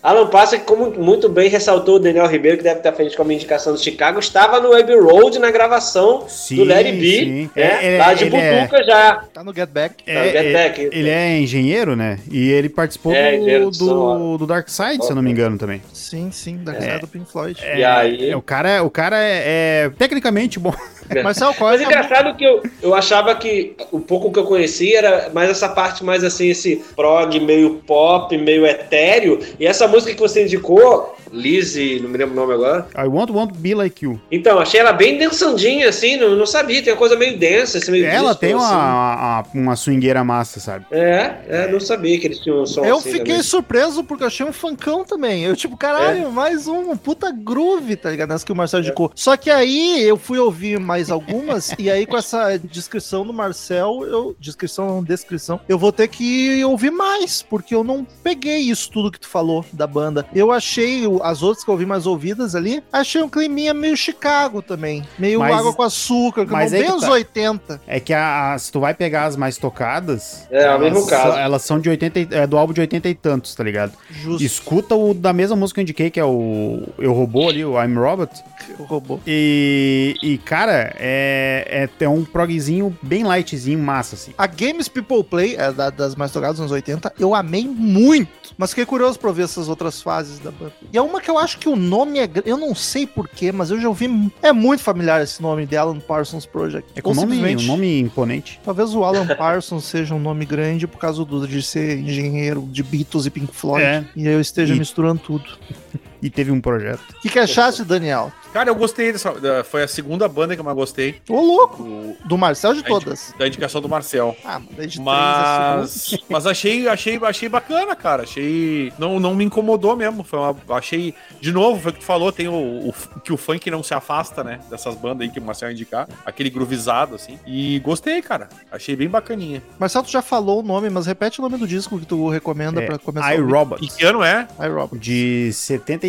[0.00, 3.22] Alan Passa, que como muito bem ressaltou o Daniel Ribeiro, que deve estar frente com
[3.24, 7.42] a indicação do Chicago, estava no Web Road na gravação Sim, do Larry B, sim.
[7.42, 7.50] né?
[7.56, 9.24] É, ele- lá de ele é- Butuca já.
[9.34, 10.04] Tá no Get Back.
[10.04, 10.80] Tá, Get É, Back.
[10.80, 12.18] é, ele é engenheiro, né?
[12.30, 15.82] E ele participou É, do, do, do Dark Side, se eu não me engano, também.
[15.92, 16.98] Sim, sim, da é.
[17.00, 17.60] do Pink Floyd.
[17.76, 18.30] E aí?
[18.30, 19.42] É, o cara, o cara é,
[19.86, 20.72] é tecnicamente bom.
[21.22, 24.38] Marcel, qual Mas é é a engraçado que eu, eu achava que o pouco que
[24.38, 29.40] eu conhecia era mais essa parte mais assim, esse prog meio pop, meio etéreo.
[29.58, 32.86] E essa música que você indicou, Lizzie, não me lembro o nome agora.
[32.96, 34.20] I want, want to be like you.
[34.30, 37.90] Então, achei ela bem dançandinha, assim, não, não sabia, tem uma coisa meio densa, assim,
[37.90, 38.64] meio Ela disco, tem assim.
[38.64, 40.86] uma, uma, uma swingueira massa, sabe?
[40.90, 43.42] É, é, não sabia que eles tinham um som Eu assim fiquei também.
[43.42, 45.44] surpreso porque eu achei um funkão também.
[45.44, 48.28] Eu, tipo, caralho, mais um puta groove, tá ligado?
[48.30, 49.10] Nessa que o Marcel indicou.
[49.14, 54.00] Só que aí eu fui ouvir mais algumas, e aí com essa descrição do Marcel,
[54.06, 54.36] eu.
[54.38, 59.10] Descrição, não, descrição, eu vou ter que ouvir mais, porque eu não peguei isso tudo
[59.10, 60.26] que tu falou da banda.
[60.34, 63.96] Eu achei o- as outras que eu ouvi mais ouvidas ali, achei um climinha meio
[63.96, 65.02] Chicago também.
[65.18, 67.10] Meio Mas- água com açúcar, que mas não é bem que os tá.
[67.10, 67.80] 80.
[67.86, 70.46] É que a, a- se tu vai pegar as mais tocadas.
[70.50, 71.38] É, é o mesmo elas, caso.
[71.38, 73.92] Elas são de 80, e- é, do álbum de 80 e tantos, tá ligado?
[74.10, 74.42] Justo.
[74.44, 77.80] Escuta o da mesma música que eu indiquei, que é o Eu Robô ali, o
[77.82, 78.32] I'm Robot.
[78.78, 79.18] O robô.
[79.26, 84.32] E, e cara, é, é, é um progzinho bem lightzinho, massa, assim.
[84.36, 88.28] A Games People Play, é da- das mais tocadas nos anos 80, eu amei muito.
[88.56, 90.72] Mas fiquei curioso pra ver essas outras fases da banda.
[90.92, 92.28] E é uma que eu acho que o nome é.
[92.44, 94.30] Eu não sei porquê, mas eu já ouvi.
[94.42, 96.90] É muito familiar esse nome de Alan Parsons Project.
[96.94, 98.60] É com um nome, simplesmente, um nome imponente.
[98.64, 102.82] Talvez o Alan Parsons seja um nome grande por causa do, de ser engenheiro de
[102.82, 103.84] Beatles e Pink Floyd.
[103.84, 104.04] É.
[104.14, 105.44] E aí eu esteja E- misturando tudo.
[106.22, 107.00] E teve um projeto.
[107.16, 108.32] O que, que achaste, Daniel?
[108.52, 109.32] Cara, eu gostei dessa.
[109.34, 111.16] da- Foi a segunda banda que eu mais gostei.
[111.28, 111.82] Ô, louco!
[111.82, 113.34] do- Do Marcel de da indi- todas.
[113.38, 114.34] Da indicação do Marcel.
[114.44, 118.22] Ah, de três a Mas, mas achei, achei, achei bacana, cara.
[118.22, 118.92] Achei.
[118.98, 120.24] Não, não me incomodou mesmo.
[120.24, 121.14] Foi uma, achei.
[121.40, 123.92] De novo, foi o que tu falou, tem o, o- que o funk não se
[123.94, 124.60] afasta, né?
[124.70, 126.08] Dessas bandas aí que o Marcel ia indicar.
[126.24, 127.38] Aquele groovizado, assim.
[127.46, 128.48] E gostei, cara.
[128.72, 129.62] Achei bem bacaninha.
[129.78, 132.82] Marcel, tu já falou o nome, mas repete o nome do disco que tu recomenda
[132.82, 133.34] É, pra começar.
[133.34, 133.40] I.
[133.40, 133.84] Robot.
[133.84, 134.48] E que ano é?
[134.58, 134.98] I, Robot.
[134.98, 135.50] De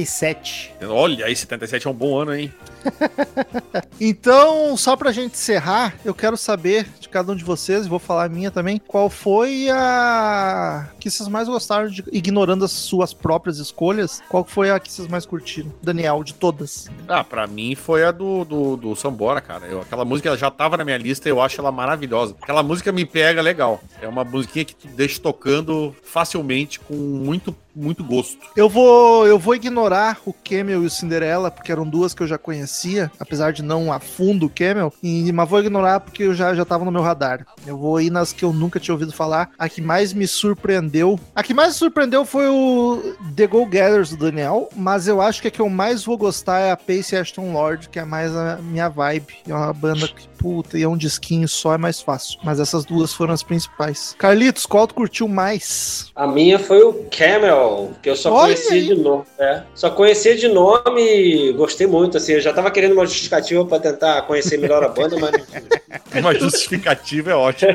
[0.05, 0.73] 77.
[0.87, 2.51] Olha, aí 77 é um bom ano, hein?
[4.01, 7.99] Então, só pra gente encerrar, eu quero saber de cada um de vocês, e vou
[7.99, 13.13] falar a minha também, qual foi a que vocês mais gostaram, de, ignorando as suas
[13.13, 15.73] próprias escolhas, qual foi a que vocês mais curtiram?
[15.83, 16.89] Daniel, de todas.
[17.09, 19.65] Ah, pra mim foi a do, do, do Sambora, cara.
[19.65, 22.35] Eu, aquela música ela já tava na minha lista eu acho ela maravilhosa.
[22.41, 23.81] Aquela música me pega legal.
[24.01, 28.37] É uma musiquinha que tu deixa tocando facilmente, com muito, muito gosto.
[28.55, 32.27] Eu vou, eu vou ignorar o Camel e o Cinderela, porque eram duas que eu
[32.27, 36.33] já conhecia, apesar de não a fundo o Camel, e, mas vou ignorar porque eu
[36.33, 37.45] já, já tava no meu radar.
[37.65, 39.49] Eu vou ir nas que eu nunca tinha ouvido falar.
[39.57, 41.19] A que mais me surpreendeu.
[41.33, 45.41] A que mais me surpreendeu foi o The Go Gathers do Daniel, mas eu acho
[45.41, 48.35] que a que eu mais vou gostar é a Pace Ashton Lord, que é mais
[48.35, 49.27] a minha vibe.
[49.47, 52.39] É uma banda que, puta, e é um disquinho só, é mais fácil.
[52.43, 54.15] Mas essas duas foram as principais.
[54.17, 56.11] Carlitos, qual tu curtiu mais?
[56.15, 57.68] A minha foi o Camel,
[58.01, 58.85] que eu só Olha conhecia aí.
[58.87, 59.23] de nome.
[59.39, 59.61] É.
[59.75, 62.17] Só conhecia de nome e gostei muito.
[62.17, 65.31] Assim, eu já tava querendo uma justificativa pra tentar conhecer melhor a banda, mas
[66.19, 67.71] Uma justificativa é ótimo.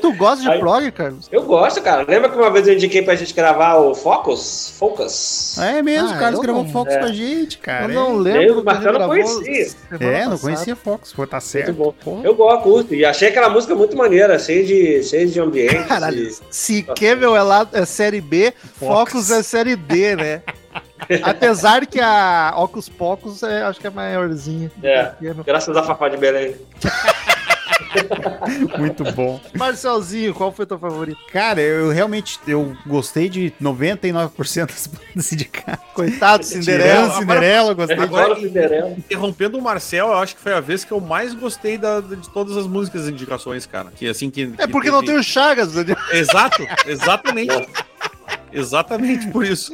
[0.00, 1.28] Tu gosta de Aí- prog, Carlos?
[1.30, 2.04] eu gosto, cara.
[2.08, 4.74] Lembra que uma vez eu indiquei pra gente gravar o Focus?
[4.78, 5.56] Focus?
[5.58, 6.98] É mesmo, Ah, o Carlos gravou não- Fox é.
[6.98, 7.84] com a gente, cara.
[7.84, 8.42] eu não lembro.
[8.42, 9.66] Eu, gente não gravou conhecia.
[10.00, 11.72] É, não conhecia Fox, pô, tá certo.
[11.74, 12.20] Muito bom.
[12.24, 12.94] Eu gosto, curto.
[12.94, 15.84] E achei aquela música muito maneira, cheia de, cheia de ambiente.
[15.86, 20.42] Caralho, se Camel é, lá, é série B, Focus é série D, né?
[21.22, 24.70] Apesar que a Ocus Pocus é, acho que é maiorzinha.
[24.82, 25.12] É.
[25.20, 25.44] Camel.
[25.44, 26.56] Graças a Fafá de Belém.
[28.78, 29.40] Muito bom.
[29.54, 31.18] Marcelzinho, qual foi teu favorito?
[31.32, 35.80] Cara, eu realmente eu gostei de 99% das bandas indicadas.
[35.94, 37.10] Coitado, Cinderela.
[37.14, 37.98] Cinderela, eu gostei.
[37.98, 38.90] Agora o Cinderela.
[38.90, 42.28] Interrompendo o Marcel, eu acho que foi a vez que eu mais gostei da- de
[42.30, 43.90] todas as músicas e indicações, cara.
[43.94, 44.52] Que assim que.
[44.58, 45.72] É que porque não tem o Chagas.
[46.12, 47.54] Exato, exatamente.
[48.52, 49.72] Exatamente por isso.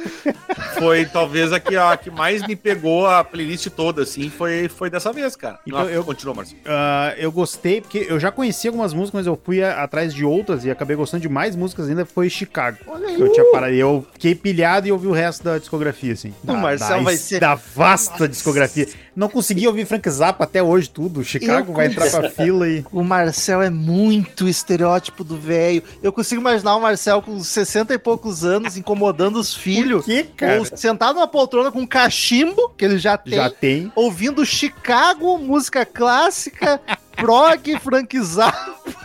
[0.77, 4.89] Foi talvez a que, a que mais me pegou a playlist toda, assim, foi, foi
[4.89, 5.59] dessa vez, cara.
[5.65, 6.59] Então Então, eu- continuo, Marcelo.
[6.65, 10.23] Ah, eu gostei, porque eu já conhecia algumas músicas, mas eu fui a- atrás de
[10.25, 12.77] outras e acabei gostando de mais músicas ainda, foi Chicago.
[12.87, 13.19] Olha aí.
[13.19, 13.73] Eu tinha parado.
[13.73, 16.33] Eu fiquei pilhado e ouvi o resto da discografia, assim.
[16.45, 18.87] O Marcel vai ser- Da vasta discografia.
[19.15, 21.23] Não consegui ouvir Frank Zappa até hoje, tudo.
[21.23, 22.83] Chicago Eu vai entrar pra fila e.
[22.91, 25.83] O Marcel é muito estereótipo do velho.
[26.01, 30.05] Eu consigo imaginar o Marcel com 60 e poucos anos, incomodando os filhos.
[30.05, 30.59] que, cara?
[30.59, 33.33] Ou sentado numa poltrona com cachimbo, que ele já tem.
[33.35, 33.91] Já tem.
[33.95, 36.79] ouvindo Chicago, música clássica,
[37.15, 39.02] prog, Frank Zappa.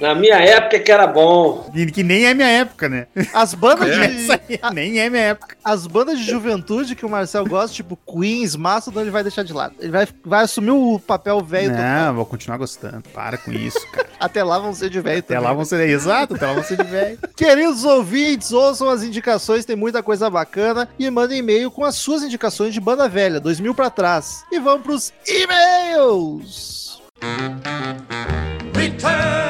[0.00, 1.70] Na minha época que era bom.
[1.74, 3.06] E Que nem é minha época, né?
[3.34, 4.58] As bandas Essa de.
[4.60, 5.56] aí nem é minha época.
[5.62, 9.52] As bandas de juventude que o Marcel gosta, tipo Queens, Mastodon, ele vai deixar de
[9.52, 9.74] lado.
[9.78, 11.72] Ele vai, vai assumir o papel velho.
[11.72, 13.02] Não, vou continuar gostando.
[13.12, 14.08] Para com isso, cara.
[14.18, 15.48] Até lá vão ser de velho Até também.
[15.48, 15.80] lá vão ser.
[15.88, 17.18] Exato, até lá vão ser de velho.
[17.34, 20.88] Queridos ouvintes, ouçam as indicações, tem muita coisa bacana.
[20.98, 24.44] E mandem e-mail com as suas indicações de banda velha, 2000 pra trás.
[24.52, 27.00] E vamos pros e-mails!
[28.74, 29.49] Return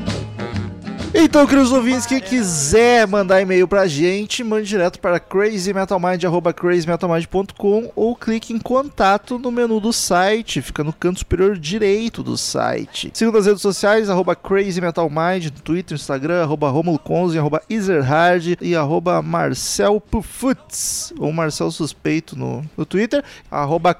[1.23, 8.51] Então, queridos ouvintes, quem quiser mandar e-mail pra gente, mande direto para crazymetalmind.com ou clique
[8.51, 13.11] em contato no menu do site, fica no canto superior direito do site.
[13.13, 19.21] Siga nas redes sociais, arroba crazymetalmind, no Twitter, Instagram, arroba romuloconze, arroba ezerhard e arroba
[19.21, 23.93] marcelpufutz, ou Marcel Suspeito no, no Twitter, arroba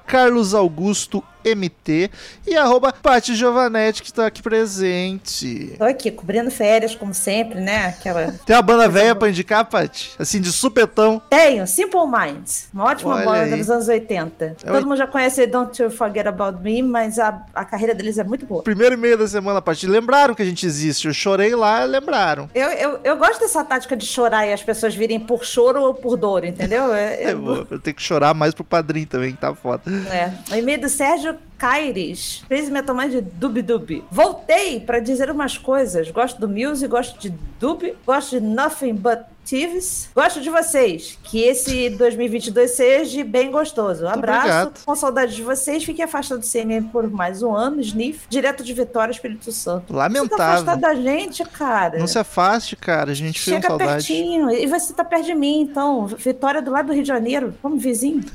[1.44, 2.10] MT
[2.46, 5.74] e arroba Pati Giovanetti, que está aqui presente.
[5.78, 7.86] Tô aqui cobrindo férias, como sempre, né?
[7.86, 8.32] Aquela.
[8.46, 10.12] Tem uma banda velha pra indicar, Paty?
[10.18, 11.20] Assim, de supetão.
[11.30, 12.68] Tenho, Simple Minds.
[12.72, 13.58] Uma ótima Olha banda aí.
[13.58, 14.44] dos anos 80.
[14.44, 18.18] É Todo mundo já conhece Don't You Forget About Me, mas a, a carreira deles
[18.18, 18.62] é muito boa.
[18.62, 19.86] Primeiro e-mail da semana, Paty.
[19.86, 21.06] Lembraram que a gente existe.
[21.06, 22.48] Eu chorei lá, lembraram.
[22.54, 25.94] Eu, eu, eu gosto dessa tática de chorar e as pessoas virem por choro ou
[25.94, 26.92] por dor, entendeu?
[26.94, 29.82] É, É, vou, eu tenho que chorar mais pro padrinho também, que tá foda.
[30.10, 30.32] É.
[30.52, 32.44] O e-mail do Sérgio Caires.
[32.48, 34.04] Crazy Metal Mind de Dub Dub.
[34.10, 36.10] Voltei pra dizer umas coisas.
[36.10, 37.30] Gosto do Muse, gosto de
[37.60, 40.08] Dub, gosto de Nothing But Thieves.
[40.14, 41.18] Gosto de vocês.
[41.24, 44.04] Que esse 2022 seja bem gostoso.
[44.04, 44.38] Um abraço.
[44.40, 44.72] obrigado.
[44.84, 45.84] Com saudade de vocês.
[45.84, 47.80] Fiquem afastados do CMM por mais um ano.
[47.80, 48.20] Sniff.
[48.28, 49.86] Direto de Vitória, Espírito Santo.
[49.88, 50.44] Você tá Lamentável.
[50.44, 51.98] afastado da gente, cara.
[51.98, 53.10] Não se afaste, cara.
[53.10, 53.90] A gente fez Chega saudade.
[54.06, 54.50] pertinho.
[54.50, 56.06] E você tá perto de mim, então.
[56.06, 57.54] Vitória do lado do Rio de Janeiro.
[57.62, 58.22] Vamos vizinho.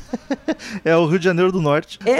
[0.83, 1.99] É o Rio de Janeiro do Norte.
[2.05, 2.17] É.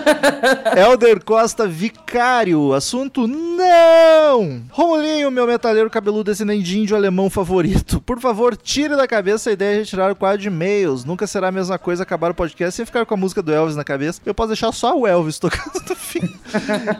[0.80, 2.72] Helder Costa Vicário.
[2.72, 4.62] Assunto não!
[4.70, 8.00] Romulinho, meu metaleiro cabeludo descendente de índio alemão favorito.
[8.00, 11.04] Por favor, tire da cabeça a ideia de retirar o quadro de e-mails.
[11.04, 13.76] Nunca será a mesma coisa acabar o podcast sem ficar com a música do Elvis
[13.76, 14.20] na cabeça.
[14.24, 16.28] Eu posso deixar só o Elvis tocando no fim.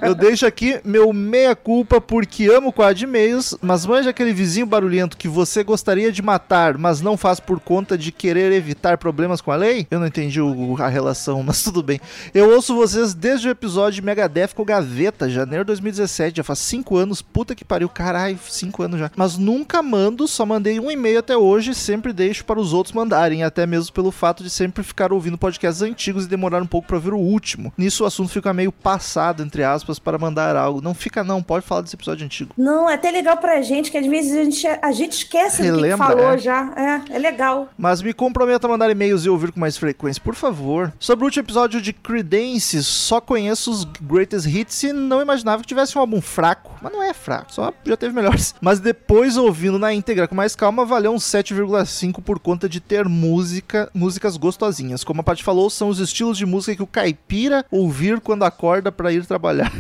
[0.02, 4.66] Eu deixo aqui meu meia-culpa porque amo o quadro de e-mails, mas manja aquele vizinho
[4.66, 9.40] barulhento que você gostaria de matar, mas não faz por conta de querer evitar problemas
[9.40, 9.86] com a lei?
[9.90, 12.00] Eu não entendi o- a relação, mas tudo bem.
[12.32, 16.36] Eu ouço vocês desde o episódio de Megadeth com Gaveta, janeiro de 2017.
[16.38, 19.10] Já faz 5 anos, puta que pariu, caralho, 5 anos já.
[19.16, 23.42] Mas nunca mando, só mandei um e-mail até hoje, sempre deixo para os outros mandarem,
[23.42, 26.98] até mesmo pelo fato de sempre ficar ouvindo podcasts antigos e demorar um pouco para
[26.98, 27.72] ver o último.
[27.76, 30.80] Nisso o assunto fica meio passado, entre aspas, para mandar algo.
[30.80, 32.54] Não fica não, pode falar desse episódio antigo.
[32.56, 35.62] Não, é até legal pra gente, que às vezes a gente, a gente esquece do
[35.62, 36.38] que que Relembra, falou é.
[36.38, 36.72] já.
[36.76, 37.68] É, é legal.
[37.76, 40.92] Mas me comprometo a mandar e-mails e ouvir com mais frequência, por favor.
[40.98, 45.68] Sobre o último episódio de Creedence, só conheço os greatest hits e não imaginava que
[45.68, 46.72] tivesse um álbum fraco.
[46.80, 48.54] Mas não é fraco, só já teve melhores.
[48.60, 53.08] Mas depois, ouvindo na íntegra com mais calma, valeu um 7,5 por conta de ter
[53.08, 55.02] música, músicas gostosinhas.
[55.02, 58.92] Como a Paty falou, são os estilos de música que o caipira ouvir quando acorda
[58.92, 59.72] pra ir trabalhar.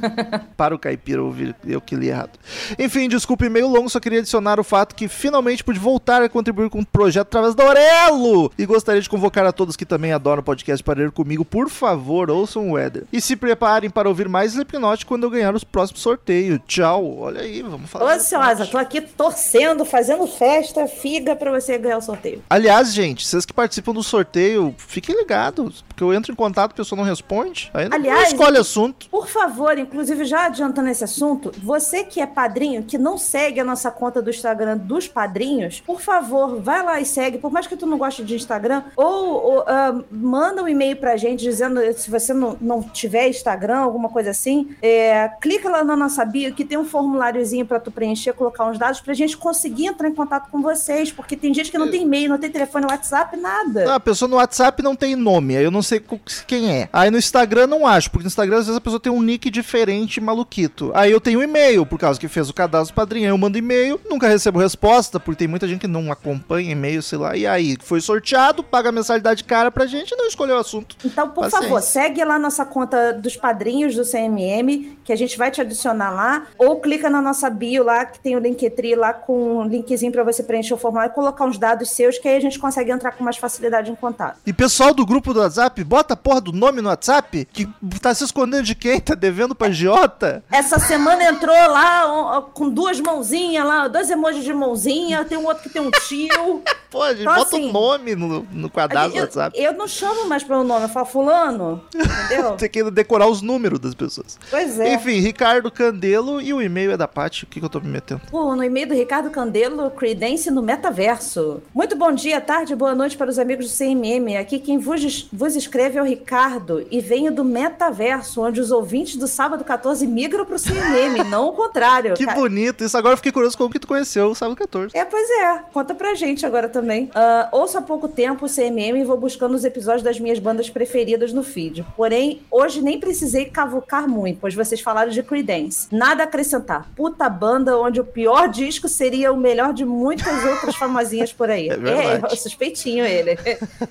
[0.56, 2.38] para o caipira ouvir, eu que li errado.
[2.78, 6.70] Enfim, desculpe meio longo, só queria adicionar o fato que finalmente pude voltar a contribuir
[6.70, 8.50] com o projeto através da Aurelo!
[8.56, 11.68] E gostaria de convocar a todos que também adoram o podcast para ir comigo, por
[11.68, 13.04] favor, ouçam o Weather.
[13.12, 16.58] E se preparem para ouvir mais Slipknot quando eu ganhar os próximos sorteios.
[16.66, 17.18] Tchau!
[17.18, 18.14] Olha aí, vamos Tô falar.
[18.14, 22.42] ansiosa, tô aqui torcendo, fazendo festa, figa pra você ganhar o sorteio.
[22.48, 26.74] Aliás, gente, vocês que participam do sorteio, fiquem ligados, porque eu entro em contato, a
[26.74, 29.08] pessoa não responde, aí não Aliás, escolhe assunto.
[29.08, 33.64] Por favor, inclusive já adiantando esse assunto, você que é padrinho, que não segue a
[33.64, 37.76] nossa conta do Instagram dos padrinhos, por favor, vai lá e segue, por mais que
[37.76, 42.10] tu não goste de Instagram, ou, ou, ah, manda um e-mail pra gente dizendo se
[42.10, 46.64] você não, não tiver Instagram, alguma coisa assim, é, clica lá na nossa bio que
[46.64, 50.50] tem um formuláriozinho pra tu preencher, colocar uns dados pra gente conseguir entrar em contato
[50.52, 53.90] com vocês, porque tem gente que não tem e-mail, não tem telefone, WhatsApp, nada.
[53.90, 56.00] Ah, a pessoa no WhatsApp não tem nome, aí eu não sei
[56.46, 56.88] quem é.
[56.92, 59.50] Aí no Instagram não acho, porque no Instagram às vezes a pessoa tem um nick
[59.50, 60.92] diferente, maluquito.
[60.94, 63.56] Aí eu tenho um e-mail, por causa que fez o cadastro padrinho, aí eu mando
[63.56, 67.34] e-mail, nunca recebo resposta, porque tem muita gente que não acompanha e-mail, sei lá.
[67.34, 70.96] E aí, foi sorteado, paga a mensalidade cara pra gente e não escolheu o assunto.
[71.02, 71.68] Então, por Paciência.
[71.68, 76.10] favor, segue lá nossa conta dos padrinhos do CMM, que a gente vai te adicionar
[76.10, 80.12] lá, ou clica na nossa bio lá, que tem o Linktree lá com um linkzinho
[80.12, 82.90] pra você preencher o formulário e colocar uns dados seus, que aí a gente consegue
[82.90, 84.38] entrar com mais facilidade em contato.
[84.46, 87.68] E pessoal do grupo do WhatsApp, bota a porra do nome no WhatsApp, que
[88.00, 89.00] tá se escondendo de quem?
[89.12, 90.42] Tá devendo pra Giota?
[90.50, 95.62] Essa semana entrou lá com duas mãozinhas lá, dois emojis de mãozinha, tem um outro
[95.64, 96.62] que tem um tio.
[96.90, 99.58] Pô, gente, Então, bota o assim, nome no, no quadrado do eu, WhatsApp.
[99.58, 102.52] eu não chamo mais pelo nome, eu falo fulano, entendeu?
[102.56, 104.38] Tem que decorar os números das pessoas.
[104.50, 104.94] Pois é.
[104.94, 107.44] Enfim, Ricardo Candelo e o e-mail é da Paty.
[107.44, 108.20] O que, que eu tô me metendo?
[108.30, 109.90] Pô, no e-mail do Ricardo Candelo,
[110.32, 111.62] Credence no Metaverso.
[111.74, 114.38] Muito bom dia, tarde, boa noite para os amigos do CMM.
[114.38, 119.16] Aqui quem vos, vos escreve é o Ricardo e venho do Metaverso, onde os ouvintes
[119.16, 122.14] do sábado 14 migram para o CMM, não o contrário.
[122.14, 122.82] Que bonito.
[122.82, 124.96] Isso agora eu fiquei curioso como que tu conheceu o sábado 14.
[124.96, 125.64] É, pois é.
[125.70, 127.10] Conta pra gente agora também.
[127.14, 130.70] Ah, ouço há pouco tempo o CMM e vou buscando os episódios das minhas bandas
[130.70, 131.84] preferidas no feed.
[131.94, 135.88] Porém, hoje nem precisei cavucar muito, pois vocês falaram de Creedence.
[135.92, 136.88] Nada a acrescentar.
[136.96, 139.84] Puta banda onde o pior disco seria o melhor de
[140.24, 141.68] muitas outras famosinhas por aí.
[141.68, 142.32] É.
[142.32, 143.36] É, suspeitinho ele.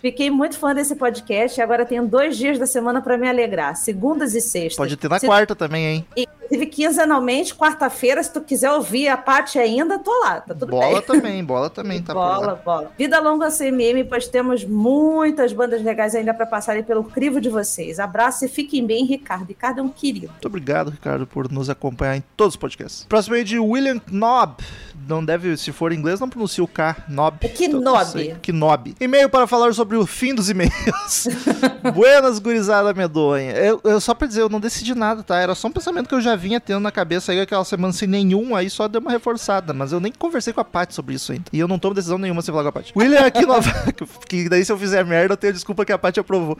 [0.01, 3.75] Fiquei muito fã desse podcast e agora tenho dois dias da semana pra me alegrar.
[3.75, 4.75] Segundas e sextas.
[4.77, 6.05] Pode ter na Se- quarta também, hein?
[6.15, 10.41] Inclusive, quinzenalmente, quarta-feira, se tu quiser ouvir a Paty ainda, tô lá.
[10.41, 10.79] Tá tudo bem.
[10.79, 12.91] Bola também, bola também tá por bola, bola.
[12.97, 17.99] Vida longa CMM, pois temos muitas bandas legais ainda para passarem pelo crivo de vocês.
[17.99, 19.45] Abraço e fiquem bem, Ricardo.
[19.47, 20.27] Ricardo é um querido.
[20.29, 23.05] Muito obrigado, Ricardo, por nos acompanhar em todos os podcasts.
[23.07, 24.55] Próximo aí de William Knob.
[25.07, 26.95] Não deve, se for em inglês, não pronuncia o K.
[27.79, 28.35] Não sei.
[28.51, 28.95] Knob.
[28.99, 31.27] E-mail para falar sobre o fim dos e-mails.
[31.93, 33.51] Buenas, gurizada medonha.
[33.51, 35.37] Eu, eu só pra dizer, eu não decidi nada, tá?
[35.37, 38.07] Era só um pensamento que eu já vinha tendo na cabeça aí aquela semana sem
[38.07, 39.73] nenhum, aí só deu uma reforçada.
[39.73, 41.45] Mas eu nem conversei com a Paty sobre isso ainda.
[41.51, 42.93] E eu não tomo decisão nenhuma sem falar com a Paty.
[42.95, 43.71] William aqui nova...
[44.27, 46.57] que daí se eu fizer merda, eu tenho desculpa que a Paty aprovou.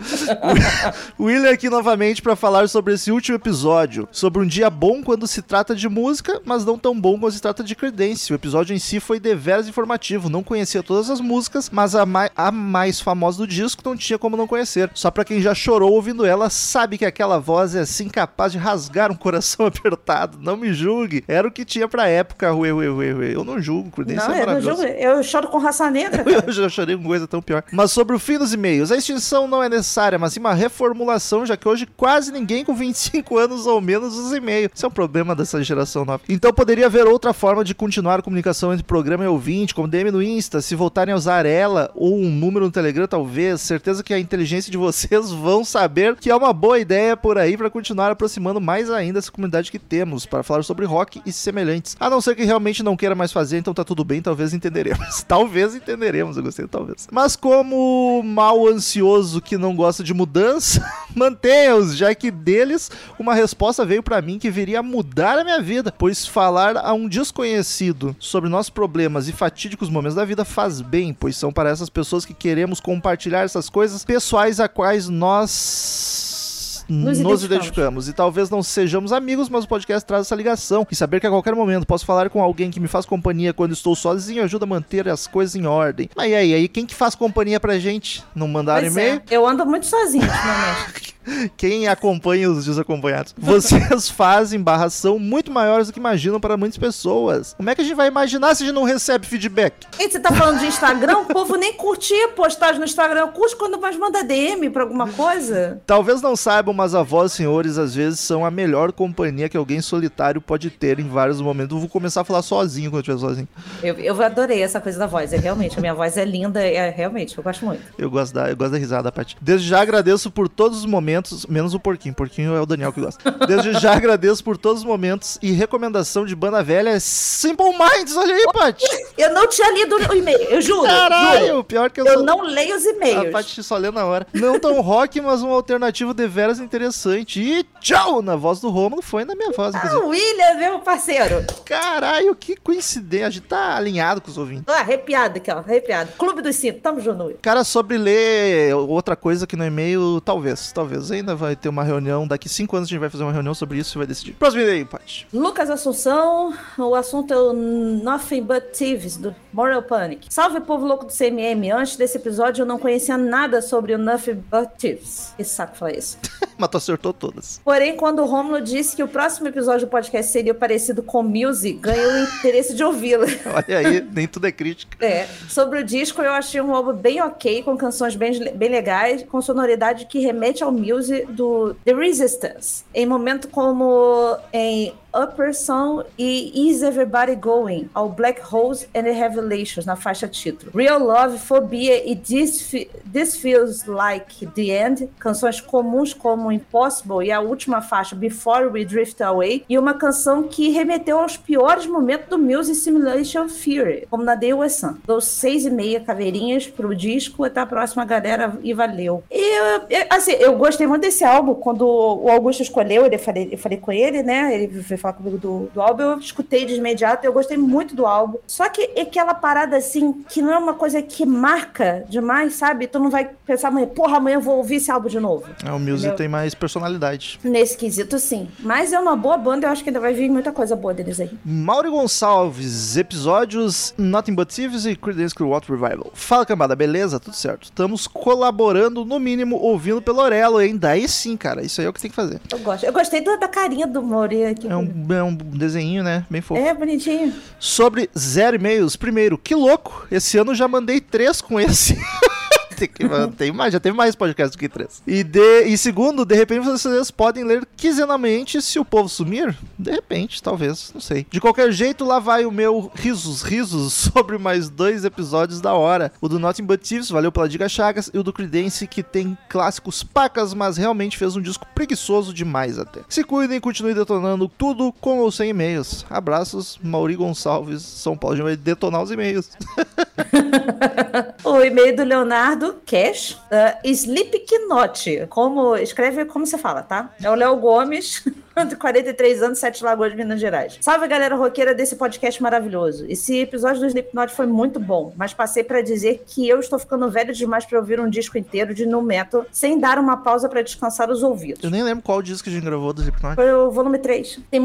[1.19, 4.07] William aqui novamente para falar sobre esse último episódio.
[4.11, 7.41] Sobre um dia bom quando se trata de música, mas não tão bom quando se
[7.41, 8.30] trata de Creedence.
[8.31, 10.29] O episódio em si foi deveras informativo.
[10.29, 14.17] Não conhecia todas as músicas, mas a, mai- a mais famosa do disco não tinha
[14.17, 14.89] como não conhecer.
[14.93, 18.57] Só pra quem já chorou ouvindo ela, sabe que aquela voz é assim capaz de
[18.57, 20.37] rasgar um coração apertado.
[20.41, 21.23] Não me julgue.
[21.27, 22.53] Era o que tinha pra época.
[22.53, 23.35] Ué, ué, ué, ué.
[23.35, 23.91] Eu não julgo.
[23.91, 26.23] Creedence não, é eu, não julgo, eu choro com raça negra.
[26.47, 27.63] Eu já chorei com coisa tão pior.
[27.71, 31.45] Mas sobre o fim dos e-mails, a extinção não é necessária, mas sim uma reformulação,
[31.45, 34.69] já que hoje quase ninguém com 25 anos ou menos usa e-mail.
[34.73, 36.21] Isso é um problema dessa geração nova.
[36.29, 40.21] Então poderia haver outra forma de continuar comunicação entre programa e ouvinte, como DM no
[40.21, 43.61] Insta, se voltarem a usar ela, ou um número no Telegram, talvez.
[43.61, 47.57] Certeza que a inteligência de vocês vão saber que é uma boa ideia por aí
[47.57, 51.95] para continuar aproximando mais ainda essa comunidade que temos para falar sobre rock e semelhantes.
[51.99, 55.23] A não ser que realmente não queira mais fazer, então tá tudo bem, talvez entenderemos.
[55.27, 57.07] talvez entenderemos, eu gostei, talvez.
[57.11, 60.85] Mas como mal ansioso que não gosta de mudança,
[61.15, 65.61] mantenha-os, já que deles uma resposta veio para mim que viria a mudar a minha
[65.61, 70.81] vida, pois falar a um desconhecido sobre nossos problemas e fatídicos momentos da vida faz
[70.81, 76.85] bem, pois são para essas pessoas que queremos compartilhar essas coisas pessoais a quais nós
[76.89, 77.43] Nos nos, identificamos.
[77.45, 78.07] identificamos.
[78.09, 80.85] E talvez não sejamos amigos, mas o podcast traz essa ligação.
[80.91, 83.71] E saber que a qualquer momento posso falar com alguém que me faz companhia quando
[83.71, 86.09] estou sozinho ajuda a manter as coisas em ordem.
[86.15, 88.23] Mas e aí, aí quem que faz companhia pra gente?
[88.35, 89.21] Não mandaram Pois e-mail?
[89.29, 91.15] é, eu ando muito sozinho ultimamente.
[91.57, 93.33] Quem acompanha os desacompanhados?
[93.37, 97.53] Vocês fazem barração muito maiores do que imaginam para muitas pessoas.
[97.55, 99.87] Como é que a gente vai imaginar se a gente não recebe feedback?
[99.99, 101.19] E você tá falando de Instagram?
[101.19, 103.21] O povo nem curtia postagem no Instagram.
[103.21, 105.81] Eu curto quando mais manda DM pra alguma coisa.
[105.85, 110.41] Talvez não saibam, mas avós, senhores, às vezes são a melhor companhia que alguém solitário
[110.41, 111.75] pode ter em vários momentos.
[111.75, 113.47] Eu vou começar a falar sozinho quando eu estiver sozinho.
[113.83, 115.33] Eu, eu adorei essa coisa da voz.
[115.33, 116.61] É realmente, a minha voz é linda.
[116.61, 117.81] É realmente, eu gosto muito.
[117.97, 119.37] Eu gosto da, eu gosto da risada, Paty.
[119.41, 121.10] Desde já agradeço por todos os momentos,
[121.49, 122.13] menos o porquinho.
[122.13, 123.31] Porquinho é o Daniel que gosta.
[123.47, 128.15] Desde já agradeço por todos os momentos e recomendação de banda velha é Simple Minds.
[128.15, 128.85] Olha aí, Paty.
[129.17, 130.81] Eu não tinha lido o e-mail, eu juro.
[130.81, 130.87] juro.
[130.87, 133.31] Caralho, pior que eu, Eu sou- não leio os A e-mails.
[133.31, 134.25] Paty só lê na hora.
[134.33, 137.41] Não tão rock, mas um alternativo deveras interessante.
[137.41, 138.21] E tchau!
[138.21, 140.01] Na voz do Romulo foi na minha voz, Ah, inclusive.
[140.05, 141.45] William, meu parceiro.
[141.65, 143.27] Caralho, que coincidência.
[143.27, 144.65] A gente tá alinhado com os ouvintes.
[144.65, 145.57] Tô arrepiado aqui, ó.
[145.59, 146.11] Arrepiado.
[146.17, 147.35] Clube dos Cinco, tamo junto.
[147.41, 150.71] Cara, sobre ler outra coisa que no e-mail, talvez.
[150.71, 152.27] Talvez ainda vai ter uma reunião.
[152.27, 154.33] Daqui cinco anos a gente vai fazer uma reunião sobre isso e vai decidir.
[154.33, 155.27] Próximo e-mail, Paty.
[155.33, 160.27] Lucas Assunção, o assunto é o Nothing But Thieves, do Moral Panic.
[160.29, 161.71] Salve, povo louco do CMM.
[161.71, 165.33] Antes desse episódio eu não conhecia nada sobre o Nothing But Thieves.
[165.37, 166.17] Que saco falar isso.
[166.57, 167.59] Mas tu acertou todas.
[167.63, 171.79] Porém, quando o Romulo disse que o próximo episódio do podcast seria parecido com Music,
[171.79, 173.25] ganhei o interesse de ouvi-lo.
[173.51, 175.03] Olha aí, nem tudo é crítica.
[175.03, 179.23] É, sobre o disco, eu achei um álbum bem ok, com canções bem, bem legais,
[179.23, 180.90] com sonoridade que remete ao music
[181.29, 182.83] do The Resistance.
[182.93, 189.11] Em momento como em Upper Song e Is Everybody Going, ao Black Holes and the
[189.11, 190.71] Revelations, na faixa título.
[190.73, 192.71] Real Love, Phobia e This,
[193.11, 198.85] This Feels Like the End, canções comuns como Impossible e a última faixa Before We
[198.85, 204.23] Drift Away, e uma canção que remeteu aos piores momentos do Music Simulation Fury, como
[204.23, 204.95] na Was Sun.
[205.05, 209.23] Dou seis e meia caveirinhas pro disco, até a próxima, galera, e valeu.
[209.29, 209.40] E,
[209.89, 213.57] eu- assim, eu gostei muito desse álbum, quando o Augusto escolheu, ele, eu, falei, eu
[213.57, 217.25] falei com ele, né, ele veio falar comigo do, do álbum, eu escutei de imediato,
[217.25, 218.37] eu gostei muito do álbum.
[218.47, 222.87] Só que é aquela parada, assim, que não é uma coisa que marca demais, sabe?
[222.87, 225.45] Tu não vai pensar amanhã, porra, amanhã eu vou ouvir esse álbum de novo.
[225.65, 226.15] É, o Music Entendeu?
[226.15, 227.39] tem mais personalidade.
[227.43, 228.47] Nesse quesito, sim.
[228.59, 231.19] Mas é uma boa banda, eu acho que ainda vai vir muita coisa boa deles
[231.19, 231.29] aí.
[231.43, 236.11] Mauri Gonçalves, episódios Nothing But Thieves e Creedence Clearwater Revival.
[236.13, 237.19] Fala, cambada, beleza?
[237.19, 237.63] Tudo certo.
[237.65, 240.77] Estamos colaborando, no mínimo, ouvindo pelo Orelo, hein?
[240.77, 241.63] Daí sim, cara.
[241.63, 242.39] Isso aí é o que tem que fazer.
[242.51, 242.85] Eu gosto.
[242.85, 244.67] Eu gostei da carinha do Mauri aqui.
[244.67, 246.25] É um, é um desenho, né?
[246.29, 246.61] Bem fofo.
[246.61, 247.33] É, bonitinho.
[247.59, 248.95] Sobre zero e-mails.
[248.95, 250.07] Primeiro, que louco.
[250.11, 251.97] Esse ano já mandei três com esse.
[252.87, 255.01] Tem, que, tem mais, já teve mais podcasts do que três.
[255.05, 259.55] E, de, e segundo, de repente vocês podem ler quinzenalmente se o povo sumir.
[259.77, 261.25] De repente, talvez, não sei.
[261.29, 266.11] De qualquer jeito, lá vai o meu risos, risos sobre mais dois episódios da hora.
[266.19, 269.37] O do Nothing But Thieves, valeu pela dica Chagas, e o do Creedence, que tem
[269.49, 273.01] clássicos pacas, mas realmente fez um disco preguiçoso demais até.
[273.07, 276.05] Se cuidem e continuem detonando tudo com ou sem e-mails.
[276.09, 278.35] Abraços, Mauri Gonçalves, São Paulo.
[278.35, 279.51] Gente vai detonar os e-mails.
[281.43, 285.27] O e-mail do Leonardo Cash, uh, Slipknot.
[285.29, 287.13] Como, escreve como você fala, tá?
[287.21, 288.23] É o Léo Gomes,
[288.67, 290.77] de 43 anos, Sete Lagoas, Minas Gerais.
[290.81, 293.05] Salve, galera roqueira desse podcast maravilhoso.
[293.07, 297.09] Esse episódio do Slipknot foi muito bom, mas passei pra dizer que eu estou ficando
[297.09, 300.61] velho demais pra ouvir um disco inteiro de nu metal sem dar uma pausa pra
[300.61, 301.63] descansar os ouvidos.
[301.63, 303.35] Eu nem lembro qual disco a gente gravou do Slipknot.
[303.35, 304.39] Foi o volume 3.
[304.51, 304.61] Tem,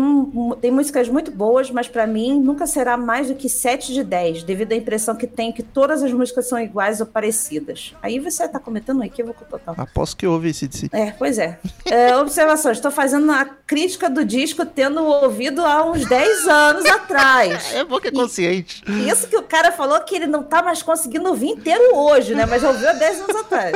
[0.61, 4.43] tem músicas muito boas, mas pra mim nunca será mais do que 7 de 10,
[4.43, 7.95] devido à impressão que tenho que todas as músicas são iguais ou parecidas.
[8.03, 9.75] Aí você tá cometendo um equívoco total.
[9.79, 10.91] Aposto que houve esse de si.
[10.93, 11.59] É, pois é.
[11.87, 13.45] é observação, estou fazendo a
[13.77, 17.67] crítica do disco tendo ouvido há uns 10 anos atrás.
[17.77, 18.83] É bom que é consciente.
[19.07, 22.47] Isso que o cara falou que ele não tá mais conseguindo ouvir inteiro hoje, né?
[22.47, 23.75] Mas ouviu há 10 anos atrás.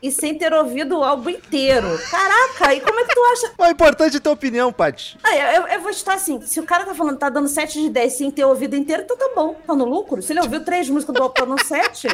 [0.00, 1.86] E sem ter ouvido o álbum inteiro.
[2.10, 3.52] Caraca, e como é que tu acha?
[3.58, 5.18] O importante é ter opinião, Paty.
[5.22, 7.90] Ah, eu, eu vou estar assim, se o cara tá falando, tá dando 7 de
[7.90, 10.22] 10 sem ter ouvido inteiro, então tá bom, tá no lucro.
[10.22, 12.08] Se ele ouviu três músicas do álbum, tá no 7,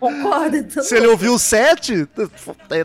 [0.00, 0.56] Concorda?
[0.56, 2.08] Então, Se ele ouviu 7,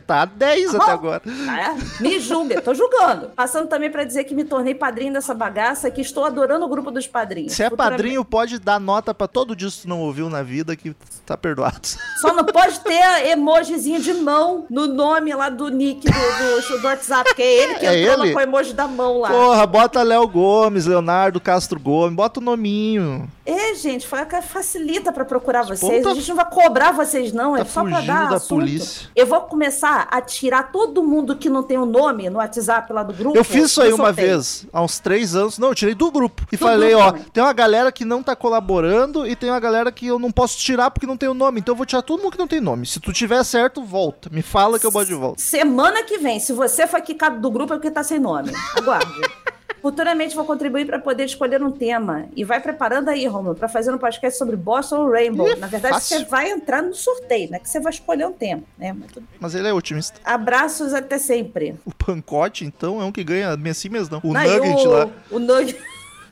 [0.06, 1.22] tá 10 até Ah, agora.
[1.26, 3.30] É, me julga, tô julgando.
[3.36, 6.92] Passando também pra dizer que me tornei padrinho dessa bagaça, que estou adorando o grupo
[6.92, 7.54] dos padrinhos.
[7.54, 10.94] Se é padrinho, pode dar nota pra todo disco que não ouviu na vida que
[11.26, 11.80] tá perdoado.
[12.20, 16.88] Só não pode ter emojizinho de mão no nome lá do nick do, do, do
[16.88, 18.34] WhatsApp, que é ele que É entrou ele?
[18.34, 19.30] com o emoji da mão lá.
[19.30, 23.30] Porra, bota Léo Gomes, Leonardo Castro Gomes, bota o nominho.
[23.46, 26.04] É, gente, fa- facilita pra procurar vocês.
[26.04, 27.56] tá- A gente não vai cobrar vocês, não.
[27.56, 28.60] É tá só pra dar da assunto.
[28.60, 29.10] polícia.
[29.16, 33.04] Eu vou começar a tirar todo mundo que não tem o nome no WhatsApp lá
[33.04, 33.38] do grupo.
[33.38, 35.58] Eu fiz isso aí uma vez, há uns três anos.
[35.58, 36.44] Não, eu tirei do grupo.
[36.52, 37.26] E Do falei, grupo ó, também.
[37.34, 40.58] tem uma galera que não tá colaborando e tem uma galera que eu não posso
[40.58, 41.60] tirar porque não tem o nome.
[41.60, 42.86] Então eu vou tirar todo mundo que não tem nome.
[42.86, 44.30] Se tu tiver certo, volta.
[44.32, 45.42] Me fala que eu boto de volta.
[45.42, 48.52] Semana que vem, se você foi quicado do grupo, é porque tá sem nome.
[48.76, 49.06] Aguarde.
[49.86, 52.26] Futuramente vou contribuir para poder escolher um tema.
[52.36, 55.48] E vai preparando aí, Romulo, para fazer um podcast sobre Boston ou Rainbow.
[55.60, 56.18] Na verdade, fácil.
[56.18, 57.60] você vai entrar no sorteio, né?
[57.60, 58.94] Que você vai escolher um tema, né?
[58.94, 59.38] Mas tudo bem.
[59.40, 60.20] Mas ele é otimista.
[60.26, 61.76] Abraços até sempre.
[61.86, 64.32] O Pancote, então, é um que ganha assim mesmo, não.
[64.32, 65.10] O Não, Nugget o, lá.
[65.30, 65.80] O Nugget.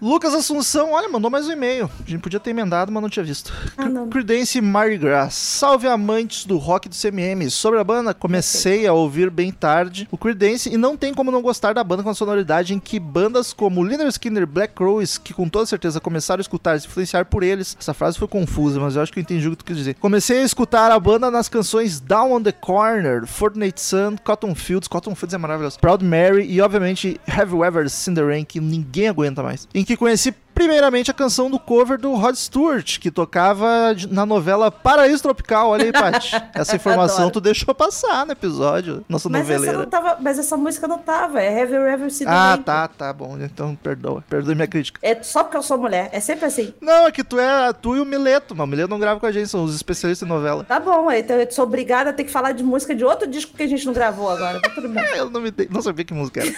[0.04, 1.90] Lucas Assunção, olha, mandou mais um e-mail.
[2.06, 3.54] A gente podia ter emendado, mas não tinha visto.
[3.78, 4.10] Ah, não.
[4.10, 5.34] Creedence Mardi Gras.
[5.34, 7.50] Salve amantes do rock do CMM.
[7.50, 11.42] Sobre a banda, comecei a ouvir bem tarde o Creedence e não tem como não
[11.42, 15.34] gostar da banda com a sonoridade em que bandas como Liner Skinner, Black Crowes, que
[15.34, 17.78] com toda certeza começaram a escutar e se influenciar por eles.
[17.80, 19.96] Essa frase foi confusa, mas eu acho que eu entendi o que tu quis dizer.
[20.02, 24.90] Comecei a escutar a banda nas canções Down on the Corner, Fortnite Sun, Cotton Fields,
[24.90, 28.60] Cotton Fields é maravilhoso, Proud Mary e obviamente Have You Ever Seen the Rain, que
[28.60, 29.66] ninguém aguenta mais.
[29.74, 34.72] Em que conheci Primeiramente a canção do cover do Rod Stewart, que tocava na novela
[34.72, 35.70] Paraíso Tropical.
[35.70, 36.32] Olha aí, Paty.
[36.54, 39.04] Essa informação tu deixou passar no episódio.
[39.10, 39.78] Nossa Mas essa, noveleira.
[39.80, 41.42] não tava, mas essa música não tava.
[41.42, 43.38] É Have You Ever Seen Ah, tá, tá bom.
[43.40, 44.24] Então perdoa.
[44.30, 45.00] Perdoe minha crítica.
[45.02, 46.10] É só porque eu sou mulher.
[46.12, 46.74] É sempre assim.
[46.82, 49.26] Não, é que tu é tu e o Mileto, mas o Mileto não grava com
[49.26, 50.64] a gente, são os especialistas em novela.
[50.64, 53.56] Tá bom, então eu sou obrigada a ter que falar de música de outro disco
[53.56, 54.60] que a gente não gravou agora.
[54.62, 55.04] Tá tudo bem.
[55.16, 56.52] Eu não, me dei- não sabia que música era.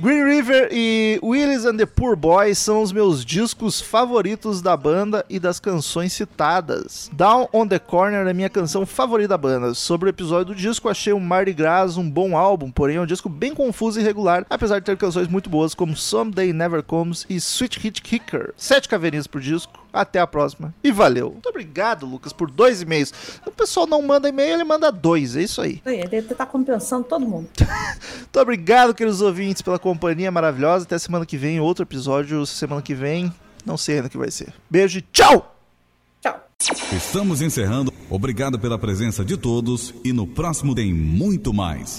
[0.00, 5.24] Green River e Willis and the Poor Boys são os meus discos favoritos da banda
[5.28, 7.10] e das canções citadas.
[7.12, 9.74] Down on the Corner é minha canção favorita da banda.
[9.74, 13.06] Sobre o episódio do disco, achei o Mardi Gras um bom álbum, porém é um
[13.06, 17.26] disco bem confuso e irregular, apesar de ter canções muito boas como Someday Never Comes
[17.28, 18.52] e Sweet Hit Kicker.
[18.56, 19.87] Sete caveirinhas pro disco.
[19.98, 20.72] Até a próxima.
[20.84, 21.32] E valeu.
[21.32, 23.12] Muito obrigado, Lucas, por dois e-mails.
[23.44, 25.34] O pessoal não manda e-mail, ele manda dois.
[25.34, 25.82] É isso aí.
[25.84, 27.48] Ele tá compensando todo mundo.
[28.18, 30.84] Muito obrigado, queridos ouvintes, pela companhia maravilhosa.
[30.84, 33.32] Até semana que vem, outro episódio semana que vem.
[33.66, 34.54] Não sei ainda o que vai ser.
[34.70, 35.56] Beijo e tchau!
[36.20, 36.40] Tchau.
[36.92, 37.92] Estamos encerrando.
[38.08, 41.96] Obrigado pela presença de todos e no próximo tem muito mais.